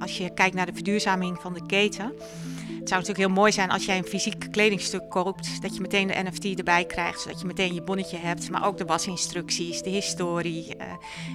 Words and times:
als 0.00 0.18
je 0.18 0.34
kijkt 0.34 0.54
naar 0.54 0.66
de 0.66 0.72
verduurzaming 0.72 1.38
van 1.40 1.54
de 1.54 1.66
keten. 1.66 2.12
Het 2.86 2.94
zou 2.94 3.00
natuurlijk 3.00 3.28
heel 3.28 3.42
mooi 3.42 3.52
zijn 3.52 3.70
als 3.70 3.84
jij 3.84 3.98
een 3.98 4.04
fysiek 4.04 4.46
kledingstuk 4.50 5.10
koopt, 5.10 5.62
dat 5.62 5.74
je 5.74 5.80
meteen 5.80 6.06
de 6.06 6.22
NFT 6.22 6.44
erbij 6.44 6.84
krijgt, 6.84 7.20
zodat 7.20 7.40
je 7.40 7.46
meteen 7.46 7.74
je 7.74 7.82
bonnetje 7.82 8.16
hebt, 8.16 8.50
maar 8.50 8.66
ook 8.66 8.78
de 8.78 8.84
wasinstructies, 8.84 9.82
de 9.82 9.90
historie, 9.90 10.76
uh, 10.76 10.84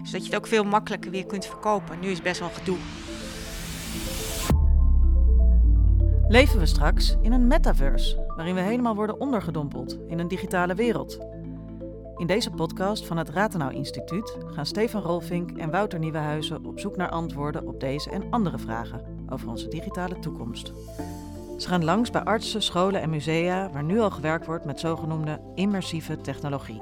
zodat 0.03 0.21
je 0.21 0.31
het 0.31 0.35
ook 0.35 0.47
veel 0.47 0.63
makkelijker 0.63 1.11
weer 1.11 1.25
kunt 1.25 1.45
verkopen. 1.45 1.99
Nu 1.99 2.09
is 2.09 2.21
best 2.21 2.39
wel 2.39 2.49
gedoe. 2.49 2.77
Leven 6.27 6.59
we 6.59 6.65
straks 6.65 7.17
in 7.21 7.31
een 7.31 7.47
metaverse, 7.47 8.33
waarin 8.35 8.55
we 8.55 8.61
helemaal 8.61 8.95
worden 8.95 9.19
ondergedompeld 9.19 9.97
in 10.07 10.19
een 10.19 10.27
digitale 10.27 10.75
wereld? 10.75 11.19
In 12.21 12.27
deze 12.27 12.51
podcast 12.51 13.05
van 13.05 13.17
het 13.17 13.29
Ratenau 13.29 13.73
Instituut 13.73 14.37
gaan 14.45 14.65
Stefan 14.65 15.01
Rolfink 15.01 15.57
en 15.57 15.71
Wouter 15.71 15.99
Nieuwenhuizen 15.99 16.65
op 16.65 16.79
zoek 16.79 16.95
naar 16.95 17.09
antwoorden 17.09 17.67
op 17.67 17.79
deze 17.79 18.09
en 18.09 18.23
andere 18.29 18.57
vragen 18.57 19.25
over 19.29 19.47
onze 19.47 19.67
digitale 19.67 20.19
toekomst. 20.19 20.71
Ze 21.57 21.67
gaan 21.67 21.83
langs 21.83 22.09
bij 22.09 22.23
artsen, 22.23 22.61
scholen 22.61 23.01
en 23.01 23.09
musea 23.09 23.69
waar 23.69 23.83
nu 23.83 23.99
al 23.99 24.09
gewerkt 24.09 24.45
wordt 24.45 24.65
met 24.65 24.79
zogenoemde 24.79 25.41
immersieve 25.55 26.21
technologie. 26.21 26.81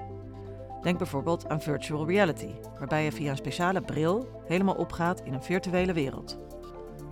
Denk 0.82 0.98
bijvoorbeeld 0.98 1.50
aan 1.50 1.62
virtual 1.62 2.08
reality, 2.08 2.52
waarbij 2.80 3.04
je 3.04 3.12
via 3.12 3.32
een 3.32 3.38
speciale 3.38 3.82
bril 3.82 4.42
helemaal 4.46 4.76
opgaat 4.76 5.22
in 5.22 5.34
een 5.34 5.44
virtuele 5.44 5.94
wereld. 5.94 6.40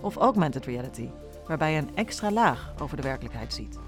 Of 0.00 0.16
augmented 0.16 0.64
reality, 0.64 1.08
waarbij 1.46 1.72
je 1.72 1.78
een 1.78 1.96
extra 1.96 2.30
laag 2.30 2.74
over 2.80 2.96
de 2.96 3.02
werkelijkheid 3.02 3.54
ziet. 3.54 3.78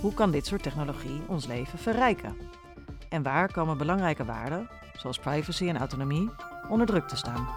Hoe 0.00 0.14
kan 0.14 0.30
dit 0.30 0.46
soort 0.46 0.62
technologie 0.62 1.20
ons 1.28 1.46
leven 1.46 1.78
verrijken? 1.78 2.51
En 3.12 3.22
waar 3.22 3.52
komen 3.52 3.78
belangrijke 3.78 4.24
waarden, 4.24 4.68
zoals 4.96 5.18
privacy 5.18 5.68
en 5.68 5.78
autonomie, 5.78 6.30
onder 6.68 6.86
druk 6.86 7.08
te 7.08 7.16
staan? 7.16 7.48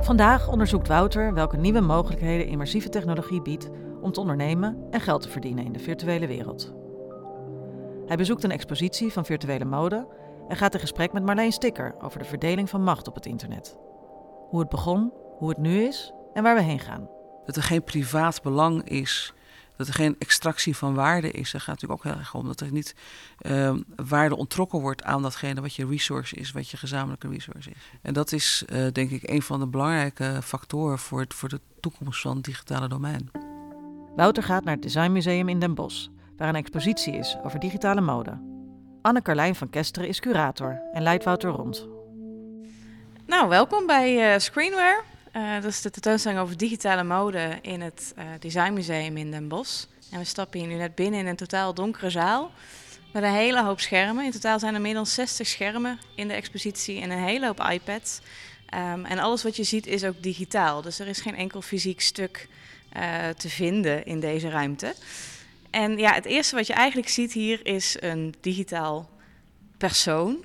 Vandaag 0.00 0.48
onderzoekt 0.48 0.88
Wouter 0.88 1.34
welke 1.34 1.56
nieuwe 1.56 1.80
mogelijkheden 1.80 2.46
immersieve 2.46 2.88
technologie 2.88 3.42
biedt 3.42 3.70
om 4.00 4.12
te 4.12 4.20
ondernemen 4.20 4.86
en 4.90 5.00
geld 5.00 5.22
te 5.22 5.28
verdienen 5.28 5.64
in 5.64 5.72
de 5.72 5.78
virtuele 5.78 6.26
wereld. 6.26 6.74
Hij 8.06 8.16
bezoekt 8.16 8.44
een 8.44 8.50
expositie 8.50 9.12
van 9.12 9.24
virtuele 9.24 9.64
mode 9.64 10.06
en 10.48 10.56
gaat 10.56 10.74
in 10.74 10.80
gesprek 10.80 11.12
met 11.12 11.24
Marleen 11.24 11.52
Sticker 11.52 11.94
over 11.98 12.18
de 12.18 12.24
verdeling 12.24 12.70
van 12.70 12.82
macht 12.82 13.08
op 13.08 13.14
het 13.14 13.26
internet. 13.26 13.76
Hoe 14.48 14.60
het 14.60 14.68
begon, 14.68 15.12
hoe 15.38 15.48
het 15.48 15.58
nu 15.58 15.82
is 15.82 16.12
en 16.32 16.42
waar 16.42 16.54
we 16.54 16.62
heen 16.62 16.80
gaan. 16.80 17.08
Dat 17.44 17.56
er 17.56 17.62
geen 17.62 17.84
privaat 17.84 18.42
belang 18.42 18.88
is 18.88 19.34
dat 19.80 19.88
er 19.88 19.94
geen 19.94 20.16
extractie 20.18 20.76
van 20.76 20.94
waarde 20.94 21.30
is. 21.30 21.50
Daar 21.50 21.60
gaat 21.60 21.80
natuurlijk 21.80 22.00
ook 22.00 22.12
heel 22.12 22.20
erg 22.20 22.34
om 22.34 22.46
dat 22.46 22.60
er 22.60 22.72
niet 22.72 22.94
uh, 23.42 23.74
waarde 23.96 24.36
ontrokken 24.36 24.80
wordt 24.80 25.02
aan 25.02 25.22
datgene 25.22 25.60
wat 25.60 25.74
je 25.74 25.86
resource 25.86 26.36
is, 26.36 26.52
wat 26.52 26.68
je 26.68 26.76
gezamenlijke 26.76 27.28
resource 27.28 27.70
is. 27.70 27.76
En 28.02 28.12
dat 28.12 28.32
is 28.32 28.64
uh, 28.72 28.86
denk 28.92 29.10
ik 29.10 29.30
een 29.30 29.42
van 29.42 29.60
de 29.60 29.66
belangrijke 29.66 30.38
factoren 30.42 30.98
voor, 30.98 31.20
het, 31.20 31.34
voor 31.34 31.48
de 31.48 31.60
toekomst 31.80 32.20
van 32.20 32.36
het 32.36 32.44
digitale 32.44 32.88
domein. 32.88 33.30
Wouter 34.16 34.42
gaat 34.42 34.64
naar 34.64 34.74
het 34.74 34.82
Designmuseum 34.82 35.48
in 35.48 35.58
Den 35.58 35.74
Bosch, 35.74 36.08
waar 36.36 36.48
een 36.48 36.54
expositie 36.54 37.12
is 37.12 37.36
over 37.44 37.60
digitale 37.60 38.00
mode. 38.00 38.40
Anne 39.02 39.22
Carlijn 39.22 39.54
van 39.54 39.70
Kesteren 39.70 40.08
is 40.08 40.20
curator 40.20 40.80
en 40.92 41.02
leidt 41.02 41.24
Wouter 41.24 41.50
rond. 41.50 41.88
Nou, 43.26 43.48
welkom 43.48 43.86
bij 43.86 44.32
uh, 44.32 44.38
Screenware. 44.38 45.09
Uh, 45.36 45.54
dat 45.54 45.64
is 45.64 45.80
de 45.80 45.90
tentoonstelling 45.90 46.40
over 46.40 46.56
digitale 46.56 47.04
mode 47.04 47.58
in 47.62 47.80
het 47.80 48.14
uh, 48.18 48.24
Designmuseum 48.38 49.16
in 49.16 49.30
Den 49.30 49.48
Bosch. 49.48 49.84
En 50.10 50.18
we 50.18 50.24
stappen 50.24 50.60
hier 50.60 50.68
nu 50.68 50.74
net 50.74 50.94
binnen 50.94 51.20
in 51.20 51.26
een 51.26 51.36
totaal 51.36 51.74
donkere 51.74 52.10
zaal. 52.10 52.50
Met 53.12 53.22
een 53.22 53.32
hele 53.32 53.62
hoop 53.62 53.80
schermen. 53.80 54.24
In 54.24 54.30
totaal 54.30 54.58
zijn 54.58 54.74
er 54.74 54.80
meer 54.80 54.94
dan 54.94 55.06
60 55.06 55.46
schermen 55.46 55.98
in 56.14 56.28
de 56.28 56.34
expositie 56.34 57.00
en 57.00 57.10
een 57.10 57.22
hele 57.22 57.46
hoop 57.46 57.60
iPads. 57.70 58.20
Um, 58.74 59.04
en 59.04 59.18
alles 59.18 59.42
wat 59.42 59.56
je 59.56 59.64
ziet 59.64 59.86
is 59.86 60.04
ook 60.04 60.22
digitaal. 60.22 60.82
Dus 60.82 60.98
er 60.98 61.06
is 61.06 61.20
geen 61.20 61.36
enkel 61.36 61.62
fysiek 61.62 62.00
stuk 62.00 62.48
uh, 62.96 63.28
te 63.28 63.48
vinden 63.48 64.04
in 64.04 64.20
deze 64.20 64.48
ruimte. 64.48 64.94
En 65.70 65.98
ja, 65.98 66.14
het 66.14 66.24
eerste 66.24 66.54
wat 66.56 66.66
je 66.66 66.72
eigenlijk 66.72 67.08
ziet 67.08 67.32
hier 67.32 67.66
is 67.66 67.96
een 68.00 68.34
digitaal 68.40 69.10
persoon. 69.78 70.44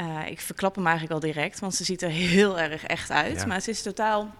Uh, 0.00 0.26
ik 0.26 0.40
verklap 0.40 0.74
hem 0.74 0.86
eigenlijk 0.86 1.14
al 1.14 1.32
direct, 1.32 1.60
want 1.60 1.74
ze 1.74 1.84
ziet 1.84 2.02
er 2.02 2.10
heel 2.10 2.58
erg 2.58 2.84
echt 2.84 3.10
uit. 3.10 3.36
Ja. 3.36 3.46
Maar 3.46 3.56
het 3.56 3.68
is 3.68 3.82
totaal 3.82 4.34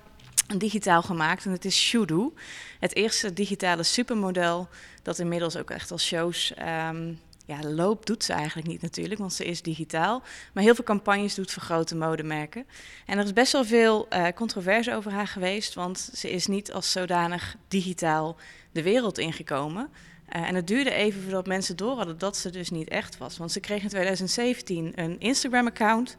digitaal 0.56 1.02
gemaakt 1.02 1.44
en 1.44 1.50
het 1.50 1.64
is 1.64 1.76
Shudu. 1.76 2.32
Het 2.80 2.94
eerste 2.94 3.32
digitale 3.32 3.82
supermodel 3.82 4.68
dat 5.02 5.18
inmiddels 5.18 5.56
ook 5.56 5.70
echt 5.70 5.90
als 5.90 6.06
shows 6.06 6.52
um, 6.88 7.18
ja, 7.48 7.62
loopt, 7.62 8.06
doet 8.06 8.24
ze 8.24 8.32
eigenlijk 8.32 8.68
niet 8.68 8.82
natuurlijk, 8.82 9.20
want 9.20 9.32
ze 9.32 9.44
is 9.44 9.62
digitaal. 9.62 10.22
Maar 10.52 10.62
heel 10.62 10.74
veel 10.74 10.84
campagnes 10.84 11.34
doet 11.34 11.52
voor 11.52 11.62
grote 11.62 11.96
modemerken. 11.96 12.66
En 13.06 13.18
er 13.18 13.24
is 13.24 13.32
best 13.32 13.52
wel 13.52 13.64
veel 13.64 14.06
uh, 14.12 14.26
controverse 14.34 14.94
over 14.94 15.12
haar 15.12 15.26
geweest, 15.26 15.74
want 15.74 16.10
ze 16.14 16.30
is 16.30 16.46
niet 16.46 16.72
als 16.72 16.92
zodanig 16.92 17.56
digitaal 17.68 18.36
de 18.72 18.82
wereld 18.82 19.18
ingekomen. 19.18 19.90
Uh, 20.36 20.48
en 20.48 20.54
het 20.54 20.66
duurde 20.66 20.92
even 20.92 21.22
voordat 21.22 21.46
mensen 21.46 21.76
door 21.76 21.96
hadden 21.96 22.18
dat 22.18 22.36
ze 22.36 22.50
dus 22.50 22.70
niet 22.70 22.88
echt 22.88 23.18
was. 23.18 23.36
Want 23.36 23.52
ze 23.52 23.60
kreeg 23.60 23.82
in 23.82 23.88
2017 23.88 24.92
een 24.94 25.20
Instagram-account. 25.20 26.16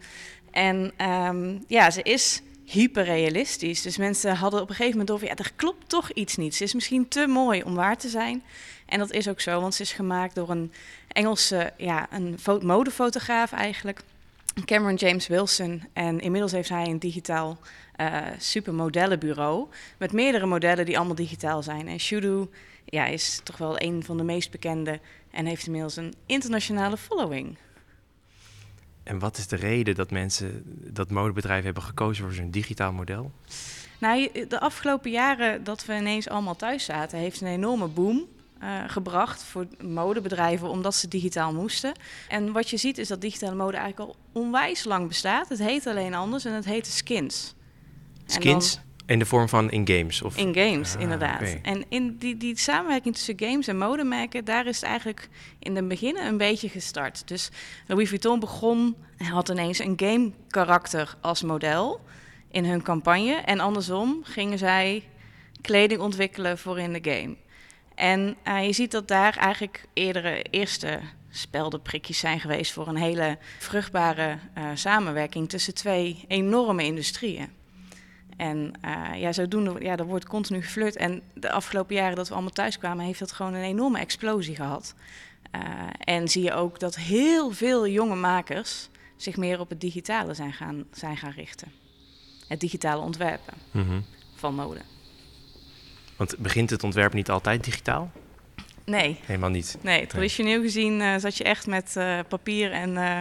En 0.52 0.92
um, 1.08 1.64
ja, 1.68 1.92
ze 1.92 2.02
is 2.04 2.42
hyperrealistisch. 2.66 3.82
Dus 3.82 3.98
mensen 3.98 4.36
hadden 4.36 4.62
op 4.62 4.70
een 4.70 4.76
gegeven 4.76 4.98
moment 4.98 5.12
over, 5.16 5.28
ja, 5.28 5.36
er 5.36 5.52
klopt 5.56 5.90
toch 5.90 6.12
iets 6.12 6.36
niet. 6.36 6.56
Ze 6.56 6.64
is 6.64 6.74
misschien 6.74 7.08
te 7.08 7.28
mooi 7.28 7.64
om 7.64 7.76
waar 7.76 7.98
te 7.98 8.10
zijn. 8.10 8.44
En 8.86 9.00
dat 9.00 9.12
is 9.12 9.28
ook 9.28 9.42
zo, 9.42 9.62
want 9.62 9.76
ze 9.76 9.82
is 9.82 9.92
gemaakt 9.92 10.36
door 10.36 10.50
een 10.50 10.72
Engelse, 11.08 11.74
ja, 11.78 12.08
een 12.12 12.38
modefotograaf 12.62 13.52
eigenlijk. 13.52 14.02
Cameron 14.66 14.96
James 14.96 15.28
Wilson. 15.28 15.84
En 15.94 16.20
inmiddels 16.20 16.52
heeft 16.52 16.70
hij 16.70 16.88
een 16.88 17.00
digitaal 17.00 17.58
uh, 18.02 18.18
supermodellenbureau. 18.38 19.68
Met 19.98 20.12
meerdere 20.12 20.46
modellen 20.46 20.86
die 20.86 20.98
allemaal 20.98 21.16
digitaal 21.16 21.64
zijn. 21.64 21.88
En 21.88 22.00
Shudu 22.00 22.48
ja, 22.90 23.06
is 23.06 23.42
toch 23.44 23.58
wel 23.58 23.82
een 23.82 24.04
van 24.04 24.18
de 24.18 24.24
meest 24.24 24.52
bekende 24.52 25.00
en 25.32 25.46
heeft 25.46 25.66
inmiddels 25.66 25.96
een 25.96 26.14
internationale 26.26 26.98
following. 26.98 27.58
En 29.04 29.20
wat 29.20 29.38
is 29.38 29.48
de 29.48 29.56
reden 29.56 29.96
dat 29.96 30.12
mensen, 30.12 30.64
dat 30.94 31.10
modebedrijven 31.10 31.66
hebben 31.66 31.84
gekozen 31.84 32.24
voor 32.24 32.34
zo'n 32.34 32.52
digitaal 32.52 32.92
model? 32.92 33.32
Nou, 34.00 34.46
de 34.48 34.60
afgelopen 34.60 35.12
jaren 35.12 35.64
dat 35.64 35.86
we 35.86 35.96
ineens 35.96 36.30
allemaal 36.30 36.56
thuis 36.56 36.86
zaten, 36.86 37.20
heeft 37.20 37.42
een 37.42 37.48
enorme 37.48 37.88
boom 37.88 38.28
uh, 38.64 38.84
gebracht 38.88 39.44
voor 39.44 39.68
modebedrijven 39.82 40.70
omdat 40.70 40.96
ze 40.96 41.08
digitaal 41.08 41.54
moesten. 41.54 41.94
En 42.28 42.52
wat 42.52 42.70
je 42.70 42.78
ziet 42.78 42.98
is 42.98 43.08
dat 43.08 43.22
digitale 43.22 43.56
mode 43.56 43.78
eigenlijk 43.78 44.10
al 44.10 44.16
onwijs 44.32 44.84
lang 44.84 45.08
bestaat. 45.08 45.50
Het 45.50 45.60
heet 45.60 45.88
alleen 45.88 46.14
anders 46.14 46.46
en 46.46 46.54
het 46.54 46.66
heet 46.66 46.88
skins. 46.88 47.56
Skins? 48.26 48.80
In 49.10 49.20
de 49.20 49.26
vorm 49.26 49.50
van 49.50 49.72
in-games? 49.72 50.22
Of... 50.22 50.38
In 50.38 50.56
games, 50.56 50.96
ah, 50.96 51.02
inderdaad. 51.02 51.42
Okay. 51.42 51.60
En 51.62 51.86
in 51.90 52.18
die, 52.18 52.38
die 52.38 52.58
samenwerking 52.58 53.16
tussen 53.16 53.40
games 53.40 53.68
en 53.68 53.78
modemerken, 53.78 54.46
daar 54.46 54.68
is 54.68 54.76
het 54.76 54.86
eigenlijk 54.86 55.30
in 55.60 55.76
het 55.76 55.88
begin 55.88 56.18
een 56.18 56.38
beetje 56.38 56.70
gestart. 56.70 57.28
Dus 57.28 57.50
Louis 57.88 58.10
Vuitton 58.10 58.40
begon, 58.40 58.96
had 59.18 59.50
ineens 59.50 59.80
een 59.80 59.94
game 59.96 60.32
karakter 60.48 61.16
als 61.22 61.44
model 61.44 62.02
in 62.52 62.66
hun 62.66 62.82
campagne. 62.82 63.34
En 63.34 63.60
andersom 63.60 64.20
gingen 64.24 64.58
zij 64.58 65.04
kleding 65.62 66.02
ontwikkelen 66.02 66.58
voor 66.58 66.80
in 66.80 66.94
de 66.94 67.12
game. 67.12 67.36
En 67.96 68.36
uh, 68.48 68.66
je 68.66 68.74
ziet 68.74 68.92
dat 68.92 69.08
daar 69.08 69.38
eigenlijk 69.38 69.86
eerdere 69.94 70.42
eerste 70.42 71.00
speldenprikjes 71.30 72.20
zijn 72.20 72.40
geweest 72.40 72.72
voor 72.72 72.88
een 72.88 72.98
hele 72.98 73.38
vruchtbare 73.60 74.38
uh, 74.58 74.64
samenwerking 74.74 75.50
tussen 75.50 75.74
twee 75.74 76.26
enorme 76.28 76.84
industrieën. 76.84 77.59
En 78.40 78.74
uh, 78.86 79.20
ja, 79.22 79.34
zodoende, 79.34 79.76
ja, 79.80 79.98
er 79.98 80.06
wordt 80.06 80.26
continu 80.26 80.62
geflirt. 80.62 80.96
En 80.96 81.22
de 81.34 81.52
afgelopen 81.52 81.96
jaren 81.96 82.16
dat 82.16 82.28
we 82.28 82.34
allemaal 82.34 82.52
thuis 82.52 82.78
kwamen, 82.78 83.06
heeft 83.06 83.20
dat 83.20 83.32
gewoon 83.32 83.54
een 83.54 83.64
enorme 83.64 84.00
explosie 84.00 84.56
gehad. 84.56 84.96
Uh, 85.56 85.62
en 86.00 86.28
zie 86.28 86.44
je 86.44 86.54
ook 86.54 86.80
dat 86.80 86.96
heel 86.96 87.52
veel 87.52 87.88
jonge 87.88 88.16
makers 88.16 88.90
zich 89.16 89.38
meer 89.38 89.60
op 89.60 89.70
het 89.70 89.82
digitale 89.82 90.34
zijn 90.34 90.54
gaan, 90.54 90.86
zijn 90.92 91.18
gaan 91.18 91.32
richten. 91.32 91.72
Het 92.48 92.60
digitale 92.60 93.02
ontwerpen 93.02 93.54
mm 93.72 93.88
-hmm. 93.88 94.06
van 94.36 94.56
mode. 94.56 94.82
Want 96.16 96.38
begint 96.38 96.70
het 96.70 96.84
ontwerp 96.84 97.14
niet 97.14 97.30
altijd 97.30 97.64
digitaal? 97.64 98.12
Nee. 98.90 99.20
Helemaal 99.26 99.50
niet? 99.50 99.78
Nee, 99.82 100.08
traditioneel 100.08 100.60
nee. 100.60 100.66
gezien 100.66 101.00
uh, 101.00 101.16
zat 101.18 101.38
je 101.38 101.44
echt 101.44 101.68
met 101.68 101.94
uh, 101.98 102.20
papier 102.28 102.72
en 102.72 102.90
uh, 102.90 103.18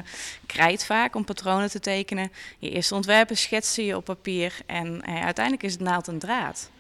krijt 0.47 0.85
vaak 0.85 1.15
om 1.15 1.25
patronen 1.25 1.71
te 1.71 1.81
tekenen. 1.81 2.33
Je 2.59 2.71
eerste 2.71 2.95
ontwerpen 2.95 3.37
schetste 3.37 3.85
je 3.85 3.97
op 3.97 4.05
papier 4.05 4.55
en 4.67 5.05
uiteindelijk 5.05 5.65
is 5.65 5.73
het 5.73 5.81
naald 5.81 6.09
en 6.09 6.19
draad. 6.19 6.71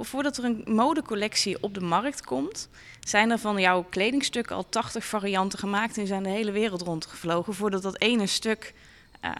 Voordat 0.00 0.36
er 0.36 0.44
een 0.44 0.62
modecollectie 0.66 1.62
op 1.62 1.74
de 1.74 1.80
markt 1.80 2.24
komt, 2.24 2.68
zijn 3.00 3.30
er 3.30 3.38
van 3.38 3.60
jouw 3.60 3.86
kledingstukken 3.90 4.56
al 4.56 4.68
80 4.68 5.04
varianten 5.04 5.58
gemaakt 5.58 5.98
en 5.98 6.06
zijn 6.06 6.22
de 6.22 6.28
hele 6.28 6.50
wereld 6.50 6.82
rondgevlogen 6.82 7.54
voordat 7.54 7.82
dat 7.82 8.00
ene 8.00 8.26
stuk 8.26 8.74
uh, 9.24 9.32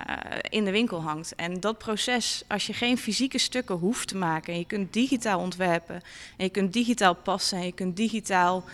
in 0.49 0.65
de 0.65 0.71
winkel 0.71 1.03
hangt. 1.03 1.35
En 1.35 1.61
dat 1.61 1.79
proces, 1.79 2.43
als 2.49 2.67
je 2.67 2.73
geen 2.73 2.99
fysieke 2.99 3.39
stukken 3.39 3.75
hoeft 3.75 4.09
te 4.09 4.17
maken, 4.17 4.53
en 4.53 4.59
je 4.59 4.65
kunt 4.65 4.93
digitaal 4.93 5.41
ontwerpen, 5.41 5.95
en 6.37 6.45
je 6.45 6.49
kunt 6.49 6.73
digitaal 6.73 7.15
passen, 7.15 7.59
en 7.59 7.65
je 7.65 7.73
kunt 7.73 7.97
digitaal 7.97 8.65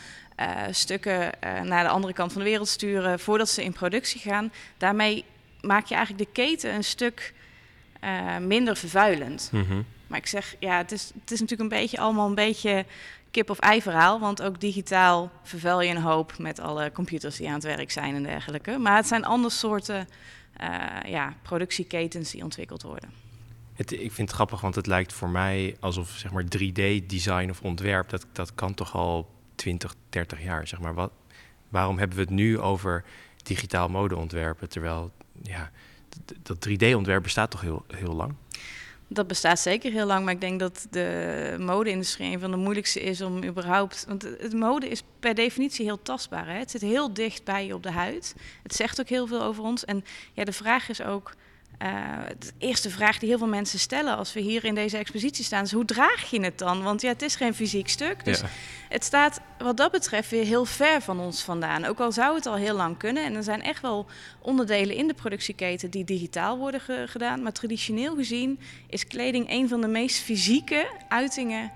uh, 0.40 0.62
stukken 0.70 1.20
uh, 1.44 1.60
naar 1.60 1.84
de 1.84 1.90
andere 1.90 2.12
kant 2.12 2.32
van 2.32 2.42
de 2.42 2.48
wereld 2.48 2.69
sturen 2.69 3.20
voordat 3.20 3.48
ze 3.48 3.64
in 3.64 3.72
productie 3.72 4.20
gaan, 4.20 4.52
daarmee 4.76 5.25
maak 5.60 5.86
je 5.86 5.94
eigenlijk 5.94 6.26
de 6.26 6.42
keten 6.42 6.75
een 6.75 6.84
stuk 6.84 7.34
eh, 8.04 8.38
minder 8.38 8.76
vervuilend. 8.76 9.48
Mhm. 9.52 9.82
Maar 10.06 10.19
ik 10.19 10.26
zeg, 10.26 10.56
ja, 10.58 10.76
het 10.76 10.92
is, 10.92 11.10
het 11.20 11.31
is 11.31 11.40
natuurlijk 11.40 11.72
een 11.72 11.78
beetje 11.81 11.98
allemaal 11.98 12.28
een 12.28 12.34
beetje 12.34 12.84
kip 13.31 13.50
of 13.50 13.58
ei 13.58 13.82
verhaal. 13.82 14.20
Want 14.20 14.42
ook 14.42 14.60
digitaal 14.60 15.31
vervuil 15.42 15.81
je 15.81 15.90
een 15.90 16.02
hoop 16.02 16.38
met 16.38 16.60
alle 16.60 16.92
computers 16.92 17.36
die 17.36 17.48
aan 17.48 17.54
het 17.54 17.62
werk 17.62 17.90
zijn 17.90 18.14
en 18.14 18.22
dergelijke. 18.22 18.78
Maar 18.78 18.96
het 18.96 19.06
zijn 19.06 19.25
andere 19.25 19.54
soorten 19.54 20.08
eh, 20.56 20.69
ja, 21.06 21.34
productieketens 21.42 22.31
die 22.31 22.42
ontwikkeld 22.42 22.82
worden. 22.82 23.10
Het, 23.75 23.92
ik 23.92 24.12
vind 24.12 24.28
het 24.28 24.31
grappig, 24.31 24.60
want 24.60 24.75
het 24.75 24.86
lijkt 24.86 25.12
voor 25.12 25.28
mij 25.28 25.76
alsof 25.81 26.08
zeg 26.08 26.32
maar 26.32 26.44
3D-design 26.44 27.50
of 27.50 27.62
ontwerp, 27.62 28.08
dat, 28.08 28.26
dat 28.32 28.54
kan 28.54 28.75
toch 28.75 28.94
al 28.94 29.33
20, 29.54 29.94
30 30.08 30.42
jaar. 30.42 30.66
Zeg 30.66 30.80
maar. 30.80 30.94
Wat, 30.94 31.12
waarom 31.68 31.98
hebben 31.98 32.16
we 32.16 32.22
het 32.22 32.32
nu 32.32 32.58
over 32.58 33.04
digitaal 33.42 33.88
modeontwerpen, 33.88 34.68
terwijl 34.68 35.12
ja, 35.42 35.70
dat 36.42 36.68
3D-ontwerp 36.68 37.22
bestaat 37.22 37.50
toch 37.50 37.60
heel, 37.60 37.84
heel 37.88 38.14
lang? 38.14 38.34
Dat 39.08 39.26
bestaat 39.26 39.58
zeker 39.58 39.92
heel 39.92 40.06
lang, 40.06 40.24
maar 40.24 40.34
ik 40.34 40.40
denk 40.40 40.60
dat 40.60 40.86
de 40.90 41.56
mode-industrie 41.58 42.32
een 42.32 42.40
van 42.40 42.50
de 42.50 42.56
moeilijkste 42.56 43.00
is 43.00 43.20
om 43.20 43.44
überhaupt. 43.44 44.04
Want 44.08 44.22
het 44.22 44.52
mode 44.52 44.88
is 44.88 45.02
per 45.20 45.34
definitie 45.34 45.84
heel 45.84 46.02
tastbaar. 46.02 46.46
Hè? 46.46 46.58
Het 46.58 46.70
zit 46.70 46.80
heel 46.80 47.14
dicht 47.14 47.44
bij 47.44 47.66
je 47.66 47.74
op 47.74 47.82
de 47.82 47.90
huid. 47.90 48.34
Het 48.62 48.74
zegt 48.74 49.00
ook 49.00 49.08
heel 49.08 49.26
veel 49.26 49.42
over 49.42 49.62
ons. 49.62 49.84
En 49.84 50.04
ja, 50.32 50.44
de 50.44 50.52
vraag 50.52 50.88
is 50.88 51.02
ook. 51.02 51.32
Eh, 51.78 51.90
de 52.38 52.50
eerste 52.58 52.90
vraag 52.90 53.18
die 53.18 53.28
heel 53.28 53.38
veel 53.38 53.46
mensen 53.46 53.78
stellen 53.78 54.16
als 54.16 54.32
we 54.32 54.40
hier 54.40 54.64
in 54.64 54.74
deze 54.74 54.96
expositie 54.96 55.44
staan, 55.44 55.62
is 55.64 55.72
hoe 55.72 55.84
draag 55.84 56.30
je 56.30 56.40
het 56.44 56.58
dan? 56.58 56.82
Want 56.82 57.00
ja, 57.02 57.08
het 57.08 57.22
is 57.22 57.36
geen 57.36 57.54
fysiek 57.54 57.88
stuk. 57.88 58.24
Dus 58.24 58.40
Ja. 58.40 58.46
het 58.88 59.04
staat 59.04 59.40
wat 59.58 59.76
dat 59.76 59.90
betreft 59.90 60.30
weer 60.30 60.44
heel 60.44 60.64
ver 60.64 61.00
van 61.02 61.20
ons 61.20 61.42
vandaan. 61.42 61.84
Ook 61.84 62.00
al 62.00 62.12
zou 62.12 62.34
het 62.34 62.46
al 62.46 62.54
heel 62.54 62.76
lang 62.76 62.96
kunnen. 62.98 63.24
En 63.24 63.34
er 63.34 63.42
zijn 63.42 63.62
echt 63.62 63.80
wel 63.82 64.06
onderdelen 64.40 64.96
in 64.96 65.06
de 65.06 65.14
productieketen 65.14 65.90
die 65.90 66.04
digitaal 66.04 66.58
worden 66.58 66.80
ge- 66.80 67.04
gedaan. 67.08 67.42
Maar 67.42 67.52
traditioneel 67.52 68.14
gezien 68.14 68.60
is 68.88 69.06
kleding 69.06 69.50
een 69.50 69.68
van 69.68 69.80
de 69.80 69.88
meest 69.88 70.18
fysieke 70.18 70.86
uitingen 71.08 71.72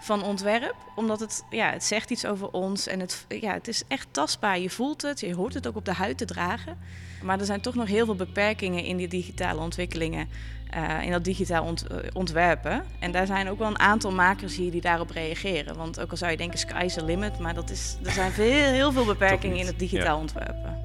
van 0.00 0.22
ontwerp. 0.22 0.74
Omdat 0.94 1.20
het, 1.20 1.44
ja, 1.50 1.70
het 1.70 1.84
zegt 1.84 2.10
iets 2.10 2.24
over 2.26 2.50
ons 2.50 2.86
en 2.86 3.00
het, 3.00 3.24
ja, 3.28 3.52
het 3.52 3.68
is 3.68 3.82
echt 3.88 4.06
tastbaar. 4.10 4.58
Je 4.58 4.70
voelt 4.70 5.02
het, 5.02 5.20
je 5.20 5.34
hoort 5.34 5.54
het 5.54 5.66
ook 5.66 5.76
op 5.76 5.84
de 5.84 5.92
huid 5.92 6.18
te 6.18 6.24
dragen. 6.24 6.78
Maar 7.22 7.38
er 7.40 7.44
zijn 7.46 7.60
toch 7.60 7.74
nog 7.74 7.88
heel 7.88 8.04
veel 8.04 8.14
beperkingen 8.14 8.84
in 8.84 8.96
die 8.96 9.08
digitale 9.08 9.60
ontwikkelingen. 9.60 10.28
eh, 10.72 11.02
in 11.02 11.10
dat 11.10 11.24
digitaal 11.24 11.64
ont- 11.64 11.86
eh, 11.86 11.96
ontwerpen. 12.12 12.82
En 12.98 13.12
daar 13.12 13.26
zijn 13.26 13.48
ook 13.48 13.58
wel 13.58 13.68
een 13.68 13.78
aantal 13.78 14.12
makers 14.12 14.56
hier 14.56 14.70
die 14.70 14.80
daarop 14.80 15.10
reageren. 15.10 15.76
Want 15.76 16.00
ook 16.00 16.10
al 16.10 16.16
zou 16.16 16.30
je 16.30 16.36
denken 16.36 16.58
sky's 16.58 16.94
the 16.94 17.04
limit, 17.04 17.38
maar 17.38 17.54
dat 17.54 17.70
is, 17.70 17.96
er 18.04 18.10
zijn 18.12 18.32
veel, 18.32 18.52
heel 18.72 18.92
veel 18.92 19.04
beperkingen 19.14 19.56
in 19.56 19.66
het 19.66 19.78
digitaal 19.78 20.18
ontwerpen. 20.18 20.76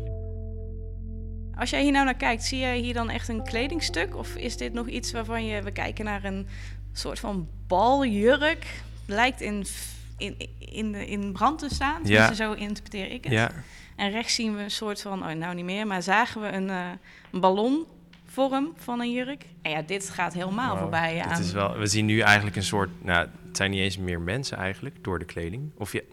Als 1.55 1.69
jij 1.69 1.81
hier 1.83 1.91
nou 1.91 2.05
naar 2.05 2.13
kijkt, 2.15 2.43
zie 2.43 2.59
jij 2.59 2.77
hier 2.77 2.93
dan 2.93 3.09
echt 3.09 3.27
een 3.27 3.43
kledingstuk? 3.43 4.15
Of 4.15 4.35
is 4.35 4.57
dit 4.57 4.73
nog 4.73 4.87
iets 4.87 5.11
waarvan 5.11 5.45
je, 5.45 5.61
we 5.61 5.71
kijken 5.71 6.05
naar 6.05 6.23
een 6.23 6.47
soort 6.93 7.19
van 7.19 7.47
baljurk, 7.67 8.65
lijkt 9.05 9.41
in, 9.41 9.65
in, 10.17 10.35
in, 10.59 10.95
in 10.95 11.31
brand 11.31 11.59
te 11.59 11.69
staan? 11.73 11.99
Ja. 12.03 12.07
Tenminste, 12.07 12.35
Zo 12.43 12.53
interpreteer 12.53 13.11
ik 13.11 13.23
het. 13.23 13.33
Ja, 13.33 13.51
En 13.97 14.11
rechts 14.11 14.35
zien 14.35 14.55
we 14.55 14.61
een 14.61 14.71
soort 14.71 15.01
van, 15.01 15.23
oh 15.27 15.31
nou 15.31 15.55
niet 15.55 15.65
meer, 15.65 15.87
maar 15.87 16.01
zagen 16.03 16.41
we 16.41 16.47
een, 16.47 16.69
eh, 16.69 16.89
een 17.31 17.39
ballonvorm 17.39 18.73
van 18.77 18.99
een 18.99 19.11
jurk. 19.11 19.45
En 19.61 19.71
ja, 19.71 19.81
dit 19.81 20.09
gaat 20.09 20.33
helemaal 20.33 20.77
voorbij 20.77 21.15
Het 21.15 21.25
aan. 21.31 21.41
is 21.41 21.51
wel, 21.51 21.77
we 21.77 21.87
zien 21.87 22.05
nu 22.05 22.19
eigenlijk 22.19 22.55
een 22.55 22.63
soort, 22.63 22.89
nou, 23.03 23.27
het 23.47 23.57
zijn 23.57 23.71
niet 23.71 23.79
eens 23.79 23.97
meer 23.97 24.21
mensen 24.21 24.57
eigenlijk, 24.57 24.95
door 25.03 25.19
de 25.19 25.25
kleding. 25.25 25.71
Of 25.77 25.91
je, 25.91 26.03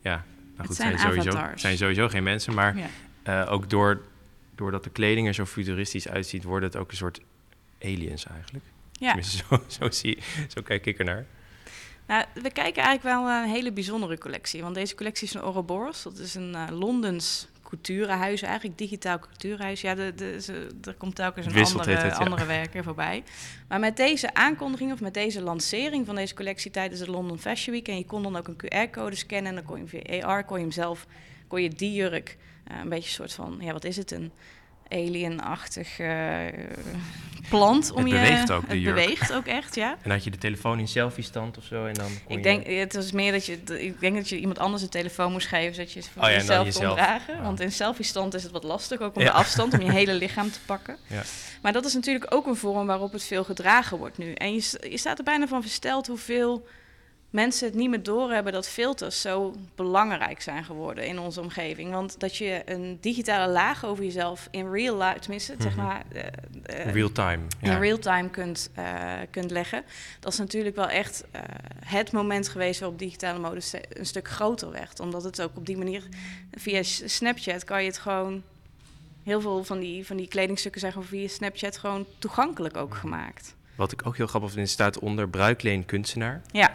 ja, 0.00 0.24
nou 0.56 0.66
goed, 0.66 0.76
zijn 0.76 0.90
het 0.90 1.00
zijn 1.00 1.12
sowieso, 1.12 1.38
het 1.50 1.60
zijn 1.60 1.76
sowieso 1.76 2.08
geen 2.08 2.22
mensen, 2.22 2.54
maar 2.54 2.76
Ja. 2.76 2.86
eh, 3.22 3.52
ook 3.52 3.70
door, 3.70 4.02
doordat 4.54 4.84
de 4.84 4.90
kleding 4.90 5.26
er 5.26 5.34
zo 5.34 5.44
futuristisch 5.44 6.08
uitziet, 6.08 6.44
wordt 6.44 6.64
het 6.64 6.76
ook 6.76 6.90
een 6.90 6.96
soort 6.96 7.20
aliens 7.82 8.26
eigenlijk. 8.26 8.64
Ja. 8.92 9.20
Zo, 9.22 9.62
zo, 9.66 9.90
zie, 9.90 10.18
zo 10.48 10.62
kijk 10.62 10.86
ik 10.86 10.98
ernaar. 10.98 11.24
Nou, 12.06 12.24
we 12.34 12.50
kijken 12.50 12.82
eigenlijk 12.82 13.02
wel 13.02 13.22
naar 13.22 13.42
een 13.42 13.50
hele 13.50 13.72
bijzondere 13.72 14.18
collectie. 14.18 14.62
Want 14.62 14.74
deze 14.74 14.94
collectie 14.94 15.26
is 15.26 15.32
van 15.32 15.42
Ouroboros. 15.42 16.02
Dat 16.02 16.18
is 16.18 16.34
een 16.34 16.54
eh, 16.54 16.66
Londens 16.70 17.48
culturenhuis, 17.62 18.42
eigenlijk 18.42 18.78
digitaal 18.78 19.18
cultuurhuis. 19.18 19.80
Ja, 19.80 19.94
de, 19.94 20.12
de, 20.14 20.40
ze, 20.40 20.68
er 20.82 20.94
komt 20.94 21.14
telkens 21.14 21.46
een 21.46 21.52
Wisselt 21.52 21.80
andere, 21.80 21.96
het, 21.96 22.16
ja. 22.16 22.24
andere 22.24 22.46
werker 22.46 22.84
voorbij. 22.84 23.22
Maar 23.68 23.80
met 23.80 23.96
deze 23.96 24.34
aankondiging 24.34 24.92
of 24.92 25.00
met 25.00 25.14
deze 25.14 25.42
lancering 25.42 26.06
van 26.06 26.14
deze 26.14 26.34
collectie 26.34 26.70
tijdens 26.70 27.00
de 27.00 27.10
London 27.10 27.38
Fashion 27.38 27.74
Week... 27.74 27.88
en 27.88 27.96
je 27.96 28.06
kon 28.06 28.22
dan 28.22 28.36
ook 28.36 28.48
een 28.48 28.56
QR-code 28.56 29.16
scannen 29.16 29.46
en 29.46 29.54
dan 29.54 29.64
kon 29.64 29.78
je 29.78 29.86
via 29.86 30.26
AR, 30.26 30.44
kon 30.44 30.56
je 30.56 30.62
hem 30.62 30.72
zelf, 30.72 31.06
kon 31.48 31.62
je 31.62 31.68
die 31.68 31.92
jurk... 31.92 32.36
eh, 32.64 32.76
een 32.78 32.88
beetje 32.88 33.08
een 33.08 33.14
soort 33.14 33.32
van, 33.32 33.56
ja, 33.60 33.72
wat 33.72 33.84
is 33.84 33.96
het, 33.96 34.10
een 34.10 34.32
alien-achtig 34.88 35.98
eh, 35.98 36.46
plant 37.48 37.90
om 37.92 37.98
Het 38.02 38.08
je... 38.12 38.14
beweegt 38.14 38.50
ook, 38.50 38.62
Het 38.68 38.82
beweegt 38.84 39.32
ook 39.32 39.46
echt, 39.46 39.74
ja. 39.74 39.96
En 40.02 40.10
had 40.10 40.24
je 40.24 40.30
de 40.30 40.38
telefoon 40.38 40.78
in 40.78 40.88
selfie-stand 40.88 41.58
of 41.58 41.64
zo 41.64 41.86
en 41.86 41.94
dan 41.94 42.06
Ik 42.28 42.36
je- 42.36 42.42
denk, 42.42 42.66
het 42.66 42.94
was 42.94 43.12
meer 43.12 43.32
dat 43.32 43.46
je, 43.46 43.58
ik 43.78 44.00
denk 44.00 44.14
dat 44.16 44.28
je 44.28 44.38
iemand 44.38 44.58
anders 44.58 44.82
een 44.82 44.88
telefoon 44.88 45.32
moest 45.32 45.46
geven, 45.46 45.74
zodat 45.74 45.92
je 45.92 46.00
het 46.00 46.10
Oh 46.16 46.22
ja, 46.22 46.28
en 46.28 46.46
dan 46.46 46.64
jezelf 46.64 46.86
kon 46.86 46.94
dragen. 46.96 47.34
Ja. 47.36 47.42
Want 47.42 47.60
in 47.60 47.72
selfie-stand 47.72 48.34
is 48.34 48.42
het 48.42 48.52
wat 48.52 48.64
lastig, 48.64 49.00
ook 49.00 49.16
om 49.16 49.22
Ja. 49.22 49.28
de 49.28 49.34
afstand, 49.34 49.72
om 49.72 49.80
je 49.80 49.92
hele 49.92 50.14
lichaam 50.14 50.50
te 50.50 50.58
pakken. 50.66 50.96
Ja. 51.06 51.22
Maar 51.62 51.72
dat 51.72 51.84
is 51.84 51.94
natuurlijk 51.94 52.34
ook 52.34 52.46
een 52.46 52.56
vorm 52.56 52.86
waarop 52.86 53.12
het 53.12 53.24
veel 53.24 53.44
gedragen 53.44 53.98
wordt 53.98 54.18
nu. 54.18 54.32
En 54.32 54.54
je, 54.54 54.86
je 54.90 54.98
staat 54.98 55.18
er 55.18 55.24
bijna 55.24 55.46
van 55.46 55.62
versteld 55.62 56.06
hoeveel 56.06 56.66
mensen 57.34 57.66
het 57.68 57.76
niet 57.76 57.90
meer 57.90 58.02
doorhebben 58.02 58.52
dat 58.52 58.68
filters 58.68 59.20
zo 59.20 59.54
belangrijk 59.74 60.40
zijn 60.40 60.64
geworden 60.64 61.06
in 61.06 61.18
onze 61.18 61.40
omgeving. 61.40 61.90
Want 61.90 62.20
dat 62.20 62.36
je 62.36 62.62
een 62.64 62.98
digitale 63.00 63.52
laag 63.52 63.84
over 63.84 64.04
jezelf 64.04 64.48
in 64.50 64.70
real 64.70 64.98
life, 64.98 65.18
tenminste, 65.18 65.54
zeg 65.58 65.76
Mhm. 65.76 65.84
maar... 65.86 66.02
eh, 66.12 66.22
eh, 66.86 66.92
Real-time. 66.92 67.42
in 67.60 67.70
Ja. 67.70 67.78
real 67.78 67.98
time 67.98 68.30
kunt, 68.30 68.70
eh, 68.74 69.12
kunt 69.30 69.50
leggen. 69.50 69.82
Dat 70.20 70.32
is 70.32 70.38
natuurlijk 70.38 70.76
wel 70.76 70.88
echt 70.88 71.24
het 71.84 72.12
moment 72.12 72.48
geweest 72.48 72.80
waarop 72.80 72.98
digitale 72.98 73.38
mode 73.38 73.60
een 73.88 74.06
stuk 74.06 74.28
groter 74.28 74.70
werd. 74.70 75.00
Omdat 75.00 75.24
het 75.24 75.42
ook 75.42 75.56
op 75.56 75.66
die 75.66 75.76
manier, 75.76 76.02
via 76.52 76.82
Snapchat 76.82 77.64
kan 77.64 77.80
je 77.82 77.88
het 77.88 77.98
gewoon, 77.98 78.42
heel 79.22 79.40
veel 79.40 79.64
van 79.64 79.78
die, 79.78 80.06
van 80.06 80.16
die 80.16 80.28
kledingstukken 80.28 80.80
zijn 80.80 80.92
gewoon 80.92 81.08
via 81.08 81.28
Snapchat 81.28 81.76
gewoon 81.76 82.06
toegankelijk 82.18 82.76
ook 82.76 82.94
gemaakt. 82.94 83.54
Wat 83.74 83.92
ik 83.92 84.06
ook 84.06 84.16
heel 84.16 84.26
grappig 84.26 84.50
vind, 84.52 84.68
staat 84.68 84.98
onder 84.98 85.28
bruikleen 85.28 85.84
kunstenaar. 85.84 86.42
Ja, 86.50 86.70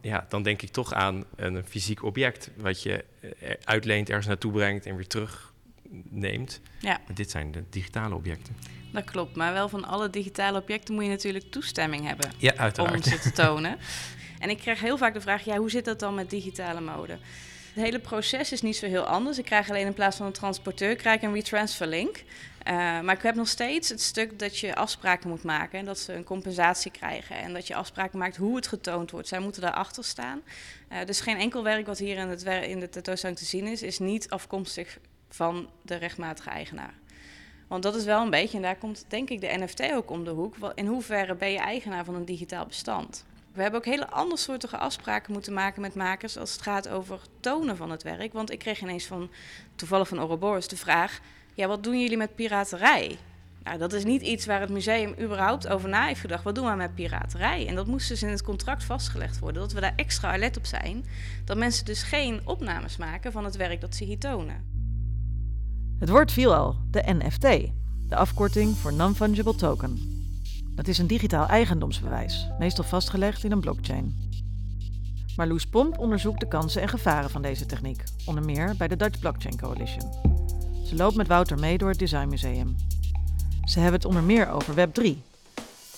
Ja, 0.00 0.26
dan 0.28 0.42
denk 0.42 0.62
ik 0.62 0.70
toch 0.70 0.92
aan 0.92 1.24
een 1.36 1.64
fysiek 1.64 2.02
object 2.04 2.50
wat 2.56 2.82
je 2.82 3.04
eh, 3.20 3.50
uitleent, 3.64 4.08
ergens 4.08 4.26
naartoe 4.26 4.52
brengt 4.52 4.86
en 4.86 4.96
weer 4.96 5.06
terugneemt. 5.06 6.60
ja, 6.78 7.00
Maar 7.06 7.14
dit 7.14 7.30
zijn 7.30 7.52
de 7.52 7.64
digitale 7.70 8.14
objecten. 8.14 8.56
dat 8.92 9.04
klopt. 9.04 9.36
Maar 9.36 9.52
wel 9.52 9.68
van 9.68 9.84
alle 9.84 10.10
digitale 10.10 10.58
objecten 10.60 10.94
moet 10.94 11.04
je 11.04 11.10
natuurlijk 11.10 11.50
toestemming 11.50 12.06
hebben. 12.06 12.30
Ja, 12.38 12.72
om 12.78 13.02
ze 13.02 13.18
te 13.18 13.32
tonen. 13.42 13.78
en 14.38 14.50
ik 14.50 14.58
krijg 14.58 14.80
heel 14.80 14.98
vaak 14.98 15.14
de 15.14 15.20
vraag, 15.20 15.44
ja, 15.44 15.56
hoe 15.56 15.70
zit 15.70 15.84
dat 15.84 16.00
dan 16.00 16.14
met 16.14 16.30
digitale 16.30 16.80
mode? 16.80 17.18
Het 17.74 17.84
hele 17.84 17.98
proces 17.98 18.52
is 18.52 18.62
niet 18.62 18.76
zo 18.76 18.86
heel 18.86 19.04
anders. 19.04 19.38
Ik 19.38 19.44
krijg 19.44 19.70
alleen 19.70 19.86
in 19.86 19.94
plaats 19.94 20.16
van 20.16 20.26
een 20.26 20.32
transporteur 20.32 20.96
krijg 20.96 21.16
ik 21.16 21.22
een 21.22 21.34
retransfer 21.34 21.86
link. 21.86 22.22
Eh, 22.62 22.74
maar 23.00 23.14
ik 23.14 23.22
heb 23.22 23.34
nog 23.34 23.48
steeds 23.48 23.88
het 23.88 24.00
stuk 24.00 24.38
dat 24.38 24.58
je 24.58 24.74
afspraken 24.74 25.28
moet 25.28 25.42
maken 25.42 25.78
en 25.78 25.84
dat 25.84 25.98
ze 25.98 26.12
een 26.12 26.24
compensatie 26.24 26.90
krijgen 26.90 27.36
en 27.36 27.52
dat 27.52 27.66
je 27.66 27.74
afspraken 27.74 28.18
maakt 28.18 28.36
hoe 28.36 28.56
het 28.56 28.66
getoond 28.66 29.10
wordt. 29.10 29.28
Zij 29.28 29.40
moeten 29.40 29.62
daarachter 29.62 30.04
staan. 30.04 30.42
Eh, 30.88 31.04
dus 31.04 31.20
geen 31.20 31.36
enkel 31.36 31.62
werk 31.62 31.86
wat 31.86 31.98
hier 31.98 32.16
in, 32.16 32.28
het 32.28 32.42
in 32.42 32.80
de 32.80 32.88
tentoonstelling 32.88 33.38
te 33.38 33.44
zien 33.44 33.66
is, 33.66 33.82
is 33.82 33.98
niet 33.98 34.30
afkomstig 34.30 34.98
van 35.28 35.68
de 35.82 35.94
rechtmatige 35.94 36.50
eigenaar. 36.50 36.94
Want 37.68 37.82
dat 37.82 37.94
is 37.94 38.04
wel 38.04 38.22
een 38.22 38.30
beetje, 38.30 38.56
en 38.56 38.62
daar 38.62 38.76
komt 38.76 39.04
denk 39.08 39.30
ik 39.30 39.40
de 39.40 39.56
NFT 39.58 39.92
ook 39.92 40.10
om 40.10 40.24
de 40.24 40.30
hoek. 40.30 40.54
In 40.74 40.86
hoeverre 40.86 41.34
ben 41.34 41.50
je 41.50 41.58
eigenaar 41.58 42.04
van 42.04 42.14
een 42.14 42.24
digitaal 42.24 42.66
bestand? 42.66 43.24
We 43.52 43.62
hebben 43.62 43.80
ook 43.80 43.86
hele 43.86 44.10
andersoortige 44.10 44.76
afspraken 44.76 45.32
moeten 45.32 45.52
maken 45.52 45.80
met 45.80 45.94
makers 45.94 46.36
als 46.36 46.52
het 46.52 46.62
gaat 46.62 46.88
over 46.88 47.20
tonen 47.40 47.76
van 47.76 47.90
het 47.90 48.02
werk. 48.02 48.32
Want 48.32 48.50
ik 48.50 48.58
kreeg 48.58 48.80
ineens 48.80 49.06
van, 49.06 49.30
toevallig 49.74 50.08
van 50.08 50.18
Ouroboros, 50.18 50.68
de 50.68 50.76
vraag: 50.76 51.20
ja, 51.60 51.66
wat 51.66 51.82
doen 51.82 52.00
jullie 52.00 52.16
met 52.16 52.34
piraterij? 52.34 53.18
Nou, 53.62 53.78
dat 53.78 53.92
is 53.92 54.04
niet 54.04 54.22
iets 54.22 54.46
waar 54.46 54.60
het 54.60 54.70
museum 54.70 55.14
überhaupt 55.20 55.68
over 55.68 55.88
na 55.88 56.06
heeft 56.06 56.20
gedacht. 56.20 56.44
Wat 56.44 56.54
doen 56.54 56.70
we 56.70 56.74
met 56.76 56.94
piraterij? 56.94 57.66
En 57.66 57.74
dat 57.74 57.86
moest 57.86 58.08
dus 58.08 58.22
in 58.22 58.28
het 58.28 58.42
contract 58.42 58.84
vastgelegd 58.84 59.38
worden. 59.38 59.62
Dat 59.62 59.72
we 59.72 59.80
daar 59.80 59.92
extra 59.96 60.32
alert 60.32 60.56
op 60.56 60.66
zijn. 60.66 61.04
Dat 61.44 61.56
mensen 61.56 61.84
dus 61.84 62.02
geen 62.02 62.40
opnames 62.44 62.96
maken 62.96 63.32
van 63.32 63.44
het 63.44 63.56
werk 63.56 63.80
dat 63.80 63.94
ze 63.94 64.04
hier 64.04 64.18
tonen. 64.18 64.64
Het 65.98 66.08
woord 66.08 66.32
viel 66.32 66.54
al, 66.54 66.76
de 66.90 67.02
NFT, 67.06 67.40
de 68.08 68.16
afkorting 68.16 68.76
voor 68.76 68.92
Non-Fungible 68.92 69.54
Token. 69.54 69.98
Dat 70.74 70.88
is 70.88 70.98
een 70.98 71.06
digitaal 71.06 71.46
eigendomsbewijs, 71.46 72.48
meestal 72.58 72.84
vastgelegd 72.84 73.44
in 73.44 73.52
een 73.52 73.60
blockchain. 73.60 74.28
Marloes 75.36 75.66
Pomp 75.66 75.98
onderzoekt 75.98 76.40
de 76.40 76.48
kansen 76.48 76.82
en 76.82 76.88
gevaren 76.88 77.30
van 77.30 77.42
deze 77.42 77.66
techniek, 77.66 78.02
onder 78.24 78.44
meer 78.44 78.74
bij 78.76 78.88
de 78.88 78.96
Dutch 78.96 79.18
Blockchain 79.18 79.56
Coalition. 79.56 80.59
Ze 80.90 80.96
loopt 80.96 81.16
met 81.16 81.26
Wouter 81.26 81.58
mee 81.58 81.78
door 81.78 81.88
het 81.88 81.98
Designmuseum. 81.98 82.76
Ze 83.64 83.78
hebben 83.78 84.00
het 84.00 84.04
onder 84.04 84.22
meer 84.22 84.48
over 84.48 84.74
Web3. 84.74 85.16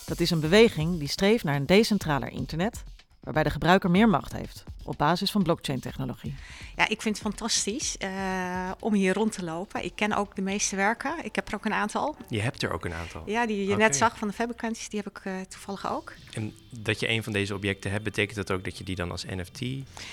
Dat 0.05 0.21
is 0.21 0.31
een 0.31 0.41
beweging 0.41 0.99
die 0.99 1.09
streeft 1.09 1.45
naar 1.45 1.55
een 1.55 1.67
decentraler 1.67 2.29
internet, 2.29 2.83
waarbij 3.21 3.43
de 3.43 3.51
gebruiker 3.51 3.91
meer 3.91 4.09
macht 4.09 4.33
heeft 4.33 4.65
op 4.85 4.99
basis 4.99 5.31
van 5.31 5.43
blockchain-technologie. 5.43 6.35
Ja, 6.77 6.89
ik 6.89 7.03
vind 7.03 7.19
het 7.19 7.27
fantastisch 7.27 7.97
uh, 8.05 8.71
om 8.79 8.95
hier 8.95 9.15
rond 9.15 9.33
te 9.33 9.45
lopen. 9.45 9.85
Ik 9.85 9.93
ken 9.95 10.13
ook 10.13 10.37
de 10.37 10.43
meeste 10.43 10.77
werken. 10.77 11.25
Ik 11.25 11.35
heb 11.35 11.49
er 11.49 11.55
ook 11.55 11.65
een 11.65 11.73
aantal. 11.73 12.17
Je 12.29 12.41
hebt 12.41 12.63
er 12.63 12.73
ook 12.73 12.85
een 12.85 12.95
aantal? 12.95 13.23
Ja, 13.27 13.47
die 13.47 13.59
je 13.59 13.65
okay. 13.65 13.77
net 13.77 13.97
zag 13.97 14.19
van 14.19 14.29
de 14.29 14.35
Fabricants, 14.35 14.89
die 14.89 15.01
heb 15.05 15.17
ik 15.17 15.25
uh, 15.25 15.41
toevallig 15.49 15.93
ook. 15.93 16.15
En 16.35 16.55
dat 16.71 17.01
je 17.01 17.09
een 17.09 17.23
van 17.23 17.33
deze 17.33 17.55
objecten 17.55 17.91
hebt, 17.91 18.05
betekent 18.05 18.37
dat 18.37 18.51
ook 18.51 18.65
dat 18.65 18.79
je 18.79 18.85
die 18.85 18.97
dan 18.97 19.11
als 19.11 19.25
NFT 19.25 19.61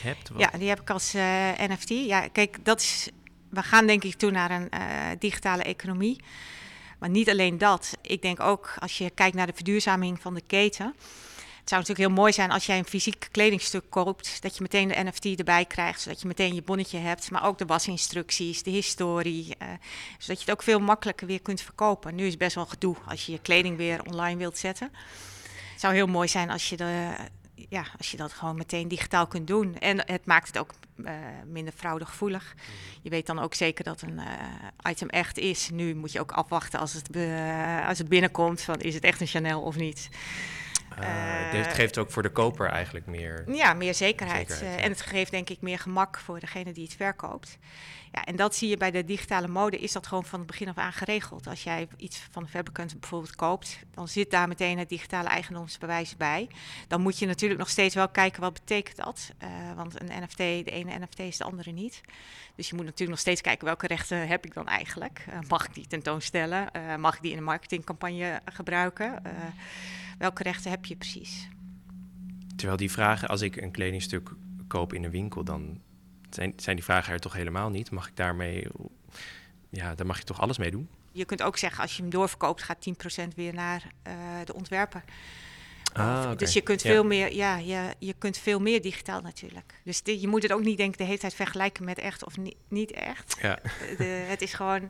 hebt? 0.01 0.29
Wat? 0.29 0.41
Ja, 0.41 0.57
die 0.57 0.69
heb 0.69 0.81
ik 0.81 0.89
als 0.89 1.15
uh, 1.15 1.51
NFT. 1.57 1.89
Ja, 1.89 2.27
kijk, 2.27 2.57
dat 2.63 2.81
is, 2.81 3.09
we 3.49 3.63
gaan 3.63 3.87
denk 3.87 4.03
ik 4.03 4.15
toe 4.15 4.31
naar 4.31 4.51
een 4.51 4.69
digitale 5.19 5.63
economie. 5.63 6.21
Maar 6.99 7.09
niet 7.09 7.29
alleen 7.29 7.57
dat. 7.57 7.97
Ik 8.01 8.21
denk 8.21 8.39
ook, 8.39 8.73
als 8.79 8.97
je 8.97 9.09
kijkt 9.09 9.35
naar 9.35 9.47
de 9.47 9.53
verduurzaming 9.55 10.21
van 10.21 10.33
de 10.33 10.43
keten 10.47 10.95
het 11.69 11.77
zou 11.77 11.87
natuurlijk 11.89 12.09
heel 12.09 12.23
mooi 12.23 12.33
zijn 12.33 12.51
als 12.51 12.65
jij 12.65 12.77
een 12.77 12.85
fysiek 12.85 13.27
kledingstuk 13.31 13.83
koopt, 13.89 14.41
dat 14.41 14.55
je 14.55 14.61
meteen 14.61 14.87
de 14.87 15.03
NFT 15.03 15.25
erbij 15.25 15.65
krijgt, 15.65 16.01
zodat 16.01 16.21
je 16.21 16.27
meteen 16.27 16.55
je 16.55 16.61
bonnetje 16.61 16.97
hebt, 16.97 17.31
maar 17.31 17.45
ook 17.45 17.57
de 17.57 17.65
wasinstructies, 17.65 18.63
de 18.63 18.69
historie, 18.69 19.45
uh, 19.45 19.67
zodat 20.17 20.37
je 20.37 20.45
het 20.45 20.51
ook 20.51 20.63
veel 20.63 20.79
makkelijker 20.79 21.27
weer 21.27 21.41
kunt 21.41 21.61
verkopen. 21.61 22.15
Nu 22.15 22.23
is 22.23 22.29
het 22.29 22.39
best 22.39 22.55
wel 22.55 22.65
gedoe 22.65 22.95
als 23.07 23.25
je 23.25 23.31
je 23.31 23.39
kleding 23.39 23.77
weer 23.77 24.03
online 24.03 24.37
wilt 24.37 24.57
zetten. 24.57 24.91
Het 25.71 25.79
zou 25.79 25.93
heel 25.93 26.07
mooi 26.07 26.27
zijn 26.27 26.49
als 26.49 26.69
je, 26.69 26.77
de, 26.77 27.15
ja, 27.69 27.85
als 27.97 28.11
je 28.11 28.17
dat 28.17 28.33
gewoon 28.33 28.55
meteen 28.55 28.87
digitaal 28.87 29.27
kunt 29.27 29.47
doen. 29.47 29.77
En 29.77 29.97
het 30.05 30.25
maakt 30.25 30.47
het 30.47 30.57
ook 30.57 30.71
uh, 30.95 31.11
minder 31.45 31.73
fraudegevoelig. 31.73 32.55
Je 33.01 33.09
weet 33.09 33.25
dan 33.25 33.39
ook 33.39 33.53
zeker 33.53 33.83
dat 33.83 34.01
een 34.01 34.19
uh, 34.19 34.23
item 34.89 35.09
echt 35.09 35.37
is. 35.37 35.69
Nu 35.69 35.95
moet 35.95 36.11
je 36.11 36.19
ook 36.19 36.31
afwachten 36.31 36.79
als 36.79 36.93
het, 36.93 37.09
als 37.87 37.97
het 37.97 38.09
binnenkomt, 38.09 38.61
van 38.61 38.79
is 38.79 38.93
het 38.93 39.03
echt 39.03 39.21
een 39.21 39.27
Chanel 39.27 39.61
of 39.61 39.75
niet. 39.75 40.09
Uh, 41.01 41.51
dit 41.51 41.67
geeft 41.67 41.97
ook 41.97 42.11
voor 42.11 42.23
de 42.23 42.31
koper 42.31 42.69
eigenlijk 42.69 43.05
meer... 43.05 43.43
Ja, 43.47 43.73
meer 43.73 43.93
zekerheid. 43.93 44.49
zekerheid 44.49 44.81
En 44.81 44.89
het 44.89 45.01
geeft 45.01 45.31
denk 45.31 45.49
ik 45.49 45.61
meer 45.61 45.79
gemak 45.79 46.19
voor 46.19 46.39
degene 46.39 46.71
die 46.71 46.83
het 46.83 46.95
verkoopt. 46.95 47.57
Ja, 48.11 48.23
en 48.23 48.35
dat 48.35 48.55
zie 48.55 48.69
je 48.69 48.77
bij 48.77 48.91
de 48.91 49.05
digitale 49.05 49.47
mode, 49.47 49.77
is 49.77 49.91
dat 49.91 50.07
gewoon 50.07 50.25
van 50.25 50.39
het 50.39 50.47
begin 50.47 50.67
af 50.67 50.77
aan 50.77 50.93
geregeld. 50.93 51.47
Als 51.47 51.63
jij 51.63 51.87
iets 51.97 52.27
van 52.31 52.43
de 52.43 52.49
Fabricant 52.49 52.99
bijvoorbeeld 52.99 53.35
koopt, 53.35 53.79
dan 53.93 54.07
zit 54.07 54.31
daar 54.31 54.47
meteen 54.47 54.77
het 54.77 54.89
digitale 54.89 55.27
eigendomsbewijs 55.27 56.17
bij. 56.17 56.47
Dan 56.87 57.01
moet 57.01 57.19
je 57.19 57.25
natuurlijk 57.25 57.59
nog 57.59 57.69
steeds 57.69 57.95
wel 57.95 58.09
kijken 58.09 58.41
wat 58.41 58.53
betekent 58.53 58.97
dat. 58.97 59.31
Uh, 59.43 59.49
want 59.75 60.01
een 60.01 60.23
NFT, 60.23 60.37
de 60.37 60.63
ene 60.63 60.99
NFT 60.99 61.19
is 61.19 61.37
de 61.37 61.43
andere 61.43 61.71
niet. 61.71 62.01
Dus 62.55 62.69
je 62.69 62.75
moet 62.75 62.85
natuurlijk 62.85 63.11
nog 63.11 63.19
steeds 63.19 63.41
kijken 63.41 63.65
welke 63.65 63.87
rechten 63.87 64.27
heb 64.27 64.45
ik 64.45 64.53
dan 64.53 64.67
eigenlijk. 64.67 65.25
mag 65.47 65.65
ik 65.65 65.73
die 65.73 65.87
tentoonstellen? 65.87 66.71
mag 66.99 67.15
ik 67.15 67.21
die 67.21 67.31
in 67.31 67.37
een 67.37 67.43
marketingcampagne 67.43 68.41
gebruiken? 68.45 69.21
welke 70.17 70.43
rechten 70.43 70.71
heb 70.71 70.85
je 70.85 70.95
precies? 70.95 71.47
Terwijl 72.55 72.77
die 72.77 72.91
vragen, 72.91 73.27
als 73.27 73.41
ik 73.41 73.55
een 73.55 73.71
kledingstuk 73.71 74.31
koop 74.67 74.93
in 74.93 75.03
een 75.03 75.11
winkel, 75.11 75.43
dan 75.43 75.81
zijn, 76.29 76.53
zijn 76.55 76.75
die 76.75 76.85
vragen 76.85 77.13
er 77.13 77.19
toch 77.19 77.33
helemaal 77.33 77.69
niet. 77.69 77.91
Mag 77.91 78.07
ik 78.07 78.15
daarmee, 78.15 78.67
ja, 79.69 79.95
daar 79.95 80.05
mag 80.05 80.17
je 80.17 80.23
toch 80.23 80.41
alles 80.41 80.57
mee 80.57 80.71
doen? 80.71 80.89
Je 81.11 81.25
kunt 81.25 81.41
ook 81.41 81.57
zeggen, 81.57 81.81
als 81.81 81.95
je 81.95 82.01
hem 82.01 82.11
doorverkoopt, 82.11 82.63
gaat 82.63 82.89
10% 83.23 83.27
weer 83.35 83.53
naar 83.53 83.91
uh, 84.07 84.13
de 84.45 84.53
ontwerper. 84.53 85.03
Ah, 85.93 86.21
okay. 86.23 86.35
Dus 86.35 86.53
je 86.53 86.61
kunt 86.61 86.81
veel 86.81 87.03
meer, 87.03 87.33
ja, 87.33 87.57
je, 87.57 87.95
je 87.99 88.13
kunt 88.17 88.37
veel 88.37 88.59
meer 88.59 88.81
digitaal 88.81 89.21
natuurlijk. 89.21 89.73
Dus 89.83 90.01
je 90.03 90.27
moet 90.27 90.43
het 90.43 90.51
ook 90.51 90.63
niet 90.63 90.77
denken 90.77 90.97
de 90.97 91.03
hele 91.03 91.17
tijd 91.17 91.33
vergelijken 91.33 91.85
met 91.85 91.97
echt 91.97 92.25
of 92.25 92.37
ni 92.37 92.53
niet 92.67 92.91
echt. 92.91 93.37
Ja. 93.41 93.59
De, 93.97 94.03
het 94.03 94.41
is 94.41 94.53
gewoon 94.53 94.89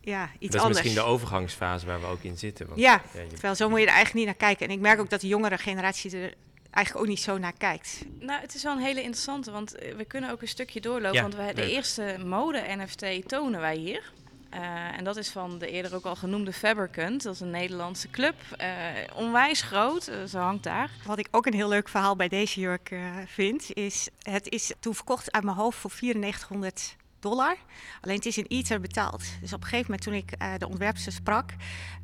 ja, 0.00 0.30
iets 0.38 0.40
dat 0.40 0.54
is 0.54 0.60
anders. 0.60 0.82
misschien 0.82 0.94
de 0.94 1.08
overgangsfase 1.10 1.86
waar 1.86 2.00
we 2.00 2.06
ook 2.06 2.22
in 2.22 2.38
zitten. 2.38 2.66
Want, 2.66 2.80
ja, 2.80 3.02
ja 3.14 3.20
je... 3.20 3.26
terwijl 3.28 3.54
zo 3.54 3.68
moet 3.68 3.78
je 3.78 3.86
er 3.86 3.92
eigenlijk 3.92 4.26
niet 4.26 4.38
naar 4.38 4.48
kijken. 4.48 4.66
En 4.66 4.72
ik 4.72 4.80
merk 4.80 5.00
ook 5.00 5.10
dat 5.10 5.20
de 5.20 5.26
jongere 5.26 5.58
generatie 5.58 6.16
er 6.16 6.34
eigenlijk 6.70 7.04
ook 7.04 7.10
niet 7.10 7.20
zo 7.20 7.38
naar 7.38 7.52
kijkt. 7.58 8.04
Nou, 8.18 8.40
het 8.40 8.54
is 8.54 8.62
wel 8.62 8.72
een 8.72 8.82
hele 8.82 9.02
interessante, 9.02 9.50
want 9.50 9.74
eh, 9.74 9.94
we 9.94 10.04
kunnen 10.04 10.30
ook 10.30 10.42
een 10.42 10.48
stukje 10.48 10.80
doorlopen. 10.80 11.12
Ja, 11.12 11.22
want 11.22 11.34
we, 11.34 11.52
de 11.54 11.70
eerste 11.70 12.16
mode-NFT 12.24 13.28
tonen 13.28 13.60
wij 13.60 13.76
hier. 13.76 14.12
Uh, 14.54 14.98
en 14.98 15.04
dat 15.04 15.16
is 15.16 15.30
van 15.30 15.58
de 15.58 15.70
eerder 15.70 15.94
ook 15.94 16.04
al 16.04 16.16
genoemde 16.16 16.52
Fabricant. 16.52 17.22
Dat 17.22 17.34
is 17.34 17.40
een 17.40 17.50
Nederlandse 17.50 18.10
club. 18.10 18.34
Uh, 18.60 18.66
onwijs 19.14 19.62
groot, 19.62 20.08
uh, 20.08 20.24
ze 20.24 20.38
hangt 20.38 20.62
daar. 20.62 20.90
Wat 21.06 21.18
ik 21.18 21.28
ook 21.30 21.46
een 21.46 21.54
heel 21.54 21.68
leuk 21.68 21.88
verhaal 21.88 22.16
bij 22.16 22.28
deze 22.28 22.60
jurk 22.60 22.94
vind, 23.26 23.72
is... 23.74 24.08
Het 24.22 24.48
is 24.48 24.72
toen 24.80 24.94
verkocht 24.94 25.32
uit 25.32 25.44
mijn 25.44 25.56
hoofd 25.56 25.78
voor 25.78 25.90
9400 26.00 26.96
dollar. 27.20 27.56
Alleen 28.00 28.16
het 28.16 28.26
is 28.26 28.38
in 28.38 28.46
ether 28.48 28.80
betaald. 28.80 29.22
Dus 29.40 29.52
op 29.52 29.60
een 29.60 29.68
gegeven 29.68 29.84
moment 29.90 30.02
toen 30.02 30.14
ik 30.14 30.42
uh, 30.42 30.58
de 30.58 30.68
ontwerpster 30.68 31.12
sprak, 31.12 31.50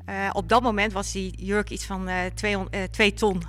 uh, 0.09 0.29
op 0.33 0.49
dat 0.49 0.61
moment 0.61 0.93
was 0.93 1.11
die 1.11 1.45
jurk 1.45 1.69
iets 1.69 1.85
van 1.85 2.09
2 2.33 2.57
uh, 2.71 3.07
ton 3.15 3.43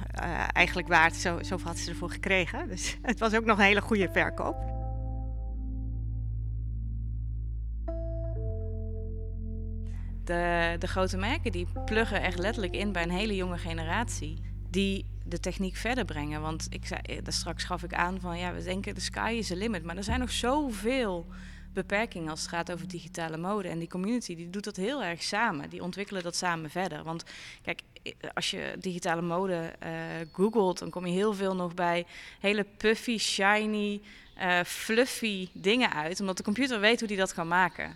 eigenlijk 0.52 0.88
waard. 0.88 1.16
Zo, 1.16 1.38
zoveel 1.42 1.66
had 1.66 1.78
ze 1.78 1.90
ervoor 1.90 2.10
gekregen. 2.10 2.68
Dus 2.68 2.96
het 3.02 3.18
was 3.18 3.34
ook 3.34 3.44
nog 3.44 3.58
een 3.58 3.64
hele 3.64 3.80
goede 3.80 4.08
verkoop. 4.12 4.76
De, 10.25 10.76
de 10.78 10.87
grote 10.87 11.16
merken 11.16 11.52
die 11.52 11.66
pluggen 11.84 12.22
echt 12.22 12.38
letterlijk 12.38 12.75
in 12.75 12.92
bij 12.92 13.02
een 13.02 13.10
hele 13.10 13.37
jonge 13.37 13.58
generatie. 13.58 14.38
Die 14.70 15.04
de 15.28 15.40
techniek 15.40 15.76
verder 15.76 16.04
brengen. 16.04 16.40
Want 16.40 16.66
ik 16.70 16.87
zei, 16.87 17.22
daar 17.22 17.32
straks 17.32 17.64
gaf 17.64 17.82
ik 17.82 17.94
aan 17.94 18.20
van 18.20 18.38
ja, 18.38 18.52
we 18.52 18.62
denken 18.62 18.94
de 18.94 19.00
sky 19.00 19.34
is 19.38 19.46
the 19.46 19.56
limit. 19.56 19.84
Maar 19.84 19.96
er 19.96 20.04
zijn 20.04 20.20
nog 20.20 20.30
zoveel 20.30 21.26
beperking 21.72 22.30
als 22.30 22.40
het 22.40 22.48
gaat 22.48 22.72
over 22.72 22.88
digitale 22.88 23.37
mode. 23.37 23.68
En 23.68 23.78
die 23.78 23.88
community 23.88 24.37
die 24.37 24.50
doet 24.50 24.64
dat 24.64 24.76
heel 24.76 25.02
erg 25.02 25.22
samen. 25.22 25.70
Die 25.70 25.82
ontwikkelen 25.82 26.22
dat 26.22 26.37
samen 26.37 26.70
verder. 26.70 27.02
Want 27.02 27.25
kijk, 27.62 27.82
als 28.34 28.50
je 28.50 28.76
digitale 28.78 29.22
mode 29.22 29.72
uh, 29.82 29.90
googelt, 30.32 30.78
dan 30.78 30.90
kom 30.90 31.06
je 31.06 31.12
heel 31.12 31.34
veel 31.34 31.54
nog 31.54 31.75
bij 31.75 32.06
hele 32.40 32.66
puffy, 32.76 33.18
shiny, 33.18 34.00
uh, 34.40 34.60
fluffy 34.64 35.48
dingen 35.52 35.92
uit. 35.92 36.20
Omdat 36.20 36.37
de 36.37 36.42
computer 36.42 36.80
weet 36.80 36.98
hoe 36.98 37.08
die 37.08 37.16
dat 37.16 37.34
kan 37.34 37.48
maken. 37.48 37.87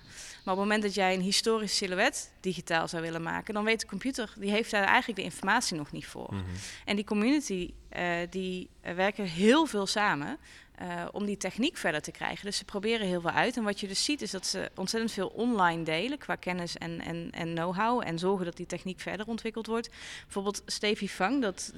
Maar 0.44 0.54
op 0.54 0.60
het 0.60 0.68
moment 0.68 0.82
dat 0.82 0.94
jij 0.94 1.14
een 1.14 1.20
historisch 1.20 1.76
silhouet 1.76 2.32
digitaal 2.40 2.88
zou 2.88 3.02
willen 3.02 3.22
maken, 3.22 3.54
dan 3.54 3.64
weet 3.64 3.80
de 3.80 3.86
computer, 3.86 4.32
die 4.38 4.50
heeft 4.50 4.70
daar 4.70 4.84
eigenlijk 4.84 5.18
de 5.18 5.24
informatie 5.24 5.76
nog 5.76 5.92
niet 5.92 6.06
voor. 6.06 6.28
Mm 6.30 6.38
-hmm. 6.38 6.54
En 6.84 6.96
die 6.96 7.04
community, 7.04 7.72
uh, 7.96 8.16
die 8.30 8.68
werken 8.80 9.24
heel 9.24 9.66
veel 9.66 9.86
samen. 9.86 10.38
Uh, 10.82 11.04
om 11.12 11.24
die 11.24 11.36
techniek 11.36 11.76
verder 11.76 12.02
te 12.02 12.10
krijgen. 12.10 12.44
Dus 12.44 12.56
ze 12.56 12.64
proberen 12.64 13.06
heel 13.06 13.20
veel 13.20 13.30
uit. 13.30 13.56
En 13.56 13.62
wat 13.62 13.80
je 13.80 13.88
dus 13.88 14.04
ziet 14.04 14.22
is 14.22 14.30
dat 14.30 14.46
ze 14.46 14.70
ontzettend 14.74 15.12
veel 15.12 15.28
online 15.28 15.82
delen 15.82 16.18
qua 16.18 16.34
kennis 16.34 16.76
en, 16.76 17.00
en, 17.00 17.30
en 17.30 17.54
know-how. 17.54 18.02
En 18.04 18.18
zorgen 18.18 18.44
dat 18.44 18.56
die 18.56 18.66
techniek 18.66 19.00
verder 19.00 19.26
ontwikkeld 19.26 19.66
wordt. 19.66 19.90
Bijvoorbeeld 20.22 20.62
Stevie 20.66 21.08
Fang, 21.08 21.42
dat, 21.42 21.72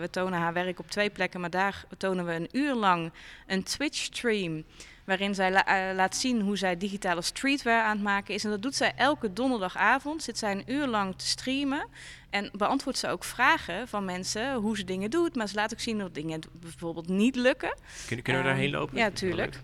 we 0.00 0.08
tonen 0.10 0.38
haar 0.38 0.52
werk 0.52 0.78
op 0.78 0.90
twee 0.90 1.10
plekken, 1.10 1.40
maar 1.40 1.50
daar 1.50 1.84
tonen 1.98 2.26
we 2.26 2.32
een 2.32 2.48
uur 2.52 2.74
lang 2.74 3.12
een 3.46 3.62
Twitch-stream 3.62 4.64
waarin 5.08 5.34
zij 5.34 5.50
la 5.50 5.90
uh, 5.90 5.96
laat 5.96 6.16
zien 6.16 6.40
hoe 6.40 6.56
zij 6.56 6.76
digitale 6.76 7.22
streetwear 7.22 7.82
aan 7.82 7.96
het 7.96 8.02
maken 8.02 8.34
is. 8.34 8.44
En 8.44 8.50
dat 8.50 8.62
doet 8.62 8.74
zij 8.74 8.92
elke 8.96 9.32
donderdagavond. 9.32 10.22
Zit 10.22 10.38
zij 10.38 10.52
een 10.52 10.72
uur 10.72 10.86
lang 10.86 11.14
te 11.16 11.26
streamen 11.26 11.86
en 12.30 12.50
beantwoordt 12.52 12.98
ze 12.98 13.08
ook 13.08 13.24
vragen 13.24 13.88
van 13.88 14.04
mensen 14.04 14.54
hoe 14.54 14.76
ze 14.76 14.84
dingen 14.84 15.10
doet. 15.10 15.36
Maar 15.36 15.48
ze 15.48 15.54
laat 15.54 15.72
ook 15.72 15.80
zien 15.80 15.98
dat 15.98 16.14
dingen 16.14 16.40
bijvoorbeeld 16.52 17.08
niet 17.08 17.36
lukken. 17.36 17.76
Kunnen, 18.06 18.24
kunnen 18.24 18.42
we 18.42 18.48
daarheen 18.48 18.70
lopen? 18.70 18.96
Ja, 18.96 19.10
tuurlijk. 19.10 19.60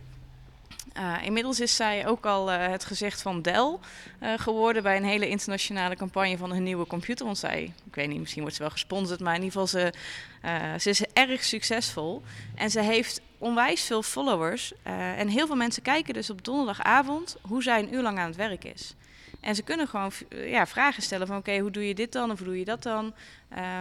Uh, 0.98 1.14
inmiddels 1.22 1.60
is 1.60 1.76
zij 1.76 2.06
ook 2.06 2.26
al 2.26 2.52
uh, 2.52 2.66
het 2.66 2.84
gezicht 2.84 3.22
van 3.22 3.42
Dell 3.42 3.76
uh, 4.22 4.32
geworden 4.36 4.82
bij 4.82 4.96
een 4.96 5.04
hele 5.04 5.28
internationale 5.28 5.96
campagne 5.96 6.36
van 6.36 6.52
hun 6.52 6.62
nieuwe 6.62 6.86
computer. 6.86 7.24
Want 7.24 7.38
zij, 7.38 7.72
ik 7.86 7.94
weet 7.94 8.08
niet, 8.08 8.20
misschien 8.20 8.40
wordt 8.40 8.56
ze 8.56 8.62
wel 8.62 8.70
gesponsord, 8.70 9.20
maar 9.20 9.34
in 9.34 9.42
ieder 9.42 9.60
geval 9.60 9.66
ze, 9.66 9.92
ze 10.80 10.90
is 10.90 11.04
erg 11.12 11.44
succesvol. 11.44 12.22
En 12.54 12.70
ze 12.70 12.80
heeft 12.80 13.20
onwijs 13.38 13.84
veel 13.84 14.02
followers. 14.02 14.72
en 15.16 15.28
heel 15.28 15.46
veel 15.46 15.56
mensen 15.56 15.82
kijken 15.82 16.14
dus 16.14 16.30
op 16.30 16.44
donderdagavond 16.44 17.36
hoe 17.40 17.62
zij 17.62 17.78
een 17.78 17.94
uur 17.94 18.02
lang 18.02 18.18
aan 18.18 18.26
het 18.26 18.36
werk 18.36 18.64
is. 18.64 18.94
En 19.44 19.54
ze 19.54 19.62
kunnen 19.62 19.88
gewoon 19.88 20.12
ja, 20.28 20.66
vragen 20.66 21.02
stellen 21.02 21.26
van 21.26 21.36
oké, 21.36 21.58
hoe 21.58 21.70
doe 21.70 21.88
je 21.88 21.94
dit 21.94 22.12
dan 22.12 22.30
of 22.30 22.38
hoe 22.38 22.46
doe 22.46 22.58
je 22.58 22.64
dat 22.64 22.82
dan? 22.82 23.14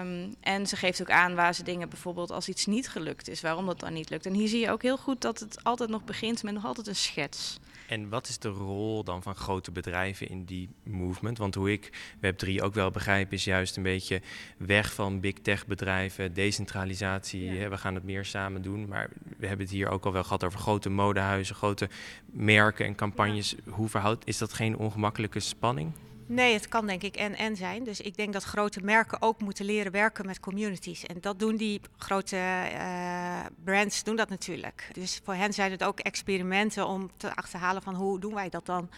Um, 0.01 0.36
en 0.39 0.67
ze 0.67 0.75
geeft 0.75 1.01
ook 1.01 1.10
aan 1.10 1.36
waar 1.36 1.55
ze 1.55 1.63
dingen 1.63 1.89
bijvoorbeeld 1.89 2.32
als 2.32 2.48
iets 2.48 2.65
niet 2.65 2.89
gelukt 2.89 3.29
is, 3.29 3.41
waarom 3.41 3.65
dat 3.65 3.79
dan 3.79 3.93
niet 3.93 4.10
lukt. 4.10 4.25
En 4.25 4.34
hier 4.34 4.48
zie 4.48 4.60
je 4.60 4.72
ook 4.72 4.82
heel 4.82 4.98
goed 4.98 5.22
dat 5.22 5.39
het 5.39 5.63
altijd 5.63 5.89
nog 5.89 6.03
begint 6.03 6.43
met 6.43 6.53
nog 6.53 6.65
altijd 6.65 6.88
een 6.88 6.96
schets. 6.96 7.60
En 7.88 8.10
wat 8.10 8.28
is 8.28 8.40
de 8.40 8.50
rol 8.50 9.04
dan 9.04 9.24
van 9.24 9.36
grote 9.36 9.72
bedrijven 9.72 10.28
in 10.28 10.44
die 10.44 10.70
movement? 10.84 11.38
Want 11.38 11.56
hoe 11.56 11.72
ik 11.72 11.90
Web3 12.16 12.56
ook 12.62 12.74
wel 12.74 12.92
begrijp, 12.92 13.34
is 13.34 13.44
juist 13.44 13.78
een 13.78 13.84
beetje 13.84 14.22
weg 14.58 14.94
van 14.94 15.20
big 15.20 15.34
tech 15.34 15.68
bedrijven, 15.68 16.34
decentralisatie. 16.34 17.44
Ja. 17.44 17.70
We 17.70 17.78
gaan 17.78 17.96
het 17.96 18.04
meer 18.04 18.25
samen 18.25 18.62
doen. 18.62 18.88
Maar 18.88 19.10
we 19.38 19.48
hebben 19.48 19.66
het 19.66 19.75
hier 19.75 19.90
ook 19.90 20.06
al 20.06 20.12
wel 20.12 20.24
gehad 20.24 20.44
over 20.44 20.60
grote 20.60 20.90
modehuizen, 20.90 21.56
grote 21.56 21.90
merken 22.25 22.86
en 22.86 22.96
campagnes. 22.96 23.56
Ja. 23.66 23.72
Hoe 23.72 23.90
verhoudt, 23.90 24.28
is 24.28 24.38
dat 24.38 24.54
geen 24.54 24.78
ongemakkelijke 24.78 25.40
spanning? 25.40 25.92
Nee, 26.25 26.53
het 26.53 26.68
kan 26.68 26.88
denk 26.88 27.03
ik 27.03 27.15
en 27.15 27.36
en 27.36 27.56
zijn. 27.56 27.84
Dus 27.84 28.01
ik 28.01 28.15
denk 28.15 28.34
dat 28.34 28.44
grote 28.44 28.80
merken 28.84 29.22
ook 29.22 29.42
moeten 29.42 29.65
leren 29.65 29.92
werken 29.92 30.25
met 30.25 30.39
communities. 30.39 31.06
En 31.06 31.18
dat 31.22 31.39
doen 31.39 31.56
die 31.56 31.82
grote 31.98 32.38
uh, 32.38 33.39
brands 33.63 34.03
doen 34.03 34.15
dat 34.15 34.30
natuurlijk. 34.30 34.89
Dus 34.92 35.22
voor 35.24 35.34
hen 35.34 35.53
zijn 35.53 35.72
het 35.72 35.84
ook 35.84 36.00
experimenten 36.00 36.88
om 36.88 37.12
te 37.18 37.36
achterhalen 37.36 37.82
van 37.82 37.96
hoe 37.96 38.20
doen 38.20 38.34
wij 38.34 38.50
dat 38.50 38.65
dan. 38.65 38.89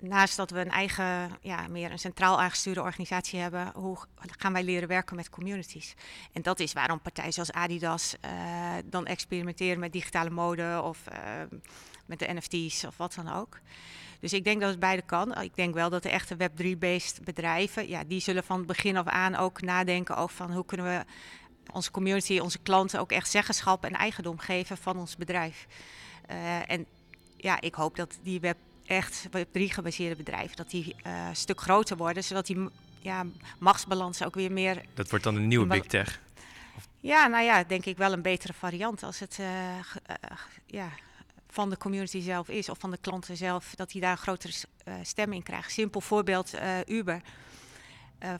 naast 0.00 0.36
dat 0.36 0.50
we 0.50 0.60
een 0.60 0.70
eigen, 0.70 1.30
ja, 1.40 1.68
meer 1.68 1.90
een 1.90 1.98
centraal 1.98 2.40
aangestuurde 2.40 2.82
organisatie 2.82 3.40
hebben, 3.40 3.72
hoe 3.74 3.98
gaan 4.16 4.52
wij 4.52 4.62
leren 4.62 4.88
werken 4.88 5.16
met 5.16 5.30
communities? 5.30 5.94
En 6.32 6.42
dat 6.42 6.60
is 6.60 6.72
waarom 6.72 7.00
partijen 7.00 7.32
zoals 7.32 7.52
Adidas 7.52 8.14
uh, 8.24 8.30
dan 8.84 9.06
experimenteren 9.06 9.80
met 9.80 9.92
digitale 9.92 10.30
mode 10.30 10.80
of 10.84 11.04
uh, 11.12 11.58
met 12.06 12.18
de 12.18 12.32
NFT's 12.32 12.84
of 12.84 12.96
wat 12.96 13.14
dan 13.14 13.32
ook. 13.32 13.60
Dus 14.20 14.32
ik 14.32 14.44
denk 14.44 14.60
dat 14.60 14.70
het 14.70 14.80
beide 14.80 15.02
kan. 15.02 15.40
Ik 15.40 15.56
denk 15.56 15.74
wel 15.74 15.90
dat 15.90 16.02
de 16.02 16.08
echte 16.08 16.36
Web3-based 16.36 17.24
bedrijven, 17.24 17.88
ja, 17.88 18.04
die 18.04 18.20
zullen 18.20 18.44
van 18.44 18.66
begin 18.66 18.96
af 18.96 19.06
aan 19.06 19.36
ook 19.36 19.60
nadenken 19.60 20.16
over 20.16 20.36
van 20.36 20.52
hoe 20.52 20.64
kunnen 20.64 20.86
we 20.86 21.04
onze 21.72 21.90
community, 21.90 22.38
onze 22.38 22.58
klanten 22.58 23.00
ook 23.00 23.12
echt 23.12 23.30
zeggenschap 23.30 23.84
en 23.84 23.92
eigendom 23.92 24.38
geven 24.38 24.76
van 24.76 24.98
ons 24.98 25.16
bedrijf. 25.16 25.66
Uh, 26.30 26.70
en 26.70 26.86
ja, 27.36 27.60
ik 27.60 27.74
hoop 27.74 27.96
dat 27.96 28.18
die 28.22 28.40
web 28.40 28.56
echt 28.86 29.26
Web3 29.26 29.50
gebaseerde 29.52 30.16
bedrijven, 30.16 30.56
dat 30.56 30.70
die 30.70 30.96
uh, 31.06 31.26
een 31.28 31.36
stuk 31.36 31.60
groter 31.60 31.96
worden, 31.96 32.24
zodat 32.24 32.46
die 32.46 32.68
ja, 33.00 33.26
machtsbalans 33.58 34.24
ook 34.24 34.34
weer 34.34 34.52
meer... 34.52 34.82
Dat 34.94 35.10
wordt 35.10 35.24
dan 35.24 35.36
een 35.36 35.48
nieuwe 35.48 35.66
big 35.66 35.86
tech? 35.86 36.20
Ja, 37.00 37.26
nou 37.26 37.44
ja, 37.44 37.64
denk 37.64 37.84
ik 37.84 37.96
wel 37.96 38.12
een 38.12 38.22
betere 38.22 38.52
variant 38.52 39.02
als 39.02 39.18
het 39.18 39.38
uh, 39.40 39.46
ja, 40.66 40.88
van 41.50 41.70
de 41.70 41.76
community 41.76 42.20
zelf 42.20 42.48
is 42.48 42.68
of 42.68 42.78
van 42.78 42.90
de 42.90 42.98
klanten 43.00 43.36
zelf, 43.36 43.74
dat 43.74 43.90
die 43.90 44.00
daar 44.00 44.10
een 44.10 44.18
grotere 44.18 44.52
uh, 44.84 44.94
stem 45.02 45.32
in 45.32 45.42
krijgen. 45.42 45.72
Simpel 45.72 46.00
voorbeeld, 46.00 46.54
Uber. 46.86 47.22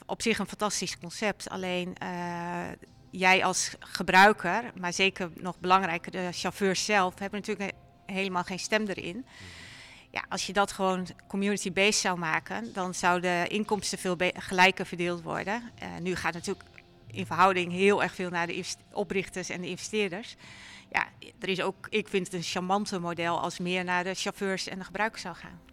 op 0.07 0.23
zich 0.23 0.39
een 0.39 0.49
fantastisch 0.49 0.99
concept, 0.99 1.49
alleen 1.49 1.97
jij 3.11 3.45
als 3.45 3.75
gebruiker, 3.79 4.73
maar 4.75 4.93
zeker 4.93 5.31
nog 5.35 5.59
belangrijker 5.59 6.13
de 6.13 6.29
chauffeurs 6.33 6.85
zelf, 6.85 7.19
hebben 7.19 7.41
natuurlijk 7.41 7.73
helemaal 8.07 8.45
geen 8.45 8.59
stem 8.59 8.87
erin. 8.87 9.27
Ja, 10.11 10.25
als 10.29 10.47
je 10.47 10.53
dat 10.53 10.73
gewoon 10.73 11.07
community-based 11.29 12.01
zou 12.01 12.19
maken, 12.19 12.73
dan 12.73 12.95
zouden 12.95 13.49
inkomsten 13.49 13.99
veel 13.99 14.17
gelijker 14.35 14.87
verdeeld 14.87 15.23
worden. 15.23 15.71
Nu 16.01 16.15
gaat 16.17 16.35
natuurlijk 16.35 16.65
in 17.11 17.27
verhouding 17.27 17.73
heel 17.73 18.03
erg 18.03 18.15
veel 18.15 18.31
naar 18.31 18.47
de 18.47 18.65
oprichters 18.93 19.49
en 19.49 19.61
de 19.61 19.69
investeerders. 19.69 20.37
Ja, 20.93 21.07
er 21.41 21.49
is 21.49 21.61
ook, 21.61 21.87
ik 21.91 22.09
vind 22.09 22.27
het 22.27 22.35
een 22.35 22.43
charmante 22.43 22.99
model 22.99 23.41
als 23.41 23.59
meer 23.59 23.85
naar 23.85 24.05
de 24.05 24.15
chauffeurs 24.15 24.67
en 24.67 24.79
de 24.79 24.85
gebruikers 24.85 25.23
zou 25.23 25.35
gaan. 25.35 25.68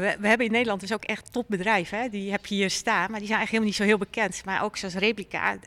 We, 0.00 0.16
we, 0.20 0.28
hebben 0.28 0.46
in 0.46 0.52
Nederland 0.52 0.80
dus 0.80 0.92
ook 0.92 1.04
echt 1.04 1.32
topbedrijven. 1.32 1.98
Hè? 1.98 2.08
Die 2.08 2.30
heb 2.30 2.46
je 2.46 2.54
hier 2.54 2.70
staan, 2.70 3.10
maar 3.10 3.18
die 3.18 3.28
zijn 3.28 3.38
eigenlijk 3.38 3.50
helemaal 3.50 3.66
niet 3.66 3.76
zo 3.76 3.84
heel 3.84 3.98
bekend. 3.98 4.44
Maar 4.44 4.62
ook 4.62 4.76
zoals 4.76 4.94
Replica, 4.94 5.52
uh, 5.54 5.58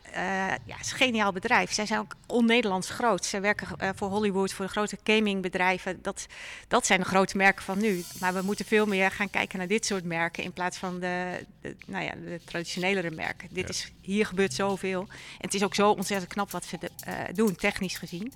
ja, 0.65 0.79
is 0.79 0.91
een 0.91 0.97
geniaal 0.97 1.31
bedrijf. 1.31 1.71
Zij 1.71 1.85
zijn 1.85 1.99
ook 1.99 2.15
on-Nederlands 2.27 2.89
groot. 2.89 3.25
Ze 3.25 3.39
werken 3.39 3.67
uh, 3.81 3.89
voor 3.95 4.09
Hollywood, 4.09 4.53
voor 4.53 4.65
de 4.65 4.71
grote 4.71 4.97
gamingbedrijven. 5.03 6.01
Dat, 6.01 6.25
dat 6.67 6.85
zijn 6.85 6.99
de 6.99 7.05
grote 7.05 7.37
merken 7.37 7.63
van 7.63 7.79
nu. 7.79 8.03
Maar 8.19 8.33
we 8.33 8.41
moeten 8.41 8.65
veel 8.65 8.85
meer 8.85 9.11
gaan 9.11 9.29
kijken 9.29 9.57
naar 9.57 9.67
dit 9.67 9.85
soort 9.85 10.03
merken 10.03 10.43
in 10.43 10.53
plaats 10.53 10.77
van 10.77 10.99
de, 10.99 11.45
de 11.61 11.75
nou 11.85 12.03
ja, 12.03 12.11
de 12.11 12.39
traditionelere 12.45 13.11
merken. 13.11 13.47
Dit 13.51 13.63
ja. 13.63 13.69
is, 13.69 13.91
hier 14.01 14.25
gebeurt 14.25 14.53
zoveel. 14.53 15.01
En 15.01 15.07
het 15.37 15.53
is 15.53 15.63
ook 15.63 15.75
zo 15.75 15.91
ontzettend 15.91 16.33
knap 16.33 16.51
wat 16.51 16.65
ze 16.65 16.77
de, 16.77 16.89
uh, 17.07 17.13
doen, 17.33 17.55
technisch 17.55 17.97
gezien. 17.97 18.33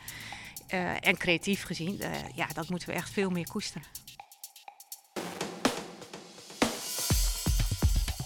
en 1.01 1.17
creatief 1.17 1.63
gezien. 1.63 2.01
ja, 2.36 2.48
dat 2.53 2.69
moeten 2.69 2.89
we 2.89 2.95
echt 2.95 3.10
veel 3.10 3.29
meer 3.29 3.48
koesteren. 3.48 3.88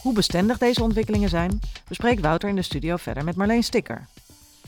Hoe 0.06 0.14
bestendig 0.14 0.58
deze 0.58 0.84
ontwikkelingen 0.84 1.30
zijn, 1.30 1.60
bespreekt 1.88 2.22
Wouter 2.22 2.50
in 2.50 2.56
de 2.56 2.62
studio 2.62 2.96
verder 2.96 3.24
met 3.24 3.36
Marleen 3.36 3.64
Stikker. 3.64 4.08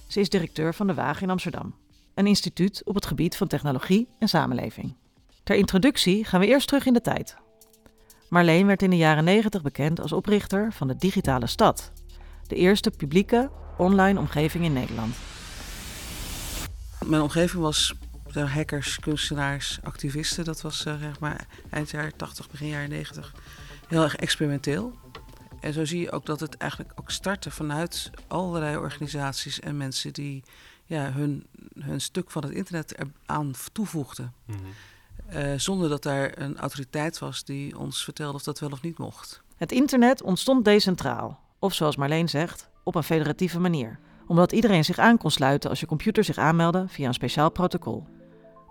Ze 0.08 0.20
is 0.20 0.30
directeur 0.30 0.74
van 0.74 0.88
de 0.88 0.94
Waag 0.94 1.22
in 1.22 1.30
Amsterdam, 1.30 1.76
een 2.14 2.28
instituut 2.28 2.82
op 2.86 2.96
het 2.96 3.06
gebied 3.06 3.36
van 3.36 3.48
technologie 3.48 4.08
en 4.20 4.28
samenleving. 4.28 4.96
Ter 5.44 5.56
introductie 5.56 6.26
gaan 6.26 6.40
we 6.40 6.48
eerst 6.48 6.68
terug 6.68 6.86
in 6.86 6.94
de 6.94 7.02
tijd. 7.02 7.36
Marleen 8.30 8.66
werd 8.66 8.82
in 8.82 8.90
de 8.90 8.98
jaren 8.98 9.24
90 9.24 9.62
bekend 9.62 10.02
als 10.02 10.12
oprichter 10.12 10.74
van 10.74 10.88
de 10.88 10.96
Digitale 10.96 11.48
Stad, 11.48 11.92
de 12.48 12.56
eerste 12.56 12.92
publieke 12.92 13.50
online 13.78 14.20
omgeving 14.20 14.64
in 14.64 14.74
Nederland. 14.74 15.16
Mijn 17.06 17.22
omgeving 17.22 17.62
was 17.62 17.94
hackers, 18.34 19.00
kunstenaars, 19.00 19.80
activisten. 19.84 20.46
Dat 20.46 20.62
was 20.62 20.86
uh, 20.86 21.00
zeg 21.00 21.20
maar 21.20 21.48
eind 21.70 21.90
jaren 21.90 22.16
80, 22.16 22.50
begin 22.50 22.68
jaren 22.68 22.90
90. 22.90 23.34
Heel 23.88 24.04
erg 24.04 24.16
experimenteel. 24.16 24.94
En 25.68 25.74
zo 25.74 25.86
zie 25.86 26.02
je 26.02 26.12
ook 26.12 26.26
dat 26.26 26.40
het 26.40 26.58
eigenlijk 26.58 26.92
ook 26.96 27.12
startte 27.12 27.52
vanuit 27.52 28.10
allerlei 28.28 28.78
organisaties 28.78 29.60
en 29.60 29.78
mensen 29.78 30.14
die 30.14 30.44
ja, 30.86 31.12
hun, 31.12 31.46
hun 31.80 32.02
stuk 32.02 32.32
van 32.32 32.44
het 32.44 32.54
internet 32.54 32.96
eraan 33.26 33.54
toevoegden. 33.72 34.34
Mm 34.46 34.56
-hmm. 34.56 35.42
uh, 35.42 35.54
zonder 35.58 35.90
dat 35.90 36.04
daar 36.04 36.38
een 36.38 36.58
autoriteit 36.58 37.20
was 37.20 37.44
die 37.44 37.78
ons 37.78 38.04
vertelde 38.04 38.34
of 38.34 38.44
dat 38.44 38.60
wel 38.60 38.70
of 38.70 38.82
niet 38.82 38.98
mocht. 38.98 39.42
Het 39.56 39.72
internet 39.72 40.22
ontstond 40.22 40.66
decentraal, 40.66 41.40
of 41.60 41.74
zoals 41.74 41.96
Marleen 41.96 42.30
zegt, 42.30 42.70
op 42.84 42.96
een 42.96 43.04
federatieve 43.04 43.60
manier. 43.60 44.00
Omdat 44.28 44.52
iedereen 44.52 44.86
zich 44.86 44.98
aan 44.98 45.18
kon 45.18 45.32
sluiten 45.32 45.70
als 45.70 45.80
je 45.80 45.86
computer 45.86 46.24
zich 46.24 46.38
aanmeldde 46.38 46.86
via 46.88 47.08
een 47.08 47.14
speciaal 47.14 47.52
protocol. 47.52 48.08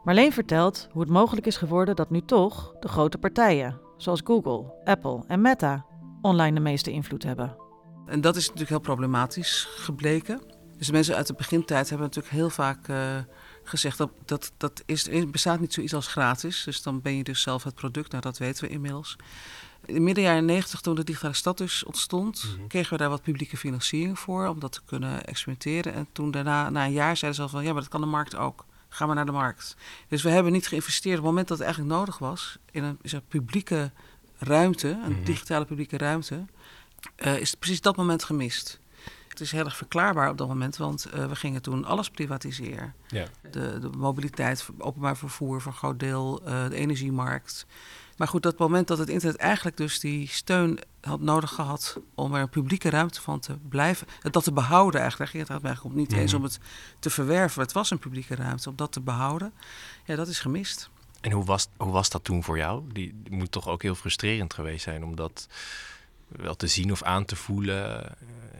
Marleen 0.04 0.32
vertelt 0.32 0.88
hoe 0.92 1.02
het 1.02 1.10
mogelijk 1.10 1.46
is 1.46 1.56
geworden 1.56 1.96
dat 1.96 2.10
nu 2.10 2.20
toch 2.20 2.74
de 2.80 2.88
grote 2.88 3.18
partijen, 3.18 3.78
zoals 3.96 4.20
Google, 4.24 4.74
Apple 4.84 5.24
en 5.26 5.40
Meta, 5.40 5.84
online 6.26 6.54
de 6.54 6.60
meeste 6.60 6.90
invloed 6.90 7.22
hebben. 7.22 7.56
En 8.06 8.20
dat 8.20 8.36
is 8.36 8.42
natuurlijk 8.42 8.70
heel 8.70 8.80
problematisch 8.80 9.68
gebleken. 9.70 10.40
Dus 10.76 10.86
de 10.86 10.92
mensen 10.92 11.16
uit 11.16 11.26
de 11.26 11.34
begintijd 11.34 11.88
hebben 11.88 12.06
natuurlijk 12.06 12.34
heel 12.34 12.50
vaak 12.50 12.88
uh, 12.88 13.16
gezegd 13.62 13.98
dat, 13.98 14.10
dat, 14.24 14.52
dat 14.56 14.82
is, 14.86 15.08
er 15.08 15.30
bestaat 15.30 15.60
niet 15.60 15.72
zoiets 15.72 15.94
als 15.94 16.06
gratis. 16.06 16.64
Dus 16.64 16.82
dan 16.82 17.00
ben 17.00 17.16
je 17.16 17.24
dus 17.24 17.42
zelf 17.42 17.62
het 17.64 17.74
product. 17.74 18.10
Nou, 18.10 18.22
dat 18.22 18.38
weten 18.38 18.64
we 18.64 18.70
inmiddels. 18.70 19.16
In 19.84 20.02
midden 20.02 20.24
jaren 20.24 20.44
90, 20.44 20.80
toen 20.80 20.94
de 20.94 21.04
digitale 21.04 21.34
stad 21.34 21.58
dus 21.58 21.84
ontstond, 21.84 22.44
mm 22.44 22.56
-hmm. 22.56 22.68
kregen 22.68 22.92
we 22.92 22.98
daar 22.98 23.08
wat 23.08 23.22
publieke 23.22 23.56
financiering 23.56 24.18
voor 24.18 24.46
om 24.46 24.60
dat 24.60 24.72
te 24.72 24.80
kunnen 24.84 25.24
experimenteren. 25.24 25.94
En 25.94 26.08
toen 26.12 26.30
daarna, 26.30 26.70
na 26.70 26.84
een 26.84 26.92
jaar, 26.92 27.16
zeiden 27.16 27.34
ze 27.34 27.42
al 27.42 27.48
van 27.48 27.64
ja, 27.64 27.72
maar 27.72 27.82
dat 27.82 27.90
kan 27.90 28.00
de 28.00 28.06
markt 28.06 28.36
ook. 28.36 28.64
Ga 28.88 29.06
maar 29.06 29.14
naar 29.14 29.26
de 29.26 29.32
markt. 29.32 29.76
Dus 30.08 30.22
we 30.22 30.30
hebben 30.30 30.52
niet 30.52 30.68
geïnvesteerd 30.68 31.18
op 31.18 31.22
het 31.22 31.30
moment 31.30 31.48
dat 31.48 31.58
het 31.58 31.66
eigenlijk 31.66 31.96
nodig 31.96 32.18
was 32.18 32.58
in 32.70 32.84
een, 32.84 32.98
is 33.02 33.12
een 33.12 33.26
publieke 33.28 33.92
ruimte, 34.38 34.88
een 34.88 34.98
mm 34.98 35.14
-hmm. 35.14 35.24
digitale 35.24 35.64
publieke 35.64 35.98
ruimte, 35.98 36.44
uh, 37.16 37.38
is 37.38 37.54
precies 37.54 37.80
dat 37.80 37.96
moment 37.96 38.24
gemist. 38.24 38.80
Het 39.28 39.40
is 39.40 39.52
heel 39.52 39.64
erg 39.64 39.76
verklaarbaar 39.76 40.30
op 40.30 40.38
dat 40.38 40.48
moment, 40.48 40.76
want 40.76 41.06
uh, 41.14 41.26
we 41.26 41.36
gingen 41.36 41.62
toen 41.62 41.84
alles 41.84 42.10
privatiseren. 42.10 42.94
Ja. 43.06 43.26
De, 43.50 43.78
de, 43.78 43.88
mobiliteit, 43.96 44.68
openbaar 44.78 45.16
vervoer 45.16 45.60
voor 45.60 45.72
een 45.72 45.78
groot 45.78 46.00
deel, 46.00 46.42
uh, 46.42 46.68
de 46.68 46.74
energiemarkt. 46.74 47.66
Maar 48.16 48.28
goed, 48.28 48.42
dat 48.42 48.58
moment 48.58 48.88
dat 48.88 48.98
het 48.98 49.08
internet 49.08 49.36
eigenlijk 49.36 49.76
dus 49.76 50.00
die 50.00 50.28
steun 50.28 50.78
had 51.00 51.20
nodig 51.20 51.50
gehad 51.50 51.96
om 52.14 52.34
er 52.34 52.40
een 52.40 52.48
publieke 52.48 52.90
ruimte 52.90 53.20
van 53.20 53.40
te 53.40 53.56
blijven, 53.68 54.06
dat 54.30 54.44
te 54.44 54.52
behouden 54.52 55.00
eigenlijk, 55.00 55.32
daar 55.32 55.40
ging 55.40 55.52
het 55.54 55.64
eigenlijk 55.64 55.94
om 55.94 56.00
niet 56.00 56.08
mm 56.08 56.14
-hmm. 56.14 56.22
eens 56.22 56.34
om 56.34 56.42
het 56.42 56.58
te 56.98 57.10
verwerven, 57.10 57.62
het 57.62 57.72
was 57.72 57.90
een 57.90 57.98
publieke 57.98 58.34
ruimte, 58.34 58.68
om 58.68 58.76
dat 58.76 58.92
te 58.92 59.00
behouden, 59.00 59.52
ja, 60.04 60.16
dat 60.16 60.28
is 60.28 60.38
gemist. 60.38 60.90
En 61.20 61.32
hoe 61.32 61.44
was, 61.44 61.68
hoe 61.76 61.92
was 61.92 62.10
dat 62.10 62.24
toen 62.24 62.42
voor 62.42 62.56
jou? 62.56 62.82
Die, 62.92 63.14
die 63.22 63.36
moet 63.36 63.52
toch 63.52 63.68
ook 63.68 63.82
heel 63.82 63.94
frustrerend 63.94 64.54
geweest 64.54 64.82
zijn 64.82 65.04
om 65.04 65.16
dat 65.16 65.48
wel 66.28 66.56
te 66.56 66.66
zien 66.66 66.92
of 66.92 67.02
aan 67.02 67.24
te 67.24 67.36
voelen 67.36 68.08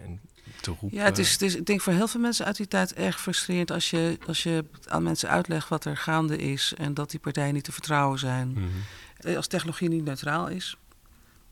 en 0.04 0.20
te 0.60 0.70
roepen. 0.70 0.98
Ja, 0.98 1.04
het 1.04 1.18
is, 1.18 1.32
het 1.32 1.42
is, 1.42 1.54
ik 1.54 1.66
denk 1.66 1.80
voor 1.80 1.92
heel 1.92 2.08
veel 2.08 2.20
mensen 2.20 2.46
uit 2.46 2.56
die 2.56 2.68
tijd 2.68 2.94
erg 2.94 3.20
frustrerend 3.20 3.70
als 3.70 3.90
je, 3.90 4.18
als 4.26 4.42
je 4.42 4.64
aan 4.88 5.02
mensen 5.02 5.28
uitlegt 5.28 5.68
wat 5.68 5.84
er 5.84 5.96
gaande 5.96 6.38
is 6.38 6.74
en 6.76 6.94
dat 6.94 7.10
die 7.10 7.20
partijen 7.20 7.54
niet 7.54 7.64
te 7.64 7.72
vertrouwen 7.72 8.18
zijn. 8.18 8.48
Mm 8.48 8.54
-hmm. 8.54 9.36
Als 9.36 9.46
technologie 9.46 9.88
niet 9.88 10.04
neutraal 10.04 10.48
is, 10.48 10.76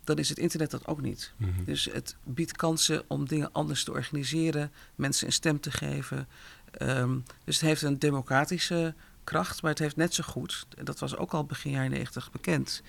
dan 0.05 0.19
is 0.19 0.29
het 0.29 0.39
internet 0.39 0.71
dat 0.71 0.87
ook 0.87 1.01
niet. 1.01 1.33
Mm 1.37 1.55
-hmm. 1.55 1.65
Dus 1.65 1.89
het 1.93 2.17
biedt 2.23 2.57
kansen 2.57 3.03
om 3.07 3.29
dingen 3.29 3.53
anders 3.53 3.85
te 3.85 3.93
organiseren, 3.93 4.73
mensen 4.95 5.27
een 5.27 5.33
stem 5.33 5.61
te 5.61 5.71
geven. 5.71 6.29
Um, 6.83 7.25
dus 7.45 7.55
het 7.55 7.65
heeft 7.65 7.83
een 7.83 7.99
democratische 7.99 8.95
kracht, 9.25 9.63
maar 9.63 9.71
het 9.71 9.81
heeft 9.81 9.97
net 9.97 10.15
zo 10.15 10.23
goed, 10.27 10.67
dat 10.69 10.99
was 10.99 11.17
ook 11.17 11.33
al 11.33 11.45
begin 11.45 11.71
jaren 11.71 11.91
90 11.91 12.31
bekend, 12.31 12.83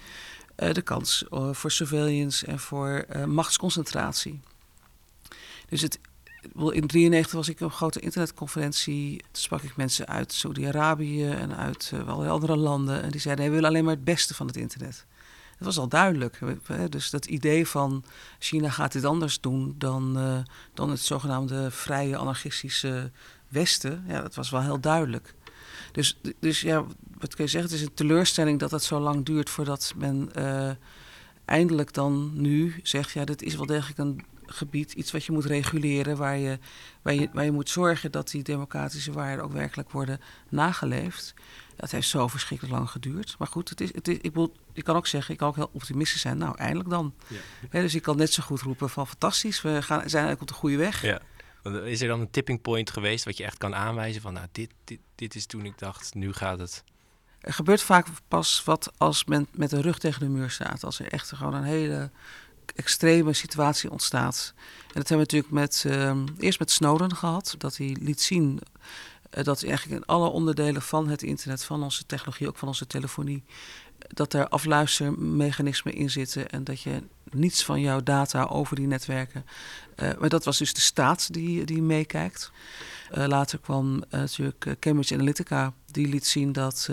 uh, 0.57 0.73
de 0.73 0.81
kans 0.81 1.25
uh, 1.31 1.53
voor 1.53 1.71
surveillance 1.71 2.45
en 2.45 2.59
voor 2.59 3.05
uh, 3.15 3.23
machtsconcentratie. 3.23 4.39
Dus 5.69 5.81
het, 5.81 5.99
in 6.41 6.51
1993 6.51 7.31
was 7.31 7.49
ik 7.49 7.61
op 7.61 7.61
een 7.61 7.71
grote 7.71 7.99
internetconferentie. 7.99 9.17
Toen 9.17 9.27
sprak 9.31 9.61
ik 9.61 9.75
mensen 9.75 10.07
uit 10.07 10.33
Saudi-Arabië 10.33 11.29
en 11.29 11.55
uit 11.55 11.91
allerlei 11.93 12.29
andere 12.29 12.55
landen. 12.55 13.03
En 13.03 13.09
die 13.09 13.19
zeiden: 13.19 13.43
hey, 13.43 13.53
we 13.53 13.59
willen 13.59 13.69
alleen 13.69 13.85
maar 13.85 13.95
het 13.95 14.03
beste 14.03 14.33
van 14.33 14.47
het 14.47 14.55
internet. 14.55 15.05
Dat 15.57 15.67
was 15.67 15.77
al 15.77 15.87
duidelijk. 15.87 16.39
Dus 16.89 17.09
dat 17.09 17.25
idee 17.25 17.67
van 17.67 18.03
China 18.39 18.69
gaat 18.69 18.91
dit 18.91 19.05
anders 19.05 19.41
doen 19.41 19.75
dan, 19.77 20.17
dan 20.73 20.89
het 20.89 20.99
zogenaamde 20.99 21.71
vrije 21.71 22.17
anarchistische 22.17 23.11
Westen, 23.47 24.03
ja, 24.07 24.21
dat 24.21 24.35
was 24.35 24.49
wel 24.49 24.61
heel 24.61 24.79
duidelijk. 24.79 25.33
Dus, 25.91 26.19
dus 26.39 26.61
ja, 26.61 26.85
wat 27.17 27.35
kun 27.35 27.43
je 27.43 27.49
zeggen? 27.49 27.71
Het 27.71 27.79
is 27.79 27.85
een 27.85 27.93
teleurstelling 27.93 28.59
dat 28.59 28.71
het 28.71 28.83
zo 28.83 28.99
lang 28.99 29.25
duurt 29.25 29.49
voordat 29.49 29.93
men 29.97 30.29
uh, 30.37 30.71
eindelijk 31.45 31.93
dan 31.93 32.31
nu 32.33 32.79
zegt: 32.83 33.11
ja, 33.11 33.25
dit 33.25 33.41
is 33.41 33.55
wel 33.55 33.65
degelijk 33.65 33.97
een 33.97 34.21
gebied, 34.45 34.93
iets 34.93 35.11
wat 35.11 35.25
je 35.25 35.31
moet 35.31 35.45
reguleren, 35.45 36.17
waar 36.17 36.37
je, 36.37 36.59
waar, 37.01 37.13
je, 37.13 37.29
waar 37.33 37.43
je 37.45 37.51
moet 37.51 37.69
zorgen 37.69 38.11
dat 38.11 38.29
die 38.29 38.43
democratische 38.43 39.11
waarden 39.11 39.45
ook 39.45 39.51
werkelijk 39.51 39.91
worden 39.91 40.19
nageleefd. 40.49 41.33
Dat 41.75 41.91
heeft 41.91 42.07
zo 42.07 42.27
verschrikkelijk 42.27 42.75
lang 42.75 42.89
geduurd. 42.89 43.35
Maar 43.39 43.47
goed, 43.47 43.69
het 43.69 43.81
is, 43.81 43.93
het 43.93 44.07
is, 44.07 44.17
ik, 44.21 44.33
wil, 44.33 44.55
ik 44.73 44.83
kan 44.83 44.95
ook 44.95 45.07
zeggen, 45.07 45.33
ik 45.33 45.39
kan 45.39 45.47
ook 45.47 45.55
heel 45.55 45.69
optimistisch 45.71 46.21
zijn. 46.21 46.37
Nou, 46.37 46.57
eindelijk 46.57 46.89
dan. 46.89 47.13
Ja. 47.71 47.81
dus 47.81 47.95
ik 47.95 48.01
kan 48.01 48.17
net 48.17 48.33
zo 48.33 48.43
goed 48.43 48.61
roepen 48.61 48.89
van 48.89 49.07
fantastisch, 49.07 49.61
we 49.61 49.81
gaan, 49.81 49.99
zijn 49.99 50.23
eigenlijk 50.25 50.41
op 50.41 50.47
de 50.47 50.53
goede 50.53 50.77
weg. 50.77 51.01
Ja. 51.01 51.21
Is 51.73 52.01
er 52.01 52.07
dan 52.07 52.19
een 52.19 52.29
tipping 52.29 52.61
point 52.61 52.89
geweest 52.89 53.25
wat 53.25 53.37
je 53.37 53.43
echt 53.43 53.57
kan 53.57 53.75
aanwijzen 53.75 54.21
van, 54.21 54.33
nou, 54.33 54.47
dit, 54.51 54.71
dit, 54.83 54.99
dit 55.15 55.35
is 55.35 55.45
toen 55.45 55.65
ik 55.65 55.77
dacht, 55.77 56.13
nu 56.13 56.33
gaat 56.33 56.59
het. 56.59 56.83
Er 57.39 57.53
gebeurt 57.53 57.81
vaak 57.81 58.07
pas 58.27 58.63
wat 58.63 58.91
als 58.97 59.25
men 59.25 59.47
met 59.51 59.69
de 59.69 59.81
rug 59.81 59.97
tegen 59.99 60.19
de 60.19 60.29
muur 60.29 60.49
staat. 60.49 60.83
Als 60.83 60.99
er 60.99 61.11
echt 61.11 61.31
gewoon 61.31 61.53
een 61.53 61.63
hele 61.63 62.11
extreme 62.75 63.33
situatie 63.33 63.91
ontstaat. 63.91 64.53
En 64.55 65.01
dat 65.01 65.09
hebben 65.09 65.27
we 65.27 65.35
natuurlijk 65.35 65.51
met, 65.51 65.83
uh, 65.87 66.23
eerst 66.39 66.59
met 66.59 66.71
Snowden 66.71 67.15
gehad. 67.15 67.55
Dat 67.57 67.77
hij 67.77 67.95
liet 67.99 68.21
zien 68.21 68.59
uh, 69.37 69.43
dat 69.43 69.63
eigenlijk 69.63 70.01
in 70.01 70.07
alle 70.07 70.29
onderdelen 70.29 70.81
van 70.81 71.07
het 71.07 71.23
internet, 71.23 71.63
van 71.63 71.83
onze 71.83 72.05
technologie, 72.05 72.47
ook 72.47 72.57
van 72.57 72.67
onze 72.67 72.87
telefonie, 72.87 73.43
dat 74.07 74.33
er 74.33 74.47
afluistermechanismen 74.47 75.93
in 75.93 76.09
zitten 76.09 76.49
en 76.49 76.63
dat 76.63 76.81
je 76.81 77.03
niets 77.31 77.63
van 77.63 77.81
jouw 77.81 78.03
data 78.03 78.43
over 78.43 78.75
die 78.75 78.87
netwerken. 78.87 79.45
Uh, 79.95 80.09
maar 80.19 80.29
dat 80.29 80.45
was 80.45 80.57
dus 80.57 80.73
de 80.73 80.81
staat 80.81 81.33
die, 81.33 81.65
die 81.65 81.81
meekijkt. 81.81 82.51
Uh, 83.17 83.25
later 83.25 83.59
kwam 83.59 83.95
uh, 83.95 84.01
natuurlijk 84.09 84.75
Cambridge 84.79 85.13
Analytica, 85.13 85.73
die 85.91 86.07
liet 86.07 86.25
zien 86.25 86.51
dat, 86.51 86.89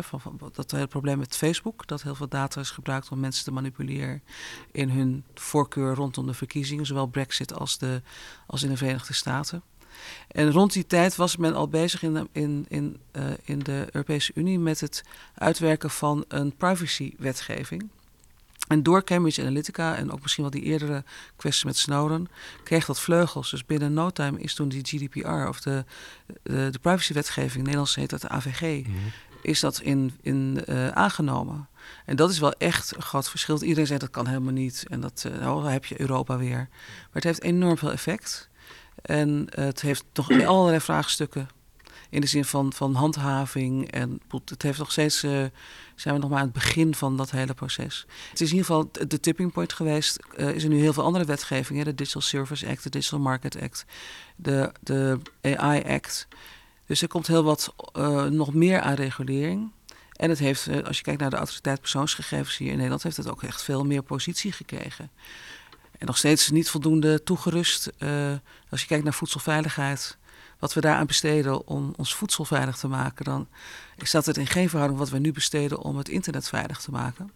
van, 0.00 0.20
van, 0.20 0.38
dat 0.52 0.70
het 0.70 0.88
probleem 0.88 1.18
met 1.18 1.36
Facebook, 1.36 1.86
dat 1.86 2.02
heel 2.02 2.14
veel 2.14 2.28
data 2.28 2.60
is 2.60 2.70
gebruikt 2.70 3.08
om 3.08 3.20
mensen 3.20 3.44
te 3.44 3.52
manipuleren 3.52 4.22
in 4.72 4.90
hun 4.90 5.24
voorkeur 5.34 5.94
rondom 5.94 6.26
de 6.26 6.34
verkiezingen, 6.34 6.86
zowel 6.86 7.06
Brexit 7.06 7.54
als, 7.54 7.78
de, 7.78 8.02
als 8.46 8.62
in 8.62 8.68
de 8.68 8.76
Verenigde 8.76 9.14
Staten. 9.14 9.62
En 10.28 10.50
rond 10.50 10.72
die 10.72 10.86
tijd 10.86 11.16
was 11.16 11.36
men 11.36 11.54
al 11.54 11.68
bezig 11.68 12.02
in 12.02 12.14
de, 12.14 12.28
in, 12.32 12.64
in, 12.68 13.00
uh, 13.12 13.24
in 13.44 13.58
de 13.58 13.86
Europese 13.92 14.32
Unie 14.34 14.58
met 14.58 14.80
het 14.80 15.04
uitwerken 15.34 15.90
van 15.90 16.24
een 16.28 16.56
privacywetgeving. 16.56 17.90
En 18.68 18.82
door 18.82 19.04
Cambridge 19.04 19.40
Analytica 19.40 19.96
en 19.96 20.12
ook 20.12 20.22
misschien 20.22 20.42
wel 20.42 20.52
die 20.52 20.62
eerdere 20.62 21.04
kwestie 21.36 21.66
met 21.66 21.76
Snowden, 21.76 22.28
kreeg 22.62 22.86
dat 22.86 23.00
vleugels. 23.00 23.50
Dus 23.50 23.66
binnen 23.66 23.92
no 23.92 24.10
time 24.10 24.40
is 24.40 24.54
toen 24.54 24.68
die 24.68 24.84
GDPR, 24.84 25.48
of 25.48 25.60
de, 25.60 25.84
de, 26.42 26.68
de 26.70 26.78
privacywetgeving, 26.78 27.62
Nederlands 27.62 27.94
heet 27.94 28.10
dat 28.10 28.20
de 28.20 28.28
AVG, 28.28 28.86
mm 28.86 28.94
-hmm. 28.94 29.12
is 29.42 29.60
dat 29.60 29.80
in, 29.80 30.12
in, 30.20 30.64
uh, 30.68 30.88
aangenomen. 30.88 31.68
En 32.04 32.16
dat 32.16 32.30
is 32.30 32.38
wel 32.38 32.52
echt 32.52 32.96
een 32.96 33.02
groot 33.02 33.30
verschil. 33.30 33.62
Iedereen 33.62 33.86
zegt 33.86 34.00
dat 34.00 34.10
kan 34.10 34.26
helemaal 34.26 34.52
niet 34.52 34.84
en 34.88 35.00
dat 35.00 35.24
uh, 35.26 35.38
nou, 35.38 35.68
heb 35.68 35.84
je 35.84 36.00
Europa 36.00 36.38
weer. 36.38 36.68
Maar 36.68 37.08
het 37.12 37.24
heeft 37.24 37.42
enorm 37.42 37.78
veel 37.78 37.92
effect. 37.92 38.48
En 39.02 39.46
het 39.50 39.80
heeft 39.80 40.04
toch 40.12 40.30
allerlei 40.30 40.80
vraagstukken 40.80 41.48
in 42.14 42.20
de 42.20 42.26
zin 42.26 42.44
van, 42.44 42.72
van 42.72 42.94
handhaving. 42.94 43.90
En 43.90 44.20
het 44.44 44.62
heeft 44.62 44.78
nog 44.78 44.90
steeds, 44.90 45.24
uh, 45.24 45.44
zijn 45.94 46.14
we 46.14 46.20
nog 46.20 46.30
maar 46.30 46.38
aan 46.38 46.44
het 46.44 46.54
begin 46.54 46.94
van 46.94 47.16
dat 47.16 47.30
hele 47.30 47.54
proces. 47.54 48.06
Het 48.30 48.40
is 48.40 48.50
in 48.50 48.56
ieder 48.56 48.66
geval 48.66 49.06
de 49.08 49.20
tipping 49.20 49.52
point 49.52 49.72
geweest. 49.72 50.18
Uh, 50.36 50.54
is 50.54 50.62
er 50.62 50.68
nu 50.68 50.80
heel 50.80 50.92
veel 50.92 51.02
andere 51.02 51.24
wetgeving, 51.24 51.78
hè? 51.78 51.84
de 51.84 51.94
Digital 51.94 52.20
Service 52.20 52.68
Act, 52.68 52.82
de 52.82 52.90
Digital 52.90 53.18
Market 53.18 53.60
Act, 53.60 53.84
de, 54.36 54.72
de 54.80 55.18
AI 55.40 55.82
Act. 55.82 56.28
Dus 56.86 57.02
er 57.02 57.08
komt 57.08 57.26
heel 57.26 57.44
wat 57.44 57.74
uh, 57.96 58.24
nog 58.24 58.54
meer 58.54 58.80
aan 58.80 58.94
regulering. 58.94 59.72
En 60.12 60.30
het 60.30 60.38
heeft, 60.38 60.84
als 60.84 60.96
je 60.96 61.02
kijkt 61.02 61.20
naar 61.20 61.30
de 61.30 61.36
autoriteit 61.36 61.80
persoonsgegevens 61.80 62.56
hier 62.56 62.68
in 62.68 62.74
Nederland, 62.74 63.02
heeft 63.02 63.16
het 63.16 63.30
ook 63.30 63.42
echt 63.42 63.62
veel 63.62 63.84
meer 63.84 64.02
positie 64.02 64.52
gekregen. 64.52 65.10
Nog 66.04 66.18
steeds 66.18 66.50
niet 66.50 66.70
voldoende 66.70 67.22
toegerust. 67.22 67.90
Uh, 67.98 68.32
als 68.70 68.80
je 68.80 68.86
kijkt 68.86 69.04
naar 69.04 69.14
voedselveiligheid, 69.14 70.16
wat 70.58 70.74
we 70.74 70.80
daaraan 70.80 71.06
besteden 71.06 71.66
om 71.66 71.94
ons 71.96 72.14
voedsel 72.14 72.44
veilig 72.44 72.76
te 72.76 72.88
maken, 72.88 73.24
dan 73.24 73.48
staat 73.96 74.26
het 74.26 74.36
in 74.36 74.46
geen 74.46 74.68
verhouding 74.68 75.00
wat 75.00 75.10
we 75.10 75.18
nu 75.18 75.32
besteden 75.32 75.78
om 75.78 75.96
het 75.96 76.08
internet 76.08 76.48
veilig 76.48 76.80
te 76.80 76.90
maken. 76.90 77.30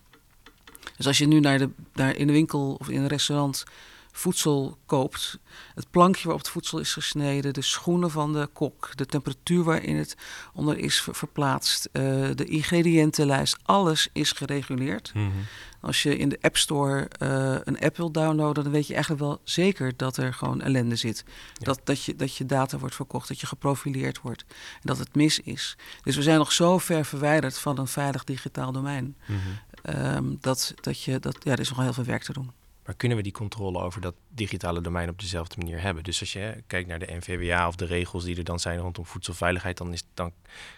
Dus 0.96 1.06
als 1.06 1.18
je 1.18 1.26
nu 1.26 1.40
naar 1.40 1.58
de, 1.58 1.70
naar 1.94 2.16
in 2.16 2.26
de 2.26 2.32
winkel 2.32 2.76
of 2.78 2.88
in 2.88 3.00
een 3.00 3.06
restaurant 3.06 3.64
voedsel 4.12 4.78
koopt, 4.86 5.38
het 5.74 5.90
plankje 5.90 6.22
waarop 6.22 6.40
het 6.40 6.52
voedsel 6.52 6.78
is 6.78 6.92
gesneden, 6.92 7.52
de 7.52 7.62
schoenen 7.62 8.10
van 8.10 8.32
de 8.32 8.48
kok, 8.52 8.96
de 8.96 9.06
temperatuur 9.06 9.64
waarin 9.64 9.96
het 9.96 10.16
onder 10.52 10.78
is 10.78 11.08
verplaatst, 11.10 11.88
uh, 11.92 12.02
de 12.34 12.44
ingrediëntenlijst, 12.44 13.56
alles 13.62 14.08
is 14.12 14.32
gereguleerd. 14.32 15.10
Mm 15.14 15.30
-hmm. 15.30 15.44
Als 15.80 16.02
je 16.02 16.16
in 16.16 16.28
de 16.28 16.38
App 16.40 16.56
Store 16.56 17.10
uh, 17.22 17.56
een 17.64 17.80
app 17.80 17.96
wilt 17.96 18.14
downloaden, 18.14 18.62
dan 18.62 18.72
weet 18.72 18.86
je 18.86 18.94
eigenlijk 18.94 19.22
wel 19.22 19.40
zeker 19.44 19.92
dat 19.96 20.16
er 20.16 20.34
gewoon 20.34 20.60
ellende 20.60 20.96
zit. 20.96 21.24
Ja. 21.26 21.64
Dat, 21.64 21.80
dat, 21.84 22.04
je, 22.04 22.16
dat 22.16 22.36
je 22.36 22.46
data 22.46 22.78
wordt 22.78 22.94
verkocht, 22.94 23.28
dat 23.28 23.40
je 23.40 23.46
geprofileerd 23.46 24.20
wordt 24.20 24.44
en 24.48 24.80
dat 24.82 24.98
het 24.98 25.14
mis 25.14 25.40
is. 25.40 25.76
Dus 26.02 26.16
we 26.16 26.22
zijn 26.22 26.38
nog 26.38 26.52
zo 26.52 26.78
ver 26.78 27.04
verwijderd 27.04 27.58
van 27.58 27.78
een 27.78 27.86
veilig 27.86 28.24
digitaal 28.24 28.72
domein. 28.72 29.16
Mm 29.26 29.36
-hmm. 29.36 30.14
um, 30.14 30.38
dat, 30.40 30.74
dat 30.80 31.02
je, 31.02 31.18
dat, 31.18 31.36
ja, 31.44 31.52
er 31.52 31.60
is 31.60 31.68
nog 31.68 31.78
heel 31.78 31.92
veel 31.92 32.04
werk 32.04 32.22
te 32.22 32.32
doen. 32.32 32.50
Maar 32.88 32.96
kunnen 32.96 33.16
we 33.16 33.22
die 33.22 33.32
controle 33.32 33.78
over 33.78 34.00
dat 34.00 34.14
digitale 34.28 34.80
domein 34.80 35.08
op 35.08 35.20
dezelfde 35.20 35.56
manier 35.58 35.80
hebben? 35.80 36.04
Dus 36.04 36.20
als 36.20 36.32
je 36.32 36.62
kijkt 36.66 36.88
naar 36.88 36.98
de 36.98 37.16
NVWA 37.16 37.66
of 37.68 37.76
de 37.76 37.84
regels 37.84 38.24
die 38.24 38.36
er 38.36 38.44
dan 38.44 38.60
zijn 38.60 38.78
rondom 38.78 39.06
voedselveiligheid, 39.06 39.76
dan, 39.76 39.92
is, 39.92 40.04
dan 40.14 40.32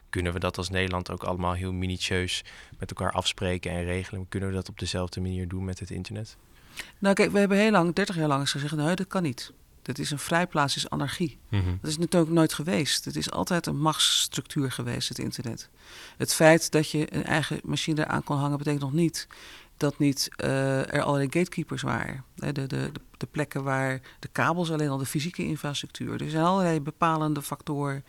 kunnen 0.08 0.32
we 0.32 0.38
dat 0.38 0.56
als 0.56 0.70
Nederland 0.70 1.10
ook 1.10 1.22
allemaal 1.22 1.52
heel 1.52 1.72
minutieus 1.72 2.44
met 2.78 2.90
elkaar 2.90 3.12
afspreken 3.12 3.70
en 3.70 3.84
regelen. 3.84 4.28
Kunnen 4.28 4.48
we 4.48 4.54
dat 4.54 4.68
op 4.68 4.78
dezelfde 4.78 5.20
manier 5.20 5.48
doen 5.48 5.64
met 5.64 5.78
het 5.78 5.90
internet? 5.90 6.36
Nou 6.98 7.14
kijk, 7.14 7.30
we 7.32 7.38
hebben 7.38 7.58
heel 7.58 7.70
lang, 7.70 7.94
30 7.94 8.16
jaar 8.16 8.28
lang 8.28 8.50
gezegd, 8.50 8.76
nee, 8.76 8.94
dat 8.94 9.06
kan 9.06 9.22
niet. 9.22 9.52
Dat 9.82 9.98
is 9.98 10.10
een 10.10 10.18
vrijplaats, 10.18 10.76
is 10.76 10.90
anarchie. 10.90 11.38
Mm 11.48 11.60
-hmm. 11.60 11.78
Dat 11.80 11.90
is 11.90 11.98
natuurlijk 11.98 12.32
nooit 12.32 12.52
geweest. 12.52 13.04
Het 13.04 13.16
is 13.16 13.30
altijd 13.30 13.66
een 13.66 13.80
machtsstructuur 13.80 14.72
geweest, 14.72 15.08
het 15.08 15.18
internet. 15.18 15.68
Het 16.16 16.34
feit 16.34 16.70
dat 16.70 16.90
je 16.90 17.14
een 17.14 17.24
eigen 17.24 17.60
machine 17.64 18.00
eraan 18.00 18.24
kon 18.24 18.36
hangen, 18.36 18.58
betekent 18.58 18.82
nog 18.82 18.92
niet 18.92 19.26
dat 19.80 19.98
niet 19.98 20.28
uh, 20.44 20.94
er 20.94 21.02
allerlei 21.02 21.28
gatekeepers 21.30 21.82
waren. 21.82 22.24
De, 22.34 22.52
de, 22.52 22.66
de, 22.66 22.90
de, 23.16 23.26
plekken 23.26 23.62
waar 23.62 24.00
de 24.18 24.28
kabels 24.32 24.72
alleen 24.72 24.88
al 24.88 24.98
de 24.98 25.06
fysieke 25.06 25.44
infrastructuur. 25.44 26.22
Er 26.22 26.30
zijn 26.30 26.44
allerlei 26.44 26.80
bepalende 26.80 27.42
factoren. 27.42 28.04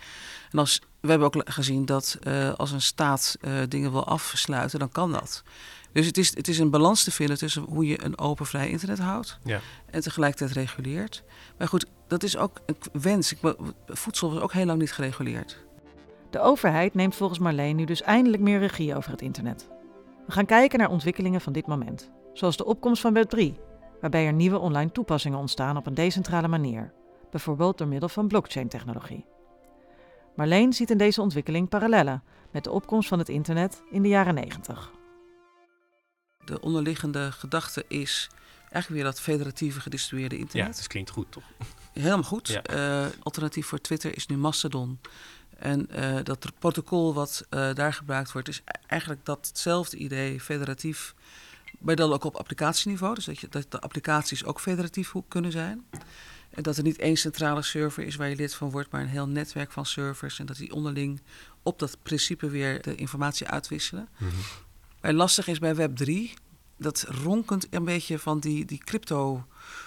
En 0.52 0.60
als, 0.60 0.82
we 1.00 1.10
hebben 1.10 1.28
ook 1.28 1.50
gezien 1.50 1.86
dat 1.86 2.18
uh, 2.28 2.54
als 2.54 2.72
een 2.72 2.82
staat 2.82 3.38
uh, 3.42 3.54
dingen 3.68 3.92
wil 3.92 4.06
afsluiten, 4.06 4.80
dan 4.80 4.92
kan 4.92 5.12
dat. 5.12 5.44
Dus 5.92 6.06
het 6.06 6.18
is, 6.18 6.36
het 6.36 6.48
is 6.48 6.60
een 6.60 6.70
balans 6.70 7.04
te 7.04 7.12
vinden 7.12 7.38
tussen 7.38 7.64
hoe 7.64 7.86
je 7.86 8.04
een 8.04 8.18
open 8.18 8.46
vrij 8.46 8.70
internet 8.70 9.00
houdt 9.00 9.40
ja. 9.44 9.60
en 9.90 10.02
tegelijkertijd 10.02 10.52
reguleert. 10.52 11.24
Maar 11.58 11.68
goed, 11.68 11.86
dat 12.08 12.24
is 12.24 12.38
ook 12.38 12.62
een 12.66 12.76
wens. 13.02 13.32
Ik, 13.32 13.56
voedsel 13.88 14.34
was 14.34 14.42
ook 14.42 14.54
heel 14.54 14.66
lang 14.66 14.80
niet 14.80 14.94
gereguleerd. 14.94 15.58
De 16.30 16.40
overheid 16.40 16.94
neemt 16.94 17.16
volgens 17.16 17.40
Marleen 17.40 17.76
nu 17.76 17.86
dus 17.86 18.02
eindelijk 18.02 18.44
meer 18.44 18.60
regie 18.60 18.96
over 18.96 19.12
het 19.12 19.22
internet. 19.22 19.68
We 20.26 20.32
gaan 20.32 20.46
kijken 20.46 20.80
naar 20.80 20.90
ontwikkelingen 20.90 21.42
van 21.42 21.54
dit 21.54 21.68
moment, 21.68 22.12
zoals 22.34 22.58
de 22.58 22.66
opkomst 22.66 23.02
van 23.02 23.18
Web3, 23.18 23.40
waarbij 24.02 24.26
er 24.26 24.34
nieuwe 24.34 24.60
online 24.60 24.92
toepassingen 24.92 25.40
ontstaan 25.40 25.78
op 25.78 25.86
een 25.86 25.94
decentrale 25.94 26.48
manier, 26.48 26.94
bijvoorbeeld 27.32 27.78
door 27.78 27.88
middel 27.88 28.10
van 28.10 28.28
blockchain-technologie. 28.28 29.26
Marleen 30.36 30.74
ziet 30.74 30.90
in 30.90 30.98
deze 30.98 31.22
ontwikkeling 31.22 31.70
parallellen 31.70 32.24
met 32.52 32.64
de 32.64 32.72
opkomst 32.72 33.08
van 33.08 33.20
het 33.20 33.30
internet 33.30 33.84
in 33.92 34.02
de 34.02 34.08
jaren 34.08 34.34
90. 34.34 34.92
De 36.46 36.62
onderliggende 36.62 37.32
gedachte 37.32 37.86
is 37.88 38.30
eigenlijk 38.62 38.90
weer 38.90 39.04
dat 39.04 39.22
federatieve 39.22 39.80
gedistribueerde 39.80 40.38
internet. 40.38 40.68
Ja, 40.68 40.82
dat 40.82 40.88
klinkt 40.88 41.10
goed, 41.10 41.32
toch? 41.32 41.44
Helemaal 41.94 42.24
goed. 42.24 42.48
Ja. 42.48 43.04
Uh, 43.06 43.12
alternatief 43.24 43.68
voor 43.68 43.82
Twitter 43.82 44.16
is 44.16 44.28
nu 44.28 44.38
Mastodon. 44.38 45.00
En 45.62 45.88
uh, 45.96 46.18
dat 46.24 46.52
protocol 46.60 47.14
wat 47.14 47.46
uh, 47.50 47.74
daar 47.74 47.94
gebruikt 47.94 48.32
wordt, 48.32 48.48
is 48.48 48.62
eigenlijk 48.88 49.26
datzelfde 49.26 49.98
idee, 49.98 50.40
federatief, 50.40 51.16
maar 51.80 51.96
dan 51.96 52.14
ook 52.14 52.24
op 52.24 52.36
applicatieniveau. 52.36 53.16
Dus 53.16 53.26
dat, 53.26 53.40
je, 53.40 53.48
dat 53.50 53.72
de 53.72 53.80
applicaties 53.80 54.46
ook 54.46 54.60
federatief 54.60 55.14
kunnen 55.28 55.52
zijn. 55.52 55.86
En 56.50 56.64
dat 56.64 56.78
er 56.78 56.84
niet 56.84 56.98
één 56.98 57.18
centrale 57.18 57.62
server 57.62 58.04
is 58.04 58.16
waar 58.16 58.30
je 58.30 58.36
lid 58.36 58.54
van 58.54 58.70
wordt, 58.70 58.92
maar 58.92 59.02
een 59.02 59.08
heel 59.08 59.28
netwerk 59.28 59.72
van 59.72 59.86
servers. 59.86 60.40
En 60.40 60.46
dat 60.46 60.58
die 60.58 60.74
onderling 60.74 61.22
op 61.64 61.80
dat 61.80 61.98
principe 62.04 62.50
weer 62.50 62.82
de 62.82 62.96
informatie 62.96 63.48
uitwisselen. 63.48 64.08
Maar 65.02 65.14
lastig 65.14 65.48
is 65.48 65.60
bij 65.60 65.76
Web3, 65.76 66.42
dat 66.78 67.06
ronkend 67.08 67.68
een 67.70 67.86
beetje 67.86 68.20
van 68.20 68.40
die, 68.40 68.66
die 68.66 68.84
crypto 68.84 69.46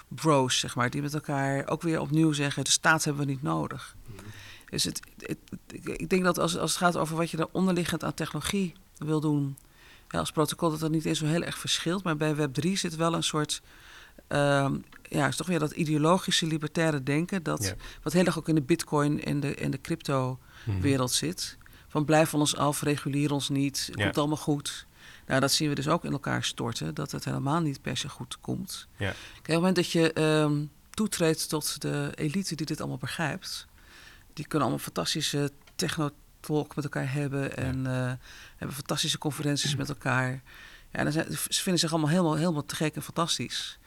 bros, 0.09 0.59
zeg 0.59 0.75
maar, 0.75 0.91
die 0.91 1.03
met 1.03 1.15
elkaar 1.15 1.69
ook 1.69 1.83
weer 1.83 2.01
opnieuw 2.01 2.33
zeggen: 2.33 2.65
de 2.65 2.71
staat 2.71 3.05
hebben 3.05 3.27
we 3.27 3.33
niet 3.33 3.43
nodig. 3.43 3.97
Mm-hmm. 4.07 4.31
Dus 4.71 4.85
het, 4.85 5.01
het, 5.19 5.39
ik 5.83 6.11
denk 6.11 6.25
dat 6.25 6.39
als, 6.39 6.59
als 6.59 6.71
het 6.71 6.81
gaat 6.81 6.97
over 6.97 7.17
wat 7.17 7.31
je 7.31 7.37
er 7.37 7.49
onderliggend 7.53 8.05
aan 8.05 8.15
technologie 8.15 8.73
wil 8.99 9.21
doen, 9.21 9.57
ja, 10.09 10.19
als 10.19 10.33
protocol, 10.33 10.71
dat 10.71 10.81
dat 10.81 10.91
niet 10.91 11.05
eens 11.05 11.19
zo 11.19 11.27
heel 11.27 11.43
erg 11.43 11.59
verschilt. 11.59 12.03
Maar 12.03 12.17
bij 12.17 12.35
Web3 12.35 12.73
zit 12.73 12.97
wel 12.97 13.15
een 13.15 13.23
soort. 13.23 13.63
Um, 14.29 14.85
ja, 15.09 15.27
is 15.27 15.37
toch 15.37 15.47
weer 15.47 15.59
dat 15.59 15.71
ideologische 15.71 16.47
libertaire 16.47 17.03
denken. 17.03 17.43
Dat, 17.43 17.65
ja. 17.65 17.75
Wat 18.03 18.13
heel 18.13 18.25
erg 18.25 18.39
ook 18.39 18.49
in 18.49 18.55
de 18.55 18.63
bitcoin 18.63 19.25
en 19.25 19.41
de, 19.41 19.55
en 19.55 19.71
de 19.71 19.81
crypto-wereld 19.81 21.19
hmm. 21.19 21.29
zit. 21.29 21.59
Van 21.89 22.05
blijf 22.05 22.29
van 22.29 22.41
ons 22.41 22.57
af, 22.57 22.83
reguleer 22.83 23.33
ons 23.33 23.49
niet, 23.49 23.87
het 23.87 23.99
ja. 23.99 24.05
komt 24.05 24.19
allemaal 24.19 24.37
goed. 24.37 24.87
Nou, 25.27 25.41
dat 25.41 25.53
zien 25.53 25.69
we 25.69 25.75
dus 25.75 25.89
ook 25.89 26.05
in 26.05 26.13
elkaar 26.13 26.45
storten, 26.45 26.95
dat 26.95 27.11
het 27.11 27.25
helemaal 27.25 27.61
niet 27.61 27.83
per 27.83 27.97
se 27.97 28.09
goed 28.09 28.41
komt. 28.41 28.87
Ja. 28.97 29.07
Kijk, 29.07 29.39
op 29.39 29.47
het 29.47 29.55
moment 29.55 29.77
dat 29.77 29.91
je 29.91 30.21
um, 30.21 30.71
toetreedt 30.91 31.49
tot 31.49 31.81
de 31.81 32.13
elite 32.15 32.55
die 32.55 32.67
dit 32.67 32.79
allemaal 32.79 32.99
begrijpt. 32.99 33.67
Die 34.35 34.47
kunnen 34.47 34.69
allemaal 34.69 34.85
fantastische 34.85 35.51
technotalk 35.75 36.77
met 36.77 36.85
elkaar 36.85 37.13
hebben 37.13 37.57
en 37.57 37.87
eh, 37.87 38.13
hebben 38.57 38.77
fantastische 38.77 39.19
conferenties 39.19 39.77
met 39.77 39.89
elkaar. 39.89 40.43
Ja, 40.93 41.03
dan 41.03 41.13
zijn, 41.13 41.27
ze 41.49 41.63
vinden 41.63 41.81
zich 41.81 41.91
allemaal 41.91 42.11
helemaal, 42.11 42.37
helemaal 42.37 42.65
te 42.67 42.77
gek 42.77 42.95
en 42.95 43.03
fantastisch. 43.03 43.79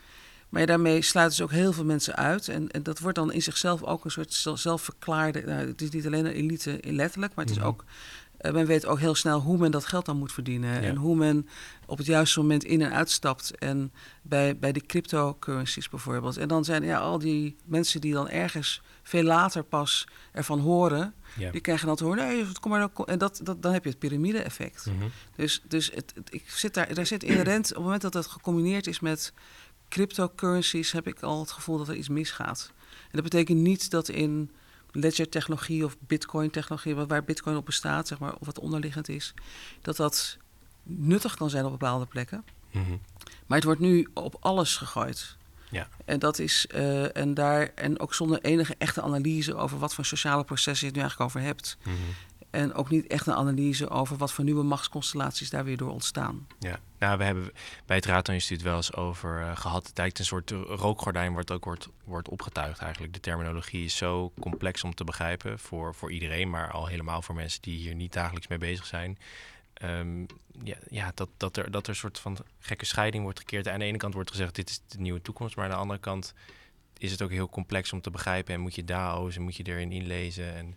Maar 0.49 0.65
daarmee 0.65 1.01
sluiten 1.01 1.35
ze 1.35 1.43
ook 1.43 1.51
heel 1.51 1.73
veel 1.73 1.85
mensen 1.85 2.15
uit. 2.15 2.47
En, 2.47 2.71
en 2.71 2.83
dat 2.83 2.99
wordt 2.99 3.17
dan 3.17 3.31
in 3.31 3.41
zichzelf 3.41 3.83
ook 3.83 4.05
een 4.05 4.11
soort 4.11 4.43
zelfverklaarde. 4.59 5.41
Nou, 5.45 5.67
het 5.67 5.81
is 5.81 5.89
niet 5.89 6.05
alleen 6.05 6.25
een 6.25 6.31
elite 6.33 6.79
in 6.79 6.95
letterlijk, 6.95 7.35
maar 7.35 7.45
het 7.45 7.53
is 7.53 7.59
Mhm. 7.59 7.67
ook. 7.67 7.83
Eh, 8.37 8.51
men 8.51 8.65
weet 8.65 8.85
ook 8.85 8.99
heel 8.99 9.15
snel 9.15 9.39
hoe 9.39 9.57
men 9.57 9.71
dat 9.71 9.85
geld 9.85 10.05
dan 10.05 10.17
moet 10.17 10.31
verdienen. 10.33 10.81
En 10.81 10.95
hoe 10.95 11.15
men 11.15 11.47
op 11.85 11.97
het 11.97 12.07
juiste 12.07 12.39
moment 12.39 12.63
in 12.63 12.81
en 12.81 12.91
uitstapt. 12.93 13.57
En 13.57 13.91
bij, 14.21 14.57
bij 14.57 14.71
de 14.71 14.85
cryptocurrencies 14.85 15.89
bijvoorbeeld. 15.89 16.37
En 16.37 16.47
dan 16.47 16.65
zijn 16.65 16.83
ja, 16.83 16.97
al 16.99 17.19
die 17.19 17.55
mensen 17.65 18.01
die 18.01 18.13
dan 18.13 18.29
ergens 18.29 18.81
veel 19.03 19.23
later 19.23 19.63
pas 19.63 20.07
ervan 20.31 20.59
horen. 20.59 21.13
Ja. 21.37 21.51
Die 21.51 21.61
krijgen 21.61 21.87
dan 21.87 21.95
te 21.95 22.03
horen, 22.03 22.27
nee, 22.27 22.45
kom 22.59 22.71
maar 22.71 22.89
dan. 22.93 23.05
En 23.05 23.17
dat, 23.17 23.39
dat, 23.43 23.61
dan 23.61 23.73
heb 23.73 23.83
je 23.83 23.89
het 23.89 23.99
piramide-effect. 23.99 24.85
Mhm. 24.85 25.07
Dus, 25.35 25.61
dus 25.67 25.91
het, 25.93 26.11
het- 26.15 26.33
ik 26.33 26.49
zit 26.49 26.73
daar, 26.73 26.93
daar 26.93 27.05
zit 27.05 27.23
inherent, 27.23 27.69
op 27.69 27.75
het 27.75 27.83
moment 27.83 28.01
dat 28.01 28.13
het 28.13 28.25
gecombineerd 28.27 28.87
is 28.87 28.99
met 28.99 29.33
cryptocurrencies, 29.89 30.91
heb 30.91 31.07
ik 31.07 31.21
al 31.21 31.39
het 31.39 31.51
gevoel 31.51 31.77
dat 31.77 31.87
er 31.87 31.95
iets 31.95 32.09
misgaat. 32.09 32.71
En 33.03 33.09
dat 33.11 33.23
betekent 33.23 33.59
niet 33.59 33.89
dat 33.89 34.09
in 34.09 34.51
ledger-technologie 34.99 35.85
of 35.85 35.97
bitcoin-technologie, 35.99 36.95
waar- 36.95 37.07
waar 37.07 37.23
bitcoin 37.23 37.57
op 37.57 37.65
bestaat, 37.65 38.07
zeg 38.07 38.19
maar, 38.19 38.33
of 38.33 38.45
wat 38.45 38.59
onderliggend 38.59 39.09
is, 39.09 39.33
dat 39.81 39.95
dat 39.95 40.37
nuttig 40.83 41.35
kan 41.35 41.49
zijn 41.49 41.65
op 41.65 41.71
bepaalde 41.71 42.05
plekken. 42.05 42.43
Mhm. 42.71 42.97
Maar 43.45 43.57
het 43.57 43.63
wordt 43.63 43.79
nu 43.79 44.07
op 44.13 44.37
alles 44.39 44.75
gegooid. 44.77 45.35
Ja. 45.69 45.87
En 46.05 46.19
dat 46.19 46.39
is, 46.39 46.67
eh, 46.67 47.15
en 47.17 47.33
daar, 47.33 47.71
en 47.75 47.99
ook 47.99 48.13
zonder 48.13 48.41
enige 48.41 48.75
echte 48.77 49.01
analyse 49.01 49.55
over 49.55 49.79
wat 49.79 49.93
voor 49.93 50.05
sociale 50.05 50.43
processen 50.43 50.87
je 50.87 50.93
het 50.93 50.95
nu 50.95 51.01
eigenlijk 51.01 51.29
over 51.31 51.41
hebt. 51.47 51.77
Mhm. 51.83 51.95
En 52.57 52.73
ook 52.73 52.89
niet 52.89 53.07
echt 53.07 53.27
een 53.27 53.33
analyse 53.33 53.89
over 53.89 54.17
wat 54.17 54.33
voor 54.33 54.43
nieuwe 54.43 54.63
machtsconstellaties 54.63 55.49
daar 55.49 55.63
weer 55.63 55.77
door 55.77 55.91
ontstaan. 55.91 56.47
Ja, 56.59 56.79
nou, 56.99 57.17
we 57.17 57.23
hebben 57.23 57.51
bij 57.85 57.95
het 57.95 58.05
Raadtoon 58.05 58.35
Instituut 58.35 58.61
wel 58.61 58.75
eens 58.75 58.93
over 58.93 59.41
eh, 59.41 59.57
gehad. 59.57 59.87
Het 59.87 59.97
lijkt 59.97 60.19
een 60.19 60.25
soort 60.25 60.51
rookgordijn 60.51 61.33
wordt 61.33 61.51
ook 61.51 61.65
wordt, 61.65 61.87
wordt 62.03 62.29
opgetuigd 62.29 62.79
eigenlijk. 62.79 63.13
De 63.13 63.19
terminologie 63.19 63.85
is 63.85 63.95
zo 63.95 64.31
complex 64.39 64.83
om 64.83 64.93
te 64.95 65.03
begrijpen 65.03 65.59
voor, 65.59 65.95
voor 65.95 66.11
iedereen, 66.11 66.49
maar 66.49 66.71
al 66.71 66.85
helemaal 66.85 67.21
voor 67.21 67.35
mensen 67.35 67.61
die 67.61 67.77
hier 67.77 67.95
niet 67.95 68.13
dagelijks 68.13 68.47
mee 68.47 68.57
bezig 68.57 68.85
zijn. 68.85 69.17
Ehm, 69.73 70.21
ja, 70.63 70.77
ja 70.89 71.11
dat, 71.15 71.29
dat, 71.37 71.57
er, 71.57 71.71
dat 71.71 71.83
er 71.83 71.89
een 71.89 71.95
soort 71.95 72.19
van 72.19 72.37
gekke 72.59 72.85
scheiding 72.85 73.23
wordt 73.23 73.39
gekeerd. 73.39 73.67
Aan 73.67 73.79
de 73.79 73.85
ene 73.85 73.97
kant 73.97 74.13
wordt 74.13 74.31
gezegd, 74.31 74.55
dit 74.55 74.69
is 74.69 74.81
de 74.87 74.99
nieuwe 74.99 75.21
toekomst, 75.21 75.55
maar 75.55 75.65
aan 75.65 75.71
de 75.71 75.77
andere 75.77 75.99
kant 75.99 76.33
is 76.97 77.11
het 77.11 77.21
ook 77.21 77.31
heel 77.31 77.49
complex 77.49 77.93
om 77.93 78.01
te 78.01 78.11
begrijpen. 78.11 78.53
En 78.53 78.59
moet 78.59 78.75
je 78.75 78.83
DAO's 78.83 79.35
en 79.35 79.41
moet 79.41 79.55
je 79.55 79.63
erin 79.63 79.91
inlezen. 79.91 80.55
En, 80.55 80.75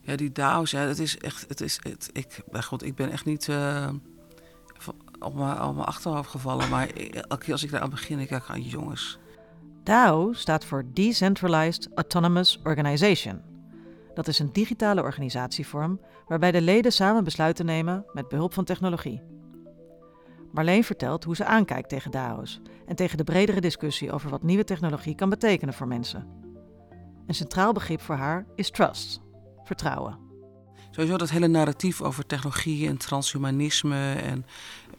Ja, 0.00 0.16
die 0.16 0.32
DAO's, 0.32 0.70
ja, 0.70 0.86
dat 0.86 0.98
is 0.98 1.18
echt. 1.18 1.44
Het 1.48 1.60
is, 1.60 1.78
het, 1.82 2.10
ik, 2.12 2.40
goed, 2.64 2.84
ik 2.84 2.94
ben 2.94 3.10
echt 3.10 3.24
niet 3.24 3.44
van- 4.78 4.94
op, 5.18 5.34
mijn, 5.34 5.56
achterhoofd 5.76 6.30
gevallen. 6.30 6.68
Maar 6.68 6.86
elke 7.12 7.38
keer 7.38 7.52
als 7.52 7.62
ik 7.62 7.70
daar 7.70 7.80
aan 7.80 7.90
begin, 7.90 8.18
ik 8.18 8.28
denk, 8.28 8.46
ah, 8.46 8.70
jongens. 8.70 9.18
DAO 9.82 10.32
staat 10.32 10.64
voor 10.64 10.84
Decentralized 10.92 11.88
Autonomous 11.94 12.60
Organization. 12.64 13.40
Dat 14.14 14.28
is 14.28 14.38
een 14.38 14.52
digitale 14.52 15.02
organisatievorm 15.02 16.00
waarbij 16.26 16.52
de 16.52 16.60
leden 16.60 16.92
samen 16.92 17.24
besluiten 17.24 17.66
nemen 17.66 18.04
met 18.12 18.28
behulp 18.28 18.54
van 18.54 18.64
technologie. 18.64 19.22
Marleen 20.52 20.84
vertelt 20.84 21.24
hoe 21.24 21.36
ze 21.36 21.44
aankijkt 21.44 21.88
tegen 21.88 22.10
DAO's 22.10 22.60
en 22.86 22.96
tegen 22.96 23.16
de 23.16 23.24
bredere 23.24 23.60
discussie 23.60 24.12
over 24.12 24.30
wat 24.30 24.42
nieuwe 24.42 24.64
technologie 24.64 25.14
kan 25.14 25.28
betekenen 25.28 25.74
voor 25.74 25.86
mensen. 25.88 26.26
Een 27.26 27.34
centraal 27.34 27.72
begrip 27.72 28.00
voor 28.00 28.14
haar 28.14 28.46
is 28.54 28.70
trust, 28.70 29.20
vertrouwen. 29.64 30.30
Sowieso 30.90 31.16
dat 31.16 31.30
hele 31.30 31.46
narratief 31.46 32.02
over 32.02 32.26
technologie 32.26 32.88
en 32.88 32.96
transhumanisme. 32.96 34.12
En 34.12 34.46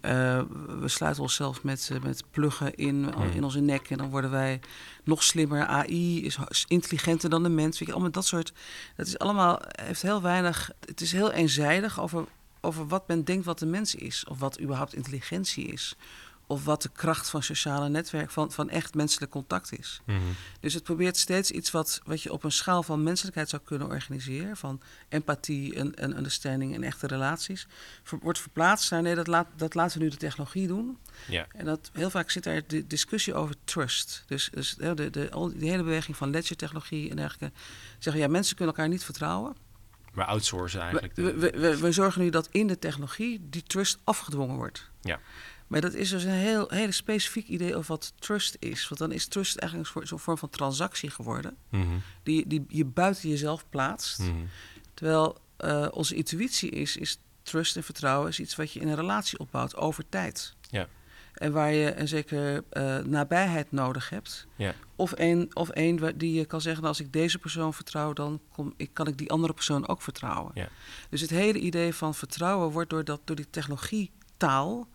eh, 0.01 0.41
we 0.79 0.87
sluiten 0.87 1.21
onszelf 1.21 1.63
met, 1.63 1.89
eh, 1.91 2.01
met 2.01 2.23
pluggen 2.31 2.75
in, 2.75 3.03
Hmm. 3.03 3.31
in 3.31 3.43
onze 3.43 3.59
nek. 3.59 3.89
En 3.89 3.97
dan 3.97 4.09
worden 4.09 4.31
wij 4.31 4.59
nog 5.03 5.23
slimmer. 5.23 5.65
AI 5.65 6.25
is, 6.25 6.37
is 6.47 6.65
intelligenter 6.67 7.29
dan 7.29 7.43
de 7.43 7.49
mens. 7.49 7.79
Weet 7.79 7.87
je, 7.87 7.93
allemaal 7.93 8.11
dat 8.11 8.25
soort. 8.25 8.53
Dat 8.95 9.07
is 9.07 9.19
allemaal. 9.19 9.61
heeft 9.81 10.01
heel 10.01 10.21
weinig. 10.21 10.71
Het 10.85 11.01
is 11.01 11.11
heel 11.11 11.31
eenzijdig 11.31 12.01
over, 12.01 12.25
over 12.61 12.87
wat 12.87 13.07
men 13.07 13.23
denkt 13.23 13.45
wat 13.45 13.59
de 13.59 13.65
mens 13.65 13.95
is. 13.95 14.25
Of 14.27 14.39
wat 14.39 14.61
überhaupt 14.61 14.95
intelligentie 14.95 15.65
is. 15.65 15.95
Of 16.47 16.65
wat 16.65 16.81
de 16.81 16.89
kracht 16.93 17.29
van 17.29 17.43
sociale 17.43 17.89
netwerk, 17.89 18.31
van, 18.31 18.51
van 18.51 18.69
echt 18.69 18.93
menselijk 18.93 19.31
contact 19.31 19.79
is. 19.79 20.01
Dus 20.59 20.73
het 20.73 20.83
probeert 20.83 21.17
steeds 21.17 21.51
iets 21.51 21.71
wat, 21.71 22.01
wat 22.05 22.21
je 22.21 22.31
op 22.31 22.43
een 22.43 22.51
schaal 22.51 22.83
van 22.83 23.03
menselijkheid 23.03 23.49
zou 23.49 23.61
kunnen 23.65 23.87
organiseren. 23.87 24.57
Van 24.57 24.81
empathie 25.09 25.75
en, 25.75 25.95
en 25.95 26.17
understanding 26.17 26.73
en 26.73 26.83
echte 26.83 27.07
relaties. 27.07 27.67
Ver- 28.03 28.19
wordt 28.21 28.39
verplaatst 28.39 28.91
naar 28.91 29.01
nee, 29.01 29.15
dat, 29.15 29.27
laat, 29.27 29.47
dat 29.55 29.73
laten 29.73 29.97
we 29.97 30.03
nu 30.03 30.09
de 30.09 30.17
technologie 30.17 30.67
doen. 30.67 30.97
ja. 31.27 31.47
En 31.51 31.65
dat, 31.65 31.89
heel 31.93 32.09
vaak 32.09 32.29
zit 32.31 32.43
daar 32.43 32.61
de 32.67 32.87
discussie 32.87 33.33
over 33.33 33.55
trust. 33.63 34.23
Dus, 34.27 34.49
dus 34.53 34.75
de, 34.75 35.09
de, 35.09 35.51
die 35.55 35.69
hele 35.69 35.83
beweging 35.83 36.17
van 36.17 36.29
ledger-technologie 36.29 37.09
en 37.09 37.15
dergelijke. 37.15 37.57
Zeggen 37.99 38.21
ja, 38.21 38.27
mensen 38.27 38.55
kunnen 38.55 38.75
elkaar 38.75 38.89
niet 38.89 39.03
vertrouwen. 39.03 39.55
Maar 40.13 40.25
outsourcen 40.25 40.81
eigenlijk. 40.81 41.15
We, 41.15 41.33
we, 41.33 41.49
we, 41.49 41.77
we 41.77 41.91
zorgen 41.91 42.21
nu 42.21 42.29
dat 42.29 42.47
in 42.51 42.67
de 42.67 42.79
technologie 42.79 43.47
die 43.49 43.63
trust 43.63 43.97
afgedwongen 44.03 44.55
wordt. 44.55 44.89
Ja. 45.01 45.19
Maar 45.73 45.81
dat 45.81 45.93
is 45.93 46.09
dus 46.09 46.23
een 46.23 46.29
heel 46.29 46.69
hele 46.69 46.91
specifiek 46.91 47.47
idee 47.47 47.75
over 47.75 47.87
wat 47.87 48.13
trust 48.19 48.55
is. 48.59 48.87
Want 48.87 48.99
dan 49.01 49.11
is 49.11 49.25
trust 49.27 49.57
eigenlijk 49.57 49.89
een 49.89 49.95
soort 49.95 50.07
zo'n 50.07 50.19
vorm 50.19 50.37
van 50.37 50.49
transactie 50.49 51.09
geworden. 51.09 51.57
Mhm. 51.69 51.85
Die, 52.23 52.47
die 52.47 52.65
je 52.67 52.85
buiten 52.85 53.29
jezelf 53.29 53.65
plaatst. 53.69 54.19
Mhm. 54.19 54.31
Terwijl 54.93 55.37
eh, 55.57 55.87
onze 55.91 56.15
intuïtie 56.15 56.69
is, 56.69 56.97
is 56.97 57.17
trust 57.43 57.75
en 57.75 57.83
vertrouwen 57.83 58.29
is 58.29 58.39
iets 58.39 58.55
wat 58.55 58.71
je 58.71 58.79
in 58.79 58.87
een 58.87 58.95
relatie 58.95 59.39
opbouwt 59.39 59.75
over 59.75 60.03
tijd. 60.09 60.55
Ja. 60.69 60.87
En 61.33 61.51
waar 61.51 61.73
je 61.73 61.95
een 61.95 62.07
zeker 62.07 62.63
eh, 62.69 62.97
nabijheid 62.97 63.71
nodig 63.71 64.09
hebt. 64.09 64.47
Ja. 64.55 64.73
Of 64.95 65.11
een, 65.15 65.51
of 65.53 65.69
een 65.71 65.99
waar- 65.99 66.17
die 66.17 66.33
je 66.33 66.45
kan 66.45 66.61
zeggen, 66.61 66.81
nou, 66.81 66.95
als 66.95 67.05
ik 67.05 67.13
deze 67.13 67.39
persoon 67.39 67.73
vertrouw, 67.73 68.13
dan 68.13 68.39
kom, 68.51 68.73
ik, 68.77 68.89
kan 68.93 69.07
ik 69.07 69.17
die 69.17 69.31
andere 69.31 69.53
persoon 69.53 69.87
ook 69.87 70.01
vertrouwen. 70.01 70.51
Ja. 70.53 70.69
Dus 71.09 71.21
het 71.21 71.29
hele 71.29 71.59
idee 71.59 71.93
van 71.93 72.15
vertrouwen 72.15 72.71
wordt 72.71 72.89
door, 72.89 73.03
dat, 73.03 73.21
door 73.23 73.35
die 73.35 73.49
technologietaal 73.49 74.87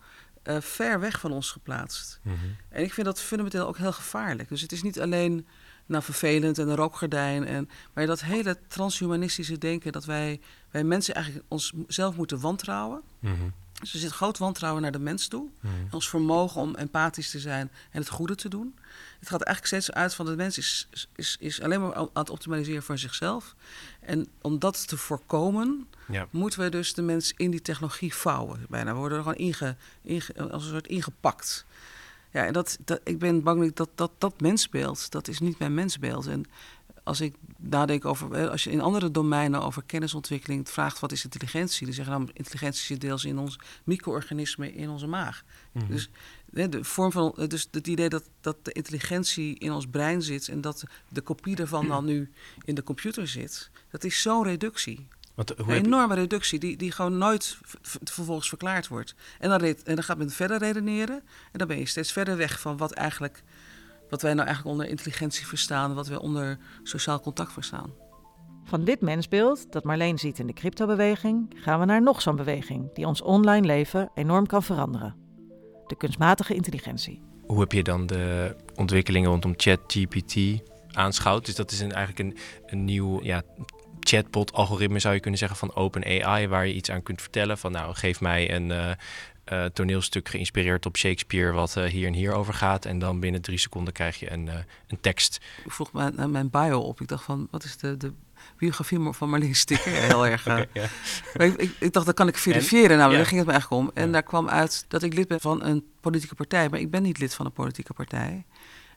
eh, 0.49 0.61
ver 0.61 0.99
weg 0.99 1.19
van 1.19 1.31
ons 1.31 1.51
geplaatst. 1.51 2.19
Mhm. 2.23 2.35
En 2.69 2.83
ik 2.83 2.93
vind 2.93 3.05
dat 3.05 3.21
fundamenteel 3.21 3.67
ook 3.67 3.77
heel 3.77 3.91
gevaarlijk. 3.91 4.49
Dus 4.49 4.61
het 4.61 4.71
is 4.71 4.81
niet 4.81 4.99
alleen 4.99 5.47
nou, 5.85 6.03
vervelend 6.03 6.57
en 6.57 6.67
een 6.67 6.75
rookgordijn. 6.75 7.45
En, 7.45 7.69
maar 7.93 8.05
dat 8.05 8.21
hele 8.21 8.57
transhumanistische 8.67 9.57
denken 9.57 9.91
dat 9.91 10.05
wij, 10.05 10.39
wij 10.71 10.83
mensen 10.83 11.15
eigenlijk 11.15 11.45
onszelf 11.47 12.15
moeten 12.15 12.39
wantrouwen. 12.39 13.01
Mhm. 13.19 13.33
Dus 13.79 13.93
er 13.93 13.99
zit 13.99 14.11
groot 14.11 14.37
wantrouwen 14.37 14.81
naar 14.81 14.91
de 14.91 14.99
mens 14.99 15.27
toe. 15.27 15.47
Mhm. 15.59 15.73
Ons 15.91 16.09
vermogen 16.09 16.61
om 16.61 16.75
empathisch 16.75 17.29
te 17.29 17.39
zijn 17.39 17.71
en 17.91 17.99
het 17.99 18.09
goede 18.09 18.35
te 18.35 18.49
doen. 18.49 18.75
Het 19.19 19.29
gaat 19.29 19.41
eigenlijk 19.41 19.65
steeds 19.83 19.97
uit 19.97 20.13
van 20.13 20.25
de 20.25 20.35
mens 20.35 20.57
is, 20.57 20.87
is, 21.15 21.37
is 21.39 21.61
alleen 21.61 21.81
maar 21.81 21.95
aan 21.95 22.09
het 22.13 22.29
optimaliseren 22.29 22.83
voor 22.83 22.97
zichzelf. 22.97 23.55
En 23.99 24.27
om 24.41 24.59
dat 24.59 24.87
te 24.87 24.97
voorkomen, 24.97 25.87
Ja. 26.07 26.27
moeten 26.29 26.59
we 26.59 26.69
dus 26.69 26.93
de 26.93 27.01
mens 27.01 27.33
in 27.37 27.51
die 27.51 27.61
technologie 27.61 28.13
vouwen. 28.13 28.65
Bijna. 28.69 28.91
We 28.93 28.97
worden 28.97 29.17
er 29.17 29.23
gewoon 29.23 29.37
inge, 29.39 29.75
inge- 30.01 30.49
als 30.51 30.63
een 30.63 30.69
soort 30.71 30.87
ingepakt. 30.87 31.65
Ja, 32.31 32.45
en 32.45 32.53
dat, 32.53 32.77
dat, 32.85 32.99
ik 33.03 33.19
ben 33.19 33.43
bang 33.43 33.73
dat 33.73 33.89
dat, 33.95 34.11
dat 34.17 34.41
mensbeeld, 34.41 35.11
dat 35.11 35.27
is 35.27 35.39
niet 35.39 35.59
mijn 35.59 35.73
mensbeeld. 35.73 36.27
En 36.27 36.45
als 37.09 37.21
ik 37.21 37.35
nadenk 37.57 38.05
over, 38.05 38.49
als 38.49 38.63
je 38.63 38.71
in 38.71 38.81
andere 38.81 39.11
domeinen 39.11 39.61
over 39.61 39.83
kennisontwikkeling 39.85 40.69
vraagt 40.69 40.99
wat 40.99 41.11
is 41.11 41.23
intelligentie, 41.23 41.85
dan 41.85 41.95
zeggen 41.95 42.13
dan 42.13 42.29
intelligentie 42.33 42.85
zit 42.85 43.01
deels 43.01 43.25
in 43.25 43.37
ons 43.37 43.59
micro-organisme 43.83 44.73
in 44.73 44.89
onze 44.89 45.07
maag. 45.07 45.43
Mhm. 45.71 45.87
Dus 45.87 46.09
de 46.49 46.83
vorm 46.83 47.11
van, 47.11 47.35
dus 47.47 47.67
het 47.71 47.87
idee 47.87 48.09
dat, 48.09 48.23
dat 48.41 48.65
de 48.65 48.71
intelligentie 48.71 49.59
in 49.59 49.71
ons 49.71 49.87
brein 49.87 50.21
zit 50.21 50.47
en 50.47 50.61
dat 50.61 50.83
de 51.09 51.21
kopie 51.21 51.55
daarvan 51.55 51.87
dan 51.87 52.05
nu 52.05 52.31
in 52.63 52.75
de 52.75 52.83
computer 52.83 53.27
zit, 53.27 53.69
dat 53.91 54.03
is 54.03 54.21
zo'n 54.21 54.43
reductie. 54.43 55.07
Want, 55.35 55.49
hoe 55.57 55.67
Een 55.67 55.81
je- 55.81 55.85
enorme 55.85 56.15
reductie 56.15 56.59
die, 56.59 56.77
die 56.77 56.91
gewoon 56.91 57.17
nooit 57.17 57.57
vervolgens 58.03 58.49
verklaard 58.49 58.87
wordt. 58.87 59.15
En 59.39 59.49
dan, 59.49 59.61
en 59.61 59.95
dan 59.95 60.03
gaat 60.03 60.17
men 60.17 60.29
verder 60.29 60.57
redeneren. 60.57 61.15
En 61.51 61.59
dan 61.59 61.67
ben 61.67 61.77
je 61.79 61.85
steeds 61.85 62.11
verder 62.11 62.37
weg 62.37 62.59
van 62.59 62.77
wat, 62.77 62.91
eigenlijk, 62.91 63.43
wat 64.09 64.21
wij 64.21 64.33
nou 64.33 64.47
eigenlijk 64.47 64.77
onder 64.77 64.91
intelligentie 64.91 65.47
verstaan. 65.47 65.93
Wat 65.93 66.07
wij 66.07 66.17
onder 66.17 66.57
sociaal 66.83 67.19
contact 67.19 67.53
verstaan. 67.53 67.93
Van 68.63 68.83
dit 68.83 69.01
mensbeeld 69.01 69.71
dat 69.71 69.83
Marleen 69.83 70.17
ziet 70.17 70.39
in 70.39 70.47
de 70.47 70.53
cryptobeweging 70.53 71.55
gaan 71.55 71.79
we 71.79 71.85
naar 71.85 72.01
nog 72.01 72.21
zo'n 72.21 72.35
beweging 72.35 72.93
die 72.93 73.07
ons 73.07 73.21
online 73.21 73.67
leven 73.67 74.09
enorm 74.15 74.47
kan 74.47 74.63
veranderen. 74.63 75.15
De 75.87 75.97
kunstmatige 75.97 76.53
intelligentie. 76.53 77.21
hoe 77.45 77.59
heb 77.59 77.71
je 77.71 77.83
dan 77.83 78.05
de 78.05 78.55
ontwikkelingen 78.75 79.29
rondom 79.29 79.53
ChatGPT 79.57 80.35
aanschouwd? 80.91 81.45
Dus 81.45 81.55
dat 81.55 81.71
is 81.71 81.79
een, 81.79 81.91
eigenlijk 81.91 82.29
een, 82.29 82.37
een 82.65 82.85
nieuw 82.85 83.23
ja, 83.23 83.41
chatbot-algoritme, 83.99 84.99
zou 84.99 85.13
je 85.13 85.19
kunnen 85.19 85.39
zeggen, 85.39 85.57
van 85.57 85.75
OpenAI, 85.75 86.47
waar 86.47 86.67
je 86.67 86.73
iets 86.73 86.91
aan 86.91 87.03
kunt 87.03 87.21
vertellen. 87.21 87.57
Van 87.57 87.71
nou, 87.71 87.95
geef 87.95 88.21
mij 88.21 88.53
een, 88.53 88.71
eh, 88.71 88.91
eh, 89.49 89.65
toneelstuk 89.65 90.29
geïnspireerd 90.29 90.85
op 90.85 90.97
Shakespeare, 90.97 91.51
wat 91.51 91.75
eh, 91.75 91.83
hier 91.83 92.07
en 92.07 92.13
hier 92.13 92.33
over 92.33 92.53
gaat. 92.53 92.85
En 92.85 92.99
dan 92.99 93.19
binnen 93.19 93.41
drie 93.41 93.57
seconden 93.57 93.93
krijg 93.93 94.19
je 94.19 94.31
een, 94.31 94.45
uh, 94.45 94.53
een 94.87 94.99
tekst. 95.01 95.39
Ik 95.65 95.71
vroeg 95.71 95.91
mijn, 95.91 96.31
mijn 96.31 96.49
bio 96.49 96.79
op. 96.79 97.01
Ik 97.01 97.07
dacht 97.07 97.23
van, 97.23 97.47
wat 97.51 97.63
is 97.63 97.77
de, 97.77 97.97
de 97.97 98.11
biografie 98.57 98.99
van 99.11 99.29
Marleen 99.29 99.55
Sticker? 99.55 99.91
Heel 100.11 100.27
erg. 100.27 100.47
okay, 100.47 100.67
ik, 101.33 101.55
ik, 101.55 101.71
ik, 101.79 101.93
dacht, 101.93 102.05
dat 102.05 102.15
kan 102.15 102.27
ik 102.27 102.37
verifiëren. 102.37 102.97
nou, 102.97 103.11
daar 103.11 103.25
ging 103.25 103.37
het 103.37 103.45
me 103.45 103.51
eigenlijk 103.51 103.81
om. 103.81 103.91
En 103.93 104.11
daar 104.11 104.23
kwam 104.23 104.49
uit 104.49 104.85
dat 104.87 105.03
ik 105.03 105.13
lid 105.13 105.27
ben 105.27 105.39
van 105.39 105.63
een 105.63 105.83
politieke 106.01 106.35
partij. 106.35 106.69
Maar 106.69 106.79
ik 106.79 106.91
ben 106.91 107.03
niet 107.03 107.17
lid 107.17 107.33
van 107.33 107.45
een 107.45 107.51
politieke 107.51 107.93
partij. 107.93 108.45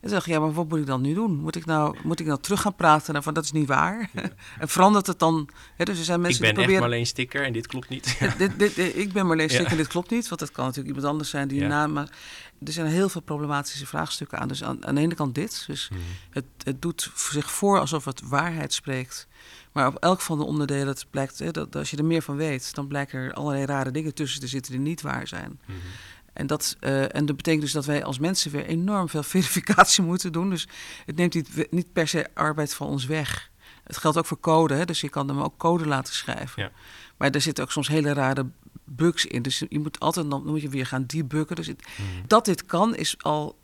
En 0.02 0.08
toen 0.08 0.16
dacht 0.16 0.26
ik, 0.26 0.32
ja, 0.32 0.40
maar 0.40 0.52
wat 0.52 0.68
moet 0.68 0.78
ik 0.78 0.86
dan 0.86 1.00
nu 1.00 1.14
doen? 1.14 1.36
Moet 1.36 1.56
ik 1.56 1.64
nou, 1.64 1.96
moet 2.02 2.20
ik 2.20 2.26
nou 2.26 2.40
terug 2.40 2.60
gaan 2.60 2.74
praten? 2.74 3.12
Nou, 3.12 3.24
van 3.24 3.34
dat 3.34 3.44
is 3.44 3.52
niet 3.52 3.68
waar. 3.68 4.10
en 4.60 4.68
verandert 4.68 5.06
het 5.06 5.18
dan? 5.18 5.48
Hè, 5.76 5.84
dus 5.84 5.98
er 5.98 6.04
zijn 6.04 6.20
mensen 6.20 6.44
ik 6.44 6.54
ben 6.54 6.54
die 6.54 6.64
proberen... 6.64 6.72
echt 6.72 6.90
Marleen 6.90 7.06
Sticker 7.06 7.44
en 7.44 7.52
dit 7.52 7.66
klopt 7.66 7.88
niet. 7.88 8.18
dit, 8.38 8.58
dit, 8.58 8.78
ik 8.96 9.12
ben 9.12 9.26
Marleen 9.26 9.48
Sticker 9.48 9.70
en 9.70 9.76
dit 9.76 9.86
klopt 9.86 10.10
niet. 10.10 10.28
Want 10.28 10.40
dat 10.40 10.52
kan 10.52 10.64
natuurlijk 10.64 10.94
iemand 10.94 11.12
anders 11.12 11.30
zijn 11.30 11.48
die 11.48 11.60
ja. 11.60 11.66
naam... 11.66 11.92
Maar 11.92 12.08
er 12.64 12.72
zijn 12.72 12.86
heel 12.86 13.08
veel 13.08 13.20
problematische 13.20 13.86
vraagstukken 13.86 14.38
aan. 14.38 14.48
Dus 14.48 14.64
aan, 14.64 14.86
aan 14.86 14.94
de 14.94 15.00
ene 15.00 15.14
kant 15.14 15.34
dit. 15.34 15.64
Dus 15.66 15.88
mm. 15.92 15.98
het, 16.30 16.44
het 16.64 16.82
doet 16.82 17.10
zich 17.14 17.50
voor 17.50 17.78
alsof 17.78 18.04
het 18.04 18.22
waarheid 18.28 18.72
spreekt. 18.72 19.26
Maar 19.72 19.86
op 19.86 19.96
elk 19.96 20.20
van 20.20 20.38
de 20.38 20.44
onderdelen, 20.44 20.86
het 20.86 21.06
blijkt, 21.10 21.38
hè, 21.38 21.50
dat, 21.50 21.76
als 21.76 21.90
je 21.90 21.96
er 21.96 22.04
meer 22.04 22.22
van 22.22 22.36
weet... 22.36 22.74
dan 22.74 22.86
blijken 22.86 23.18
er 23.18 23.32
allerlei 23.32 23.64
rare 23.64 23.90
dingen 23.90 24.14
tussen 24.14 24.40
te 24.40 24.46
zitten 24.46 24.72
die 24.72 24.80
niet 24.80 25.02
waar 25.02 25.28
zijn. 25.28 25.60
Mm. 25.66 25.74
En 26.32 26.46
dat, 26.46 26.76
uh, 26.80 27.14
en 27.14 27.26
dat 27.26 27.36
betekent 27.36 27.62
dus 27.62 27.72
dat 27.72 27.84
wij 27.84 28.04
als 28.04 28.18
mensen 28.18 28.50
weer 28.50 28.66
enorm 28.66 29.08
veel 29.08 29.22
verificatie 29.34 30.04
moeten 30.04 30.32
doen. 30.32 30.50
Dus 30.50 30.68
het 31.06 31.16
neemt 31.16 31.34
niet, 31.34 31.70
niet 31.70 31.92
per 31.92 32.08
se 32.08 32.26
arbeid 32.34 32.74
van 32.74 32.86
ons 32.86 33.06
weg. 33.06 33.50
Het 33.84 33.96
geldt 33.96 34.18
ook 34.18 34.26
voor 34.26 34.40
code, 34.40 34.74
hè? 34.74 34.84
dus 34.84 35.00
je 35.00 35.08
kan 35.08 35.28
hem 35.28 35.40
ook 35.40 35.56
code 35.56 35.86
laten 35.86 36.14
schrijven. 36.14 36.62
Ja. 36.62 36.70
Maar 37.16 37.30
er 37.30 37.40
zitten 37.40 37.64
ook 37.64 37.72
soms 37.72 37.88
hele 37.88 38.12
rare 38.12 38.46
bugs 38.84 39.26
in. 39.26 39.42
Dus 39.42 39.62
je 39.68 39.78
moet 39.78 40.00
altijd 40.00 40.30
dan 40.30 40.46
moet 40.46 40.62
je 40.62 40.68
weer 40.68 40.86
gaan 40.86 41.06
debuggen. 41.06 41.56
Dus 41.56 41.66
het, 41.66 41.86
mm. 41.98 42.22
dat 42.26 42.44
dit 42.44 42.66
kan, 42.66 42.96
is 42.96 43.14
al 43.18 43.58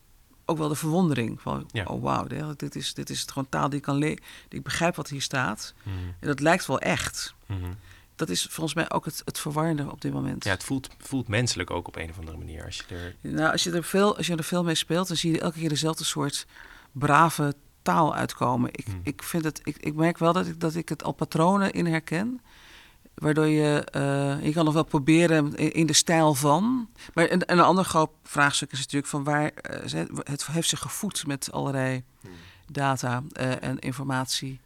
ook 0.45 0.59
wel 0.59 0.69
de 0.69 0.75
verwondering. 0.75 1.41
Van, 1.41 1.69
ja. 1.73 1.85
oh 1.85 2.03
wauw, 2.03 2.55
dit 2.57 2.77
is, 2.77 2.95
dit 2.95 3.11
is 3.11 3.25
gewoon 3.27 3.49
taal 3.49 3.69
die 3.69 3.79
ik 3.79 3.85
kan 3.85 3.97
lezen. 3.97 4.19
Ik 4.49 4.63
begrijp 4.63 4.97
wat 4.97 5.09
hier 5.09 5.23
staat. 5.23 5.75
Mm. 5.83 5.93
En 6.21 6.27
dat 6.27 6.41
lijkt 6.41 6.67
wel 6.67 6.79
echt. 6.79 7.35
Mm 7.47 7.77
dat 8.19 8.29
is 8.29 8.47
volgens 8.51 8.75
mij 8.75 8.91
ook 8.91 9.05
het, 9.05 9.23
het 9.25 9.39
verwarrende 9.39 9.91
op 9.91 10.01
dit 10.01 10.13
moment. 10.13 10.45
Ja, 10.45 10.51
het 10.51 10.65
voelt, 10.65 10.89
voelt 10.99 11.29
menselijk 11.29 11.71
ook 11.71 11.89
op 11.89 11.97
een 11.97 12.11
of 12.11 12.19
andere 12.19 12.37
manier. 12.37 12.65
Als 12.65 12.85
je 12.89 12.95
er... 12.95 13.17
Nou, 13.31 13.53
als 13.53 13.63
je 13.63 13.73
er 13.73 13.85
veel, 13.85 14.17
als 14.17 14.27
je 14.27 14.37
er 14.37 14.45
veel 14.45 14.65
mee 14.65 14.75
speelt, 14.75 15.09
dan 15.09 15.17
zie 15.17 15.33
je 15.33 15.41
elke 15.41 15.59
keer 15.59 15.69
dezelfde 15.69 16.05
soort 16.05 16.47
brave 16.93 17.55
taal 17.83 18.15
uitkomen. 18.15 18.71
Ik, 18.73 18.87
hmm. 18.87 19.01
ik, 19.03 19.23
vind 19.23 19.45
het, 19.45 19.61
ik, 19.65 19.77
ik 19.77 19.95
merk 19.95 20.19
wel 20.19 20.33
dat 20.33 20.47
ik, 20.47 20.61
dat 20.61 20.75
ik 20.75 20.89
het 20.89 21.05
al 21.05 21.13
patronen 21.13 21.73
in 21.73 21.87
herken. 21.87 22.41
Waardoor 23.15 23.47
je, 23.47 23.87
uh, 23.97 24.45
je 24.45 24.53
kan 24.53 24.65
nog 24.65 24.75
wel 24.75 24.85
proberen 24.85 25.55
in, 25.55 25.87
de 25.87 25.93
stijl 25.93 26.35
van. 26.35 26.89
Maar 27.15 27.31
een, 27.31 27.53
een 27.53 27.61
ander 27.61 27.85
groot 27.85 28.11
vraagstuk 28.23 28.73
is 28.73 28.79
natuurlijk 28.79 29.07
van 29.07 29.25
waar 29.25 29.53
uh, 29.71 30.03
het 30.23 30.47
heeft 30.47 30.69
zich 30.69 30.81
gevoed 30.81 31.27
met 31.27 31.53
allerlei 31.53 32.03
hmm. 32.21 32.31
data 32.67 33.23
uh, 33.41 33.63
en 33.63 33.79
informatie. 33.79 34.61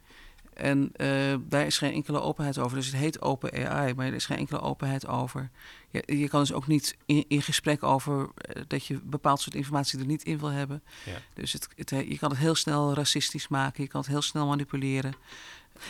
En 0.53 0.91
uh, 0.97 1.35
daar 1.47 1.65
is 1.65 1.77
geen 1.77 1.93
enkele 1.93 2.21
openheid 2.21 2.57
over. 2.57 2.77
Dus 2.77 2.85
het 2.85 2.95
heet 2.95 3.21
Open 3.21 3.69
AI, 3.69 3.93
maar 3.93 4.05
er 4.05 4.13
is 4.13 4.25
geen 4.25 4.37
enkele 4.37 4.61
openheid 4.61 5.07
over. 5.07 5.49
Je, 5.89 6.17
je 6.17 6.27
kan 6.27 6.39
dus 6.39 6.53
ook 6.53 6.67
niet 6.67 6.97
in, 7.05 7.25
in 7.27 7.41
gesprek 7.41 7.83
over 7.83 8.19
uh, 8.19 8.63
dat 8.67 8.85
je 8.85 8.99
bepaald 9.03 9.41
soort 9.41 9.55
informatie 9.55 9.99
er 9.99 10.05
niet 10.05 10.23
in 10.23 10.39
wil 10.39 10.49
hebben. 10.49 10.83
Ja. 11.05 11.17
Dus 11.33 11.53
het, 11.53 11.67
het, 11.75 11.89
je 11.89 12.17
kan 12.17 12.29
het 12.29 12.39
heel 12.39 12.55
snel 12.55 12.93
racistisch 12.93 13.47
maken, 13.47 13.83
je 13.83 13.89
kan 13.89 14.01
het 14.01 14.09
heel 14.09 14.21
snel 14.21 14.47
manipuleren. 14.47 15.13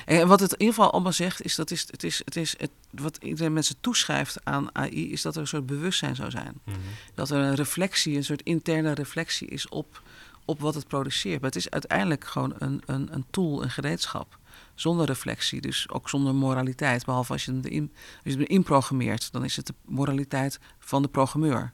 En 0.05 0.27
wat 0.27 0.39
het 0.39 0.51
in 0.51 0.59
ieder 0.59 0.75
geval 0.75 0.91
allemaal 0.91 1.11
zegt, 1.11 1.41
is 1.41 1.55
dat 1.55 1.71
is, 1.71 1.87
het 1.91 2.03
is, 2.03 2.21
het 2.25 2.35
is 2.35 2.55
het, 2.57 2.71
wat 2.91 3.17
iedereen 3.21 3.53
mensen 3.53 3.75
toeschrijft 3.79 4.45
aan 4.45 4.75
AI, 4.75 5.11
is 5.11 5.21
dat 5.21 5.35
er 5.35 5.41
een 5.41 5.47
soort 5.47 5.65
bewustzijn 5.65 6.15
zou 6.15 6.31
zijn. 6.31 6.61
Mm 6.63 6.73
-hmm. 6.73 6.83
Dat 7.13 7.29
er 7.29 7.37
een 7.37 7.55
reflectie, 7.55 8.15
een 8.15 8.23
soort 8.23 8.41
interne 8.41 8.93
reflectie 8.93 9.47
is 9.47 9.69
op, 9.69 10.01
op 10.45 10.59
wat 10.59 10.75
het 10.75 10.87
produceert. 10.87 11.41
Maar 11.41 11.49
het 11.49 11.59
is 11.59 11.69
uiteindelijk 11.69 12.25
gewoon 12.25 12.53
een, 12.57 12.81
een, 12.85 13.13
een 13.13 13.25
tool, 13.29 13.63
een 13.63 13.71
gereedschap 13.71 14.37
zonder 14.75 15.05
reflectie, 15.05 15.61
dus 15.61 15.89
ook 15.89 16.09
zonder 16.09 16.35
moraliteit. 16.35 17.05
Behalve 17.05 17.31
als 17.31 17.45
je 17.45 17.51
hem 17.51 17.61
in, 17.63 17.91
als 18.23 18.33
je 18.33 18.39
hem 18.39 18.47
inprogrammeert, 18.47 19.31
dan 19.31 19.43
is 19.43 19.55
het 19.55 19.67
de 19.67 19.73
moraliteit 19.85 20.59
van 20.79 21.01
de 21.01 21.07
programmeur. 21.07 21.73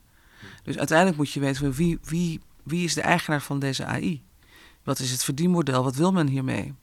Dus 0.62 0.78
uiteindelijk 0.78 1.18
moet 1.18 1.30
je 1.30 1.40
weten 1.40 1.72
wie, 1.72 1.98
wie, 2.02 2.40
wie 2.62 2.84
is 2.84 2.94
de 2.94 3.00
eigenaar 3.00 3.42
van 3.42 3.58
deze 3.58 3.84
AI? 3.84 4.22
Wat 4.82 4.98
is 4.98 5.10
het 5.10 5.24
verdienmodel? 5.24 5.84
Wat 5.84 5.96
wil 5.96 6.12
men 6.12 6.26
hiermee? 6.26 6.74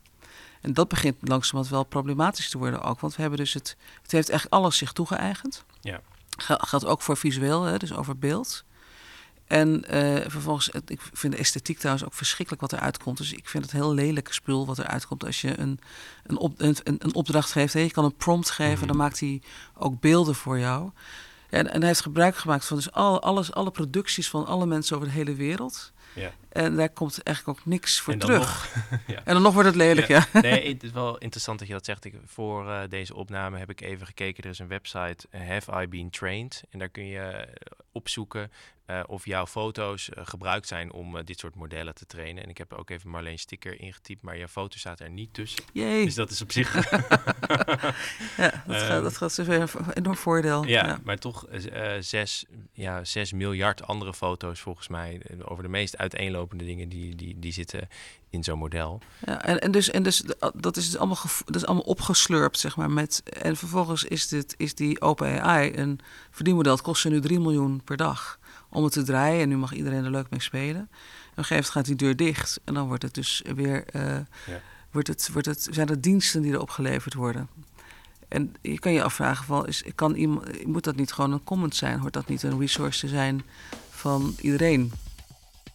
En 0.62 0.74
dat 0.74 0.88
begint 0.88 1.16
langzamerhand 1.20 1.74
wel 1.74 1.84
problematisch 1.84 2.50
te 2.50 2.58
worden 2.58 2.82
ook. 2.82 3.00
Want 3.00 3.16
we 3.16 3.22
hebben 3.22 3.40
dus 3.40 3.54
het, 3.54 3.78
het 4.02 4.12
heeft 4.12 4.30
echt 4.30 4.50
alles 4.50 4.78
zich 4.78 4.92
toegeëigend. 4.92 5.66
Ja. 5.82 6.02
Geldt 6.38 6.86
ook 6.86 7.02
voor 7.02 7.18
visueel, 7.18 7.64
hè, 7.64 7.78
dus 7.78 7.94
over 7.94 8.18
beeld. 8.18 8.64
En 9.48 9.84
uh, 9.94 10.16
vervolgens, 10.28 10.70
ik 10.86 11.02
vind 11.14 11.34
de 11.34 11.40
esthetiek 11.40 11.78
trouwens 11.78 12.06
ook 12.06 12.14
verschrikkelijk 12.14 12.62
wat 12.62 12.74
eruit 12.74 12.98
komt. 12.98 13.18
Dus 13.18 13.34
ik 13.34 13.50
vind 13.50 13.64
het 13.64 13.72
heel 13.72 13.94
lelijk 13.94 14.34
spul 14.34 14.66
wat 14.66 14.80
eruit 14.80 15.08
komt 15.08 15.26
als 15.26 15.42
je 15.42 15.60
een, 15.60 15.80
een, 16.26 16.38
op, 16.38 16.54
een, 16.58 16.76
een 16.84 17.16
opdracht 17.16 17.52
geeft. 17.52 17.74
Hè. 17.74 17.80
Je 17.80 17.92
kan 17.92 18.06
een 18.06 18.16
prompt 18.16 18.50
geven, 18.50 18.80
mm 18.82 18.88
dan 18.88 18.98
maakt 18.98 19.20
hij 19.20 19.42
ook 19.74 20.00
beelden 20.00 20.36
voor 20.36 20.60
jou. 20.60 20.92
En, 21.50 21.72
en 21.72 21.80
hij 21.80 21.88
heeft 21.88 22.02
gebruik 22.02 22.36
gemaakt 22.36 22.66
van 22.66 22.78
dus 22.78 22.92
al, 22.92 23.22
alles, 23.22 23.54
alle 23.54 23.72
producties 23.72 24.30
van 24.30 24.46
alle 24.46 24.66
mensen 24.66 24.96
over 24.96 25.08
de 25.08 25.14
hele 25.14 25.36
wereld. 25.36 25.92
Ja. 26.14 26.32
En 26.58 26.76
daar 26.76 26.90
komt 26.90 27.24
eigenlijk 27.24 27.60
ook 27.60 27.66
niks 27.66 28.00
voor 28.00 28.18
terug. 28.18 28.76
Nog, 28.76 29.00
ja. 29.16 29.22
En 29.24 29.34
dan 29.34 29.42
nog 29.42 29.54
wordt 29.54 29.68
het 29.68 29.78
lelijk, 29.78 30.08
ja. 30.08 30.26
Nee, 30.34 30.68
het 30.74 30.84
is 30.84 30.92
wel 30.92 31.18
interessant 31.18 31.60
dat 31.60 31.68
je 31.68 31.74
dat 31.74 31.86
zegt. 31.86 32.06
Ik, 32.06 32.16
voor 32.26 32.66
uh, 32.66 32.82
deze 32.90 33.16
opname 33.16 33.58
heb 33.58 33.70
ik 33.70 33.82
even 33.82 34.06
gekeken. 34.06 34.44
Er 34.44 34.50
is 34.50 34.60
een 34.60 34.68
website, 34.68 35.28
Have 35.32 35.82
I 35.82 35.88
Been 35.88 36.10
Trained? 36.10 36.64
En 36.70 36.80
daar 36.80 36.90
kun 36.90 37.06
je 37.06 37.48
opzoeken 37.92 38.52
uh, 38.88 39.00
of 39.08 39.26
jouw 39.26 39.46
foto's 39.46 40.10
uh, 40.10 40.26
gebruikt 40.26 40.68
zijn 40.68 40.92
om 40.92 41.16
uh, 41.16 41.22
dit 41.24 41.40
soort 41.40 41.56
modellen 41.56 41.96
te 41.96 42.06
trainen. 42.06 42.44
En 42.44 42.50
ik 42.50 42.58
heb 42.58 42.74
ook 42.74 42.90
even 42.90 43.10
Marleen 43.10 43.40
Sticker 43.40 43.80
ingetypt, 43.80 44.22
maar 44.22 44.38
jouw 44.38 44.48
foto 44.48 44.78
staat 44.78 45.00
er 45.00 45.10
niet 45.10 45.34
tussen. 45.34 45.64
Jee. 45.74 46.06
Dus 46.06 46.16
dat 46.16 46.30
is 46.30 46.42
op 46.42 46.52
zich... 46.52 46.74
ja, 48.38 48.64
dat 48.68 48.82
gaat, 48.82 49.04
dat 49.04 49.18
gaat 49.18 49.36
weer 49.36 49.62
een 49.62 49.94
enorm 49.94 50.16
voordeel. 50.16 50.64
Ja, 50.64 50.86
ja. 50.86 51.00
maar 51.04 51.18
toch 51.18 51.46
zes, 52.00 52.46
ja, 52.72 53.04
zes 53.04 53.32
miljard 53.32 53.84
andere 53.84 54.14
foto's 54.14 54.60
volgens 54.60 54.88
mij 54.88 55.22
over 55.42 55.64
de 55.64 55.70
meest 55.70 55.98
uiteenlopende 55.98 56.47
dingen 56.56 56.90
die, 56.90 57.16
die, 57.16 57.40
die 57.40 57.54
zitten 57.54 57.88
in 58.30 58.44
zo'n 58.44 58.58
model. 58.58 59.02
Ja, 59.26 59.44
en, 59.44 59.62
en, 59.62 59.72
dus, 59.72 59.90
en 59.90 60.04
dus 60.04 60.24
dat 60.54 60.78
is 60.78 60.86
dus 60.86 60.98
allemaal, 60.98 61.18
dat 61.46 61.56
is 61.56 61.66
allemaal 61.66 61.84
opgeslurpt, 61.84 62.60
zeg 62.60 62.76
maar. 62.76 62.92
Met, 62.92 63.24
en 63.24 63.58
vervolgens 63.58 64.04
is, 64.04 64.28
dit, 64.28 64.54
is 64.58 64.76
die 64.76 65.02
OpenAI 65.02 65.72
een 65.76 66.00
verdienmodel. 66.32 66.74
Het 66.74 66.82
kost 66.82 67.02
ze 67.02 67.10
nu 67.10 67.22
3 67.22 67.40
miljoen 67.40 67.82
per 67.84 67.98
dag 67.98 68.40
om 68.70 68.84
het 68.84 68.94
te 68.94 69.04
draaien. 69.04 69.42
En 69.42 69.50
nu 69.50 69.58
mag 69.58 69.74
iedereen 69.74 70.06
er 70.06 70.12
leuk 70.12 70.30
mee 70.30 70.42
spelen. 70.42 70.82
En 70.82 70.84
op 70.84 71.38
een 71.38 71.44
gegeven 71.44 71.56
moment 71.56 71.70
gaat 71.70 71.86
die 71.86 71.96
deur 71.96 72.16
dicht. 72.16 72.60
En 72.64 72.74
dan 72.74 72.88
wordt 72.88 73.04
het 73.04 73.14
dus 73.14 73.42
weer. 73.56 73.86
Uh, 73.96 74.02
ja. 74.02 74.62
wordt 74.92 75.08
het, 75.08 75.30
wordt 75.32 75.48
het, 75.48 75.68
zijn 75.72 75.90
er 75.90 76.02
diensten 76.02 76.42
die 76.42 76.54
erop 76.54 76.70
geleverd 76.70 77.14
worden. 77.14 77.50
En 78.28 78.56
je 78.62 78.80
kan 78.80 78.92
je 78.92 79.04
afvragen: 79.04 79.46
van, 79.46 79.68
is, 79.68 79.84
kan 79.96 80.16
iemand, 80.16 80.66
moet 80.66 80.84
dat 80.84 80.96
niet 80.96 81.12
gewoon 81.12 81.32
een 81.32 81.44
comment 81.44 81.76
zijn? 81.76 82.00
Hoort 82.00 82.14
dat 82.14 82.28
niet 82.28 82.44
een 82.44 82.60
resource 82.60 83.00
te 83.00 83.08
zijn 83.08 83.44
van 83.90 84.36
iedereen? 84.42 84.92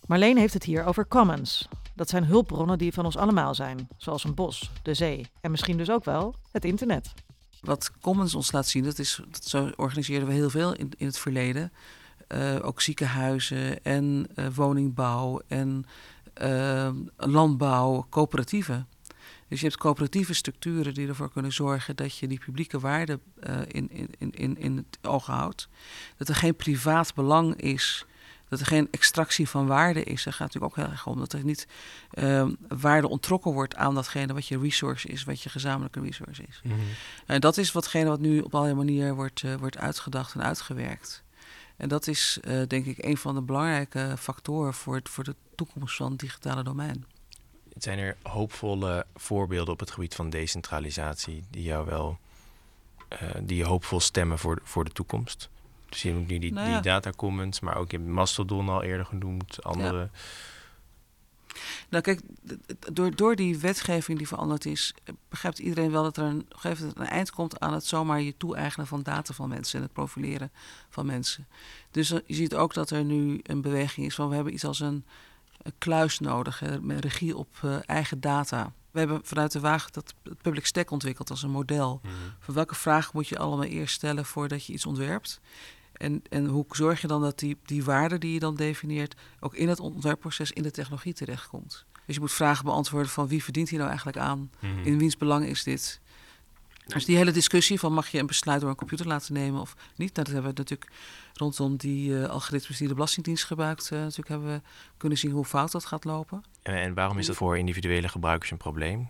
Marleen 0.07 0.37
heeft 0.37 0.55
het 0.55 0.65
hier 0.65 0.85
over 0.85 1.09
commons. 1.09 1.69
Dat 1.95 2.09
zijn 2.09 2.25
hulpbronnen 2.25 2.79
die 2.79 2.93
van 2.93 3.05
ons 3.05 3.17
allemaal 3.17 3.55
zijn, 3.55 3.89
zoals 3.97 4.25
een 4.25 4.35
bos, 4.35 4.71
de 4.83 4.95
zee 4.95 5.27
en 5.41 5.51
misschien 5.51 5.77
dus 5.77 5.91
ook 5.91 6.05
wel 6.05 6.35
het 6.51 6.65
internet. 6.65 7.13
Wat 7.61 7.93
Commons 8.01 8.35
ons 8.35 8.53
laat 8.53 8.69
zien, 8.69 8.85
dat 8.85 8.99
is, 8.99 9.21
dat 9.31 9.45
zo 9.45 9.71
organiseerden 9.77 10.29
we 10.29 10.35
heel 10.35 10.51
veel 10.51 10.75
in, 10.75 10.93
in 10.97 11.07
het 11.07 11.19
verleden. 11.19 11.73
Uh, 12.29 12.57
ook 12.63 12.81
ziekenhuizen 12.81 13.85
en 13.85 14.27
uh, 14.35 14.47
woningbouw 14.55 15.41
en 15.47 15.85
uh, 16.43 16.91
landbouw, 17.17 18.07
coöperatieven. 18.11 18.89
Dus 19.49 19.61
je 19.61 19.67
hebt 19.67 19.79
coöperatieve 19.79 20.35
structuren 20.35 20.95
die 20.95 21.09
ervoor 21.09 21.33
kunnen 21.33 21.53
zorgen 21.53 21.97
dat 21.97 22.17
je 22.17 22.29
die 22.29 22.39
publieke 22.39 22.81
waarde 22.81 23.21
in, 23.67 23.91
in, 23.91 24.31
in, 24.31 24.59
in 24.59 24.77
het 24.77 24.99
oog 25.03 25.27
houdt. 25.27 25.69
Dat 26.17 26.29
er 26.29 26.35
geen 26.35 26.57
privaat 26.57 27.15
belang 27.15 27.61
is 27.61 28.07
dat 28.53 28.61
er 28.61 28.67
geen 28.67 28.89
extractie 28.91 29.49
van 29.49 29.67
waarde 29.67 30.05
is. 30.05 30.25
Daar 30.25 30.33
gaat 30.33 30.47
natuurlijk 30.47 30.73
ook 30.73 30.85
heel 30.85 30.93
erg 30.93 31.07
om. 31.07 31.19
Dat 31.19 31.33
er 31.33 31.45
niet 31.45 31.67
uh, 32.15 32.49
waarde 32.69 33.09
ontrokken 33.09 33.53
wordt 33.53 33.77
aan 33.77 33.95
datgene 33.95 34.33
wat 34.33 34.47
je 34.47 34.59
resource 34.59 35.09
is, 35.09 35.25
wat 35.25 35.43
je 35.43 35.49
gezamenlijke 35.49 36.01
resource 36.01 36.43
is. 36.43 36.61
Mm 36.63 36.71
-hmm. 36.71 36.81
En 37.27 37.41
dat 37.41 37.57
is 37.57 37.73
watgene 37.73 38.09
wat 38.09 38.21
nu 38.21 38.41
op 38.41 38.55
allerlei 38.55 38.77
manieren 38.77 39.15
wordt, 39.15 39.43
uh, 39.43 39.55
wordt 39.55 39.79
uitgedacht 39.79 40.35
en 40.35 40.43
uitgewerkt. 40.43 41.23
En 41.77 41.89
dat 41.89 42.07
is 42.07 42.39
uh, 42.45 42.63
denk 42.67 42.87
ik 42.87 43.05
een 43.05 43.17
van 43.17 43.35
de 43.35 43.41
belangrijke 43.41 44.15
factoren 44.19 44.75
voor, 44.75 44.95
het, 44.95 45.09
voor 45.09 45.25
de 45.25 45.35
toekomst 45.55 45.97
van 45.97 46.11
het 46.11 46.21
digitale 46.21 46.63
domein. 46.63 47.07
Zijn 47.79 47.99
er 47.99 48.17
hoopvolle 48.23 49.07
voorbeelden 49.15 49.73
op 49.73 49.81
het 49.81 49.91
gebied 49.91 50.15
van 50.15 50.31
decentralisatie 50.31 51.45
die 51.51 51.63
jou 51.63 51.87
wel 51.87 52.19
die 53.43 53.57
je 53.57 53.65
hoopvol 53.65 54.01
stemmen 54.01 54.39
voor, 54.39 54.61
voor 54.63 54.85
de 54.85 54.93
toekomst? 54.93 55.51
Dus 55.93 56.03
je 56.03 56.13
hebt 56.13 56.29
nu 56.29 56.39
die, 56.39 56.53
nou 56.53 56.69
ja. 56.69 56.73
die 56.73 56.83
data 56.83 57.11
commons, 57.11 57.61
maar 57.61 57.77
ook 57.77 57.93
in 57.93 58.13
Mastodon 58.13 58.69
al 58.69 58.83
eerder 58.83 59.07
genoemd, 59.07 59.65
andere. 59.65 59.99
Ja. 59.99 60.11
Nou 61.89 62.03
kijk, 62.03 62.21
door, 62.93 63.15
door 63.17 63.37
die 63.37 63.59
wetgeving 63.59 64.19
die 64.19 64.29
veranderd 64.29 64.65
is, 64.67 64.95
begrijpt 65.29 65.59
iedereen 65.59 65.91
wel 65.91 66.03
dat 66.03 66.17
er 66.17 66.25
een, 66.25 66.47
gegeven 66.49 66.93
een 66.95 67.07
eind 67.07 67.31
komt 67.31 67.61
aan 67.61 67.73
het 67.73 67.85
zomaar 67.85 68.21
je 68.21 68.37
toe-eigenen 68.37 68.87
van 68.87 69.03
data 69.03 69.35
van 69.35 69.49
mensen 69.49 69.79
en 69.79 69.85
het 69.85 69.93
profileren 69.93 70.53
van 70.89 71.07
mensen. 71.07 71.47
Dus 71.91 72.09
je 72.09 72.23
ziet 72.27 72.55
ook 72.55 72.75
dat 72.75 72.91
er 72.91 73.05
nu 73.05 73.41
een 73.43 73.61
beweging 73.61 74.07
is 74.07 74.15
van 74.15 74.29
we 74.29 74.35
hebben 74.35 74.53
iets 74.53 74.65
als 74.65 74.81
een, 74.81 75.05
een 75.63 75.73
kluis 75.79 76.19
nodig, 76.19 76.59
hè, 76.59 76.81
met 76.81 77.05
regie 77.05 77.37
op 77.37 77.49
uh, 77.65 77.77
eigen 77.87 78.21
data. 78.21 78.73
We 78.91 78.99
hebben 78.99 79.21
vanuit 79.25 79.53
de 79.53 79.61
wagen 79.61 79.93
dat 79.93 80.15
public 80.43 80.67
stack 80.67 80.91
ontwikkeld 80.91 81.31
als 81.31 81.43
een 81.43 81.51
model. 81.51 82.01
Mm 82.03 82.11
Van 82.39 82.55
welke 82.55 82.75
vragen 82.75 83.11
moet 83.15 83.29
je 83.29 83.39
allemaal 83.39 83.65
eerst 83.65 83.95
stellen 83.95 84.25
voordat 84.25 84.67
je 84.67 84.73
iets 84.73 84.87
ontwerpt? 84.87 85.41
En, 86.03 86.23
en 86.29 86.47
hoe 86.47 86.65
zorg 86.71 87.01
je 87.01 87.07
dan 87.07 87.21
dat 87.21 87.39
die, 87.39 87.57
die 87.65 87.85
waarde 87.85 88.19
die 88.19 88.33
je 88.33 88.39
dan 88.39 88.57
definieert 88.57 89.15
ook 89.41 89.55
in 89.55 89.69
het 89.69 89.81
ontwerpproces 89.81 90.53
in 90.53 90.63
de 90.63 90.71
technologie 90.71 91.13
terechtkomt? 91.13 91.85
Dus 92.07 92.15
je 92.15 92.21
moet 92.21 92.33
vragen 92.33 92.65
beantwoorden 92.65 93.11
van 93.11 93.29
wie 93.29 93.43
verdient 93.43 93.69
hier 93.69 93.79
nou 93.79 93.91
eigenlijk 93.91 94.19
aan? 94.19 94.51
Mhm. 94.61 94.87
In 94.87 94.99
wiens 94.99 95.17
belang 95.17 95.47
is 95.47 95.63
dit? 95.63 96.01
Dus 96.87 97.05
die 97.05 97.17
hele 97.17 97.31
discussie 97.31 97.79
van 97.79 97.93
mag 97.93 98.09
je 98.09 98.19
een 98.19 98.27
besluit 98.27 98.61
door 98.61 98.71
een 98.71 98.77
computer 98.77 99.07
laten 99.07 99.35
nemen 99.35 99.61
of 99.61 99.77
niet, 99.97 100.15
nou, 100.15 100.27
dat 100.27 100.27
hebben 100.27 100.51
we 100.53 100.59
natuurlijk 100.59 100.91
rondom 101.33 101.77
die 101.77 102.11
uh, 102.11 102.29
algoritmes 102.29 102.79
die 102.79 102.89
de 102.89 102.95
Belastingdienst 102.95 103.45
gebruikt, 103.45 103.91
uh, 103.93 103.99
natuurlijk 103.99 104.29
hebben 104.29 104.49
we 104.49 104.61
kunnen 104.97 105.19
zien 105.19 105.31
hoe 105.31 105.45
fout 105.45 105.73
dat 105.73 105.85
gaat 105.85 106.05
lopen. 106.05 106.45
En, 106.63 106.95
waarom 106.95 107.19
is 107.19 107.27
dat 107.27 107.37
voor 107.37 107.59
individuele 107.59 108.09
gebruikers 108.09 108.51
een 108.51 108.57
probleem? 108.57 109.09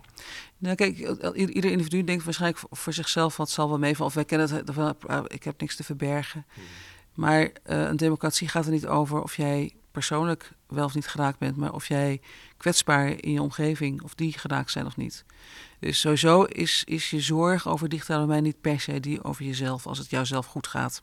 Nou 0.57 0.75
kijk, 0.75 0.97
ieder 1.35 1.71
individu 1.71 2.03
denkt 2.03 2.23
waarschijnlijk 2.23 2.63
voor 2.71 2.93
zichzelf 2.93 3.33
van 3.33 3.45
het 3.45 3.53
zal 3.53 3.69
wel 3.69 3.79
meevallen 3.79 4.07
of 4.07 4.13
wij 4.13 4.25
kennen 4.25 4.49
het, 4.49 4.95
ik 5.27 5.43
heb 5.43 5.61
niks 5.61 5.75
te 5.75 5.83
verbergen. 5.83 6.45
Hmm. 6.53 6.63
Maar 7.13 7.41
uh, 7.41 7.51
een 7.63 7.97
democratie 7.97 8.47
gaat 8.47 8.65
er 8.65 8.71
niet 8.71 8.87
over 8.87 9.21
of 9.21 9.35
jij 9.35 9.73
persoonlijk 9.93 10.51
wel 10.67 10.85
of 10.85 10.95
niet 10.95 11.07
geraakt 11.07 11.39
bent, 11.39 11.57
maar 11.57 11.73
of 11.73 11.87
jij 11.87 12.21
kwetsbaar 12.57 13.07
in 13.07 13.31
je 13.31 13.41
omgeving, 13.41 14.01
of 14.01 14.15
die 14.15 14.33
geraakt 14.33 14.71
zijn 14.71 14.85
of 14.85 14.97
niet. 14.97 15.25
Dus 15.79 15.99
sowieso 15.99 16.43
is, 16.43 16.83
is 16.85 17.09
je 17.09 17.19
zorg 17.19 17.67
over 17.67 17.89
digitale 17.89 18.21
domein 18.21 18.43
niet 18.43 18.61
per 18.61 18.79
se 18.79 18.99
die 18.99 19.23
over 19.23 19.45
jezelf, 19.45 19.87
als 19.87 19.97
het 19.97 20.09
jou 20.09 20.25
zelf 20.25 20.45
goed 20.45 20.67
gaat. 20.67 21.01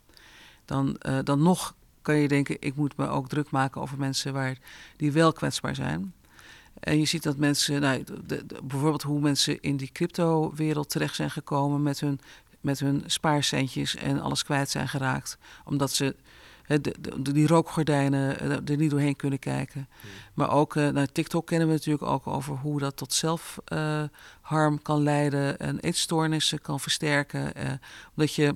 Dan, 0.65 0.99
uh, 1.07 1.19
dan 1.23 1.41
nog 1.41 1.75
kan 2.01 2.15
je 2.15 2.27
denken, 2.27 2.57
ik 2.59 2.75
moet 2.75 2.97
me 2.97 3.07
ook 3.07 3.29
druk 3.29 3.51
maken 3.51 3.81
over 3.81 3.97
mensen 3.97 4.33
waar, 4.33 4.57
die 4.97 5.11
wel 5.11 5.33
kwetsbaar 5.33 5.75
zijn. 5.75 6.13
En 6.79 6.99
je 6.99 7.05
ziet 7.05 7.23
dat 7.23 7.37
mensen, 7.37 7.81
nou, 7.81 8.03
bijvoorbeeld 8.63 9.01
hoe 9.01 9.19
mensen 9.19 9.61
in 9.61 9.77
die 9.77 9.91
crypto-wereld 9.91 10.89
terecht 10.89 11.15
zijn 11.15 11.31
gekomen 11.31 11.83
met 11.83 11.99
hun, 11.99 12.19
met 12.61 12.79
hun 12.79 13.03
spaarcentjes 13.05 13.95
en 13.95 14.21
alles 14.21 14.43
kwijt 14.43 14.69
zijn 14.69 14.87
geraakt. 14.87 15.37
Omdat 15.65 15.91
ze 15.91 16.15
de, 16.79 16.95
de, 17.19 17.31
die 17.31 17.47
rookgordijnen 17.47 18.39
eh, 18.39 18.69
er 18.69 18.77
niet 18.77 18.89
doorheen 18.89 19.15
kunnen 19.15 19.39
kijken. 19.39 19.87
Hmm. 20.01 20.09
Maar 20.33 20.51
ook 20.51 20.75
uh, 20.75 20.89
naar 20.89 21.11
TikTok 21.11 21.47
kennen 21.47 21.67
we 21.67 21.73
natuurlijk 21.73 22.03
ook 22.03 22.27
over 22.27 22.55
hoe 22.55 22.79
dat 22.79 22.97
tot 22.97 23.13
zelfharm 23.13 24.73
uh, 24.73 24.81
kan 24.81 25.03
leiden 25.03 25.59
en 25.59 25.79
eetstoornissen 25.79 26.61
kan 26.61 26.79
versterken. 26.79 27.53
Omdat 28.15 28.35
je. 28.35 28.55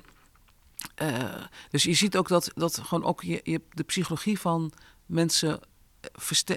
dus 1.70 1.84
je 1.84 1.93
ziet 1.93 2.18
ook 2.18 2.28
dat, 2.28 2.51
dat 2.55 2.80
gewoon 2.84 3.03
ook 3.03 3.22
je, 3.22 3.39
je 3.43 3.61
de 3.70 3.84
psychologie 3.84 4.39
van 4.39 4.72
mensen. 5.05 5.59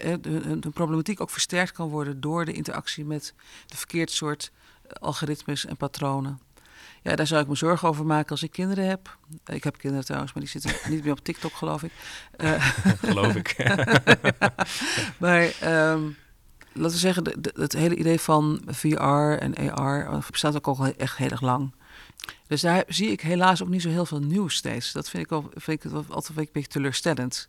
Hun, 0.01 0.21
hun 0.23 0.73
problematiek 0.73 1.21
ook 1.21 1.31
versterkt 1.31 1.73
kan 1.73 1.89
worden 1.89 2.21
door 2.21 2.45
de 2.45 2.53
interactie 2.53 3.05
met 3.05 3.35
de 3.67 3.77
verkeerd 3.77 4.11
soort 4.11 4.53
algoritmes 5.01 5.67
en 5.67 5.77
patronen. 5.77 6.41
Ja, 7.09 7.17
daar 7.17 7.27
zou 7.27 7.43
ik 7.43 7.49
me 7.49 7.55
zorgen 7.55 7.89
over 7.89 8.07
maken 8.07 8.31
als 8.31 8.43
ik 8.43 8.51
kinderen 8.51 8.87
heb. 8.87 9.17
Ik 9.47 9.65
heb 9.65 9.79
kinderen 9.79 10.05
trouwens, 10.05 10.33
maar 10.33 10.43
die 10.43 10.53
zitten 10.53 10.73
niet 10.93 11.05
meer 11.05 11.13
op 11.13 11.25
TikTok, 11.25 11.53
geloof 11.53 11.83
ik. 11.83 11.93
Uh, 12.37 12.69
geloof 13.11 13.35
ik. 13.35 13.57
maar 15.19 15.43
um, 15.43 16.17
laten 16.73 16.93
we 16.93 16.99
zeggen, 16.99 17.25
het 17.55 17.73
hele 17.73 17.97
idee 17.97 18.21
van 18.21 18.63
VR 18.67 19.37
en 19.39 19.75
AR 19.75 20.25
bestaat 20.31 20.57
ook 20.57 20.67
al 20.67 20.87
echt 20.87 21.17
heel 21.17 21.31
erg 21.31 21.41
lang. 21.41 21.75
Dus 22.47 22.61
daar 22.61 22.85
zie 22.89 23.11
ik 23.11 23.21
helaas 23.21 23.63
ook 23.63 23.69
niet 23.69 23.83
zo 23.83 23.89
heel 23.89 24.07
veel 24.07 24.21
nieuws 24.21 24.55
steeds. 24.55 24.93
Dat 24.93 25.09
vind 25.09 25.23
ik, 25.23 25.29
wel, 25.31 25.51
vind 25.55 25.85
ik 25.85 25.93
altijd 25.93 26.39
een 26.39 26.49
beetje 26.53 26.71
teleurstellend. 26.71 27.49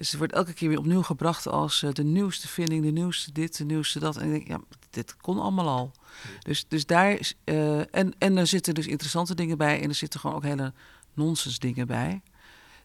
Dus 0.00 0.08
het 0.08 0.18
wordt 0.18 0.32
elke 0.32 0.52
keer 0.52 0.68
weer 0.68 0.78
opnieuw 0.78 1.02
gebracht 1.02 1.46
als 1.46 1.82
uh, 1.82 1.92
de 1.92 2.04
nieuwste 2.04 2.48
vinding, 2.48 2.84
de 2.84 2.90
nieuwste 2.90 3.32
dit, 3.32 3.56
de 3.56 3.64
nieuwste 3.64 3.98
dat. 3.98 4.16
En 4.16 4.24
ik 4.24 4.30
denk, 4.30 4.48
ja, 4.48 4.76
dit 4.90 5.16
kon 5.16 5.38
allemaal 5.38 5.68
al. 5.68 5.92
Dus, 6.38 6.64
dus 6.68 6.86
daar, 6.86 7.32
uh, 7.44 7.94
en, 7.94 8.14
en 8.18 8.36
er 8.36 8.46
zitten 8.46 8.74
dus 8.74 8.86
interessante 8.86 9.34
dingen 9.34 9.58
bij 9.58 9.80
en 9.82 9.88
er 9.88 9.94
zitten 9.94 10.20
gewoon 10.20 10.36
ook 10.36 10.42
hele 10.42 10.72
nonsens 11.14 11.58
dingen 11.58 11.86
bij. 11.86 12.22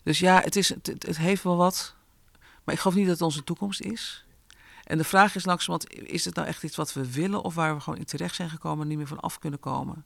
Dus 0.04 0.20
ja, 0.20 0.42
het, 0.42 0.56
is, 0.56 0.70
het, 0.70 0.88
het 0.88 1.18
heeft 1.18 1.44
wel 1.44 1.56
wat, 1.56 1.96
maar 2.64 2.76
ik 2.76 2.82
geloof 2.82 2.96
niet 2.96 3.06
dat 3.06 3.14
het 3.14 3.24
onze 3.24 3.44
toekomst 3.44 3.82
is. 3.82 4.26
En 4.84 4.98
de 4.98 5.04
vraag 5.04 5.36
is 5.36 5.46
langzamerhand, 5.46 5.94
is 5.94 6.26
het 6.26 6.36
nou 6.36 6.48
echt 6.48 6.64
iets 6.64 6.76
wat 6.76 6.94
we 6.94 7.12
willen 7.12 7.44
of 7.44 7.56
waar 7.56 7.76
we 7.76 7.82
gewoon 7.82 8.00
in 8.00 8.06
terecht 8.06 8.36
zijn 8.36 8.50
gekomen 8.50 8.82
en 8.82 8.88
niet 8.88 8.98
meer 8.98 9.08
van 9.08 9.20
af 9.20 9.40
kunnen 9.40 9.60
komen? 9.60 10.06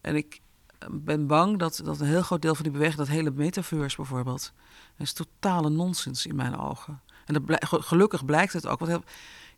En 0.00 0.16
ik 0.16 0.34
eh, 0.34 0.45
ben 0.90 1.26
bang 1.26 1.58
dat, 1.58 1.80
dat 1.84 2.00
een 2.00 2.06
heel 2.06 2.22
groot 2.22 2.42
deel 2.42 2.54
van 2.54 2.62
die 2.62 2.72
beweging, 2.72 2.98
dat 2.98 3.08
hele 3.08 3.30
metaverse 3.30 3.96
bijvoorbeeld, 3.96 4.52
is 4.98 5.12
totale 5.12 5.70
nonsens 5.70 6.26
in 6.26 6.36
mijn 6.36 6.58
ogen. 6.58 7.00
En 7.24 7.34
dat 7.34 7.42
gelukkig 7.84 8.24
blijkt 8.24 8.52
het 8.52 8.66
ook. 8.66 8.80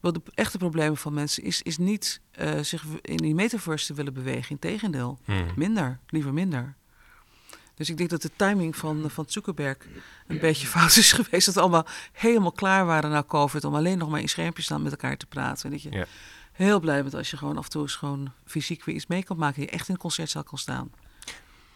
Want 0.01 0.15
de 0.15 0.23
echte 0.35 0.59
problemen 0.59 0.97
van 0.97 1.15
mensen 1.15 1.43
is, 1.43 1.63
is 1.63 1.79
niet 1.79 2.21
uh, 2.41 2.61
zich 2.61 2.85
in 3.03 3.17
die 3.17 3.35
metaverse 3.35 3.87
te 3.87 3.95
willen 3.95 4.15
bewegen. 4.15 4.51
Integendeel, 4.51 5.19
hmm. 5.25 5.47
minder, 5.57 5.99
liever 6.07 6.33
minder. 6.33 6.77
Dus 7.75 7.91
ik 7.91 7.97
denk 7.97 8.11
dat 8.11 8.23
de 8.23 8.31
timing 8.37 8.77
van, 8.77 9.11
van 9.11 9.25
Zuckerberg 9.29 9.77
een 10.27 10.39
beetje 10.39 10.67
fout 10.77 10.97
is 10.97 11.13
geweest. 11.13 11.47
Dat 11.47 11.55
we 11.55 11.61
allemaal 11.61 11.87
helemaal 12.13 12.53
klaar 12.53 12.87
waren 12.87 13.11
na 13.11 13.23
COVID 13.23 13.65
om 13.65 13.75
alleen 13.75 13.99
nog 13.99 14.09
maar 14.09 14.21
in 14.21 14.29
schermpjes 14.29 14.65
staan 14.65 14.83
met 14.83 14.93
elkaar 14.93 15.17
te 15.17 15.27
praten. 15.27 15.65
En 15.65 15.71
dat 15.71 15.83
je 15.83 16.07
heel 16.53 16.81
blij 16.81 17.03
bent 17.03 17.15
als 17.15 17.31
je 17.31 17.37
gewoon 17.37 17.59
af 17.59 17.65
en 17.65 17.71
toe 17.71 17.83
eens 17.83 17.95
gewoon 17.95 18.33
fysiek 18.45 18.85
weer 18.85 18.95
iets 18.95 19.07
mee 19.07 19.25
kan 19.25 19.37
maken. 19.37 19.63
Je 19.63 19.71
echt 19.71 19.89
in 19.89 19.95
een 19.95 20.01
concertzaal 20.01 20.45
kan 20.45 20.59
staan. 20.59 20.91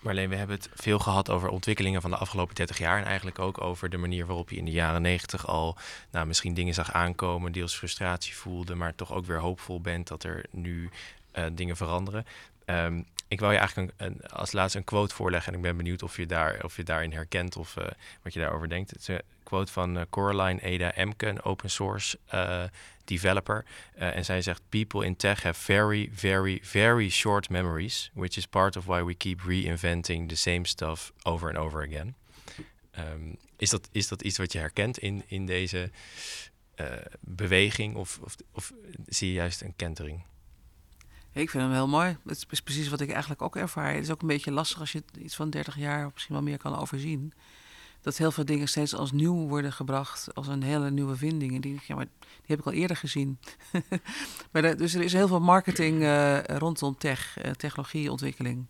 Marleen, 0.03 0.29
we 0.29 0.37
hebben 0.37 0.57
het 0.57 0.69
veel 0.75 0.99
gehad 0.99 1.31
over 1.31 1.49
ontwikkelingen 1.49 2.01
van 2.01 2.11
de 2.11 2.17
afgelopen 2.17 2.55
30 2.55 2.79
jaar. 2.79 2.99
En 2.99 3.05
eigenlijk 3.05 3.39
ook 3.39 3.61
over 3.61 3.91
de 3.91 3.97
manier 3.97 4.27
waarop 4.27 4.51
je 4.51 4.57
in 4.57 4.65
de 4.65 4.71
jaren 4.71 5.03
90 5.03 5.47
al 5.47 5.77
nou, 6.11 6.27
misschien 6.27 6.55
dingen 6.55 6.75
zag 6.75 6.93
aankomen, 6.93 7.53
deels 7.53 7.75
frustratie 7.75 8.37
voelde, 8.37 8.75
maar 8.75 8.95
toch 8.95 9.13
ook 9.13 9.25
weer 9.25 9.39
hoopvol 9.39 9.81
bent 9.81 10.09
dat 10.09 10.25
er 10.25 10.45
nu 10.51 10.91
uh, 11.35 11.45
dingen 11.53 11.77
veranderen. 11.77 12.27
Um, 12.67 13.07
ik 13.29 13.41
wil 13.41 13.51
je 13.51 13.59
eigenlijk 13.59 13.93
een, 13.97 14.23
als 14.23 14.53
laatste 14.53 14.79
een 14.79 14.85
quote 14.85 15.15
voorleggen 15.15 15.53
en 15.53 15.59
ik 15.59 15.65
ben 15.65 15.77
benieuwd 15.77 16.03
of 16.03 16.17
je, 16.17 16.27
daar, 16.27 16.65
of 16.65 16.77
je 16.77 16.83
daarin 16.83 17.13
herkent 17.13 17.57
of 17.57 17.77
uh, 17.77 17.85
wat 18.23 18.33
je 18.33 18.41
daarover 18.41 18.69
denkt. 18.69 19.09
Quote 19.43 19.73
van 19.73 19.97
uh, 19.97 20.03
Coraline 20.11 20.63
Ada 20.63 20.95
Emke, 20.95 21.45
open 21.45 21.71
source 21.71 22.19
uh, 22.35 22.65
developer. 23.05 23.65
en 23.95 24.25
zij 24.25 24.43
zegt: 24.43 24.63
People 24.69 25.05
in 25.05 25.17
tech 25.17 25.43
have 25.43 25.61
very, 25.61 26.11
very, 26.13 26.61
very 26.63 27.09
short 27.11 27.49
memories, 27.49 28.11
which 28.15 28.37
is 28.37 28.47
part 28.47 28.77
of 28.77 28.85
why 28.85 29.03
we 29.03 29.15
keep 29.15 29.41
reinventing 29.41 30.29
the 30.29 30.37
same 30.37 30.67
stuff 30.67 31.13
over 31.23 31.49
and 31.49 31.59
over 31.59 31.83
again. 31.83 32.15
Um, 32.99 33.37
is, 33.57 33.71
dat, 33.71 33.89
is 33.93 34.09
dat 34.09 34.23
iets 34.23 34.39
wat 34.39 34.53
je 34.53 34.59
herkent 34.59 34.99
in, 34.99 35.23
in 35.27 35.47
deze 35.47 35.91
beweging 37.21 37.95
of, 37.97 38.19
of, 38.23 38.37
of 38.53 38.73
zie 39.07 39.29
je 39.29 39.35
juist 39.35 39.61
een 39.61 39.77
kentering? 39.77 40.23
Ik 41.33 41.51
vind 41.51 41.63
hem 41.63 41.73
heel 41.73 41.89
mooi. 41.89 42.17
Het 42.27 42.47
is 42.51 42.61
precies 42.61 42.89
wat 42.89 43.01
ik 43.01 43.11
eigenlijk 43.11 43.43
ook 43.43 43.57
ervaar. 43.57 43.95
Het 43.95 44.03
is 44.03 44.11
ook 44.11 44.21
een 44.21 44.29
beetje 44.29 44.51
lastig 44.51 44.81
als 44.81 44.93
je 44.93 45.03
iets 45.19 45.35
van 45.35 45.51
30 45.51 45.77
jaar 45.77 46.07
of 46.07 46.13
misschien 46.13 46.35
wel 46.35 46.45
meer 46.45 46.59
kan 46.59 46.79
overzien. 46.79 47.33
Dat 48.03 48.17
heel 48.17 48.31
veel 48.31 48.45
dingen 48.45 48.69
steeds 48.69 48.95
als 48.95 49.13
nieuw 49.13 49.49
worden 49.49 49.73
gebracht, 49.73 50.35
als 50.35 50.47
een 50.47 50.63
hele 50.63 50.91
nieuwe 50.91 51.17
vinding. 51.17 51.55
En 51.55 51.61
die, 51.61 51.81
ja, 51.87 51.95
maar 51.95 52.05
die 52.21 52.47
heb 52.47 52.59
ik 52.59 52.67
al 52.67 52.73
eerder 52.73 52.97
gezien. 52.97 53.39
maar 54.51 54.77
dus 54.77 54.95
er 54.95 55.03
is 55.03 55.13
heel 55.13 55.29
veel 55.29 55.41
marketing 55.41 56.01
uh, 56.01 56.45
rondom 56.45 56.99
tech, 56.99 57.45
uh, 57.45 57.51
technologieontwikkeling. 57.51 58.67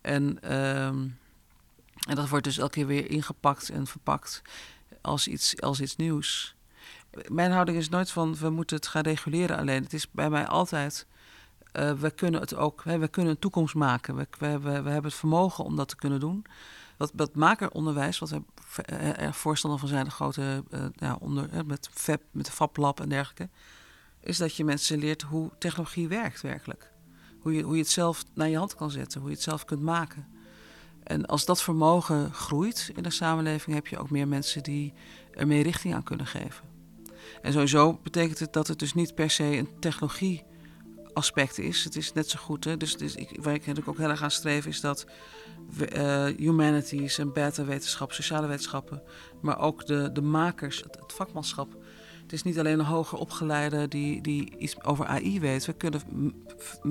En, 0.00 0.42
ehm, 0.42 1.08
en 2.08 2.14
dat 2.14 2.28
wordt 2.28 2.44
dus 2.44 2.58
elke 2.58 2.72
keer 2.72 2.86
weer 2.86 3.10
ingepakt 3.10 3.68
en 3.68 3.86
verpakt 3.86 4.42
als 5.00 5.28
iets, 5.28 5.60
als 5.60 5.80
iets 5.80 5.96
nieuws. 5.96 6.54
Mijn 7.28 7.50
houding 7.50 7.78
is 7.78 7.88
nooit 7.88 8.10
van 8.10 8.36
we 8.36 8.50
moeten 8.50 8.76
het 8.76 8.86
gaan 8.86 9.02
reguleren 9.02 9.56
alleen. 9.56 9.82
Het 9.82 9.92
is 9.92 10.10
bij 10.10 10.30
mij 10.30 10.46
altijd 10.46 11.06
uh, 11.74 11.92
we 11.92 12.10
kunnen 12.10 12.40
het 12.40 12.56
ook, 12.56 12.82
we 12.82 13.08
kunnen 13.08 13.32
een 13.32 13.38
toekomst 13.38 13.74
maken. 13.74 14.16
We, 14.16 14.26
we, 14.38 14.58
we, 14.60 14.70
hebben 14.70 15.04
het 15.04 15.14
vermogen 15.14 15.64
om 15.64 15.76
dat 15.76 15.88
te 15.88 15.96
kunnen 15.96 16.20
doen. 16.20 16.44
Wat, 16.96 17.12
wat 17.14 17.34
makeronderwijs, 17.34 18.18
wat 18.18 18.30
we 18.30 18.42
er 18.82 19.34
voorstander 19.34 19.78
van 19.78 19.88
zijn, 19.88 20.04
de 20.04 20.10
grote 20.10 20.64
uh, 20.70 20.84
ja, 20.94 21.16
onder, 21.20 21.66
met, 21.66 21.88
FAB, 21.92 22.20
met 22.30 22.46
de 22.46 22.52
FabLab 22.52 23.00
en 23.00 23.08
dergelijke, 23.08 23.48
is 24.20 24.38
dat 24.38 24.56
je 24.56 24.64
mensen 24.64 24.98
leert 24.98 25.22
hoe 25.22 25.50
technologie 25.58 26.08
werkt 26.08 26.40
werkelijk. 26.40 26.92
Hoe 27.40 27.54
je, 27.54 27.62
hoe 27.62 27.74
je 27.74 27.82
het 27.82 27.90
zelf 27.90 28.24
naar 28.34 28.48
je 28.48 28.56
hand 28.56 28.74
kan 28.74 28.90
zetten, 28.90 29.20
hoe 29.20 29.28
je 29.28 29.34
het 29.34 29.44
zelf 29.44 29.64
kunt 29.64 29.82
maken. 29.82 30.26
En 31.02 31.26
als 31.26 31.44
dat 31.44 31.62
vermogen 31.62 32.32
groeit 32.32 32.90
in 32.94 33.02
de 33.02 33.10
samenleving, 33.10 33.76
heb 33.76 33.86
je 33.86 33.98
ook 33.98 34.10
meer 34.10 34.28
mensen 34.28 34.62
die 34.62 34.92
er 35.30 35.46
meer 35.46 35.62
richting 35.62 35.94
aan 35.94 36.02
kunnen 36.02 36.26
geven. 36.26 36.64
En 37.42 37.52
sowieso 37.52 37.98
betekent 38.02 38.38
het 38.38 38.52
dat 38.52 38.66
het 38.66 38.78
dus 38.78 38.94
niet 38.94 39.14
per 39.14 39.30
se 39.30 39.44
een 39.44 39.78
technologie 39.80 40.44
aspect 41.12 41.58
is. 41.58 41.84
Het 41.84 41.96
is 41.96 42.12
net 42.12 42.30
zo 42.30 42.38
goed. 42.38 42.64
Hè? 42.64 42.76
Dus, 42.76 42.96
dus 42.96 43.14
ik, 43.14 43.28
waar 43.42 43.54
ik 43.54 43.60
natuurlijk 43.60 43.88
ook 43.88 43.98
heel 43.98 44.10
erg 44.10 44.22
aan 44.22 44.30
streef 44.30 44.66
is 44.66 44.80
dat 44.80 45.06
uh, 45.96 46.24
humanities 46.24 47.18
en 47.18 47.32
beta-wetenschap, 47.32 48.12
sociale 48.12 48.46
wetenschappen, 48.46 49.02
maar 49.40 49.58
ook 49.58 49.86
de, 49.86 50.12
de 50.12 50.22
makers, 50.22 50.82
het, 50.82 50.98
vakmanschap, 51.06 51.76
Het 52.22 52.32
is 52.32 52.42
niet 52.42 52.58
alleen 52.58 52.78
een 52.78 52.84
hoger 52.84 53.18
opgeleide 53.18 53.88
die, 53.88 54.22
die 54.22 54.56
iets 54.56 54.84
over 54.84 55.06
AI 55.06 55.40
weet. 55.40 55.66
We 55.66 55.72
kunnen 55.72 56.00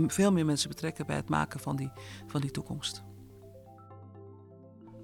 veel 0.07 0.31
meer 0.31 0.45
mensen 0.45 0.69
betrekken 0.69 1.05
bij 1.05 1.15
het 1.15 1.29
maken 1.29 1.59
van 1.59 1.75
die, 1.75 1.91
van 2.27 2.41
die 2.41 2.51
toekomst. 2.51 3.03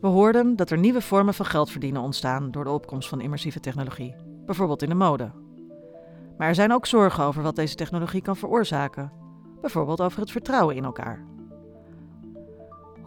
We 0.02 0.08
hoorden 0.08 0.56
dat 0.56 0.70
er 0.70 0.78
nieuwe 0.78 1.02
vormen 1.02 1.34
van 1.34 1.46
geld 1.46 1.72
verdienen 1.72 2.02
ontstaan 2.02 2.52
door 2.52 2.64
de 2.64 2.70
opkomst 2.70 3.10
van 3.10 3.22
immersieve 3.22 3.60
technologie, 3.60 4.16
bijvoorbeeld 4.46 4.82
in 4.82 4.90
de 4.90 4.96
mode. 4.96 5.32
Maar 6.38 6.48
er 6.48 6.56
zijn 6.56 6.74
ook 6.74 6.86
zorgen 6.86 7.24
over 7.24 7.44
wat 7.44 7.56
deze 7.56 7.76
technologie 7.76 8.22
kan 8.22 8.36
veroorzaken, 8.36 9.12
bijvoorbeeld 9.62 10.02
over 10.02 10.20
het 10.20 10.32
vertrouwen 10.32 10.76
in 10.76 10.84
elkaar. 10.84 11.26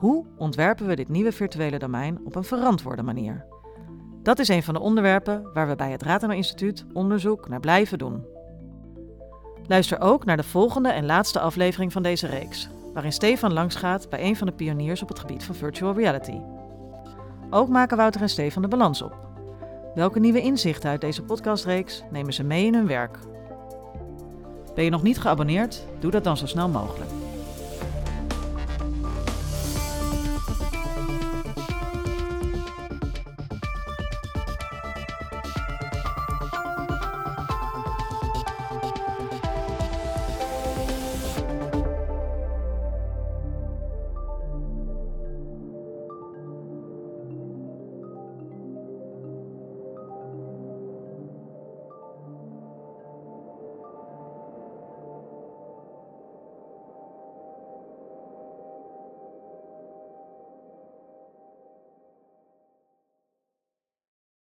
Hoe 0.02 0.24
ontwerpen 0.36 0.86
we 0.86 0.96
dit 0.96 1.08
nieuwe 1.08 1.32
virtuele 1.32 1.78
domein 1.78 2.20
op 2.24 2.34
een 2.34 2.44
verantwoorde 2.44 3.02
manier? 3.02 3.44
Dat 4.22 4.38
is 4.38 4.48
een 4.48 4.62
van 4.62 4.74
de 4.74 4.80
onderwerpen 4.80 5.52
waar 5.52 5.68
we 5.68 5.76
bij 5.76 5.90
het 5.90 6.02
Rathenau 6.02 6.38
Instituut 6.38 6.84
onderzoek 6.92 7.48
naar 7.48 7.60
blijven 7.60 7.98
doen. 7.98 8.24
Luister 9.66 10.00
ook 10.00 10.24
naar 10.24 10.36
de 10.36 10.42
volgende 10.42 10.88
en 10.88 11.06
laatste 11.06 11.40
aflevering 11.40 11.92
van 11.92 12.02
deze 12.02 12.26
reeks, 12.26 12.68
waarin 12.92 13.12
Stefan 13.12 13.52
langsgaat 13.52 14.08
bij 14.08 14.22
een 14.22 14.36
van 14.36 14.46
de 14.46 14.52
pioniers 14.52 15.02
op 15.02 15.08
het 15.08 15.18
gebied 15.18 15.44
van 15.44 15.54
virtual 15.54 15.94
reality. 15.94 16.40
Ook 17.50 17.68
maken 17.68 17.96
Wouter 17.96 18.20
en 18.20 18.28
Stefan 18.28 18.62
de 18.62 18.68
balans 18.68 19.02
op. 19.02 19.16
Welke 19.94 20.20
nieuwe 20.20 20.40
inzichten 20.40 20.90
uit 20.90 21.00
deze 21.00 21.22
podcastreeks 21.22 22.02
nemen 22.10 22.32
ze 22.32 22.44
mee 22.44 22.66
in 22.66 22.74
hun 22.74 22.86
werk? 22.86 23.18
Ben 24.74 24.84
je 24.84 24.90
nog 24.90 25.02
niet 25.02 25.20
geabonneerd? 25.20 25.84
Doe 26.00 26.10
dat 26.10 26.24
dan 26.24 26.36
zo 26.36 26.46
snel 26.46 26.68
mogelijk. 26.68 27.21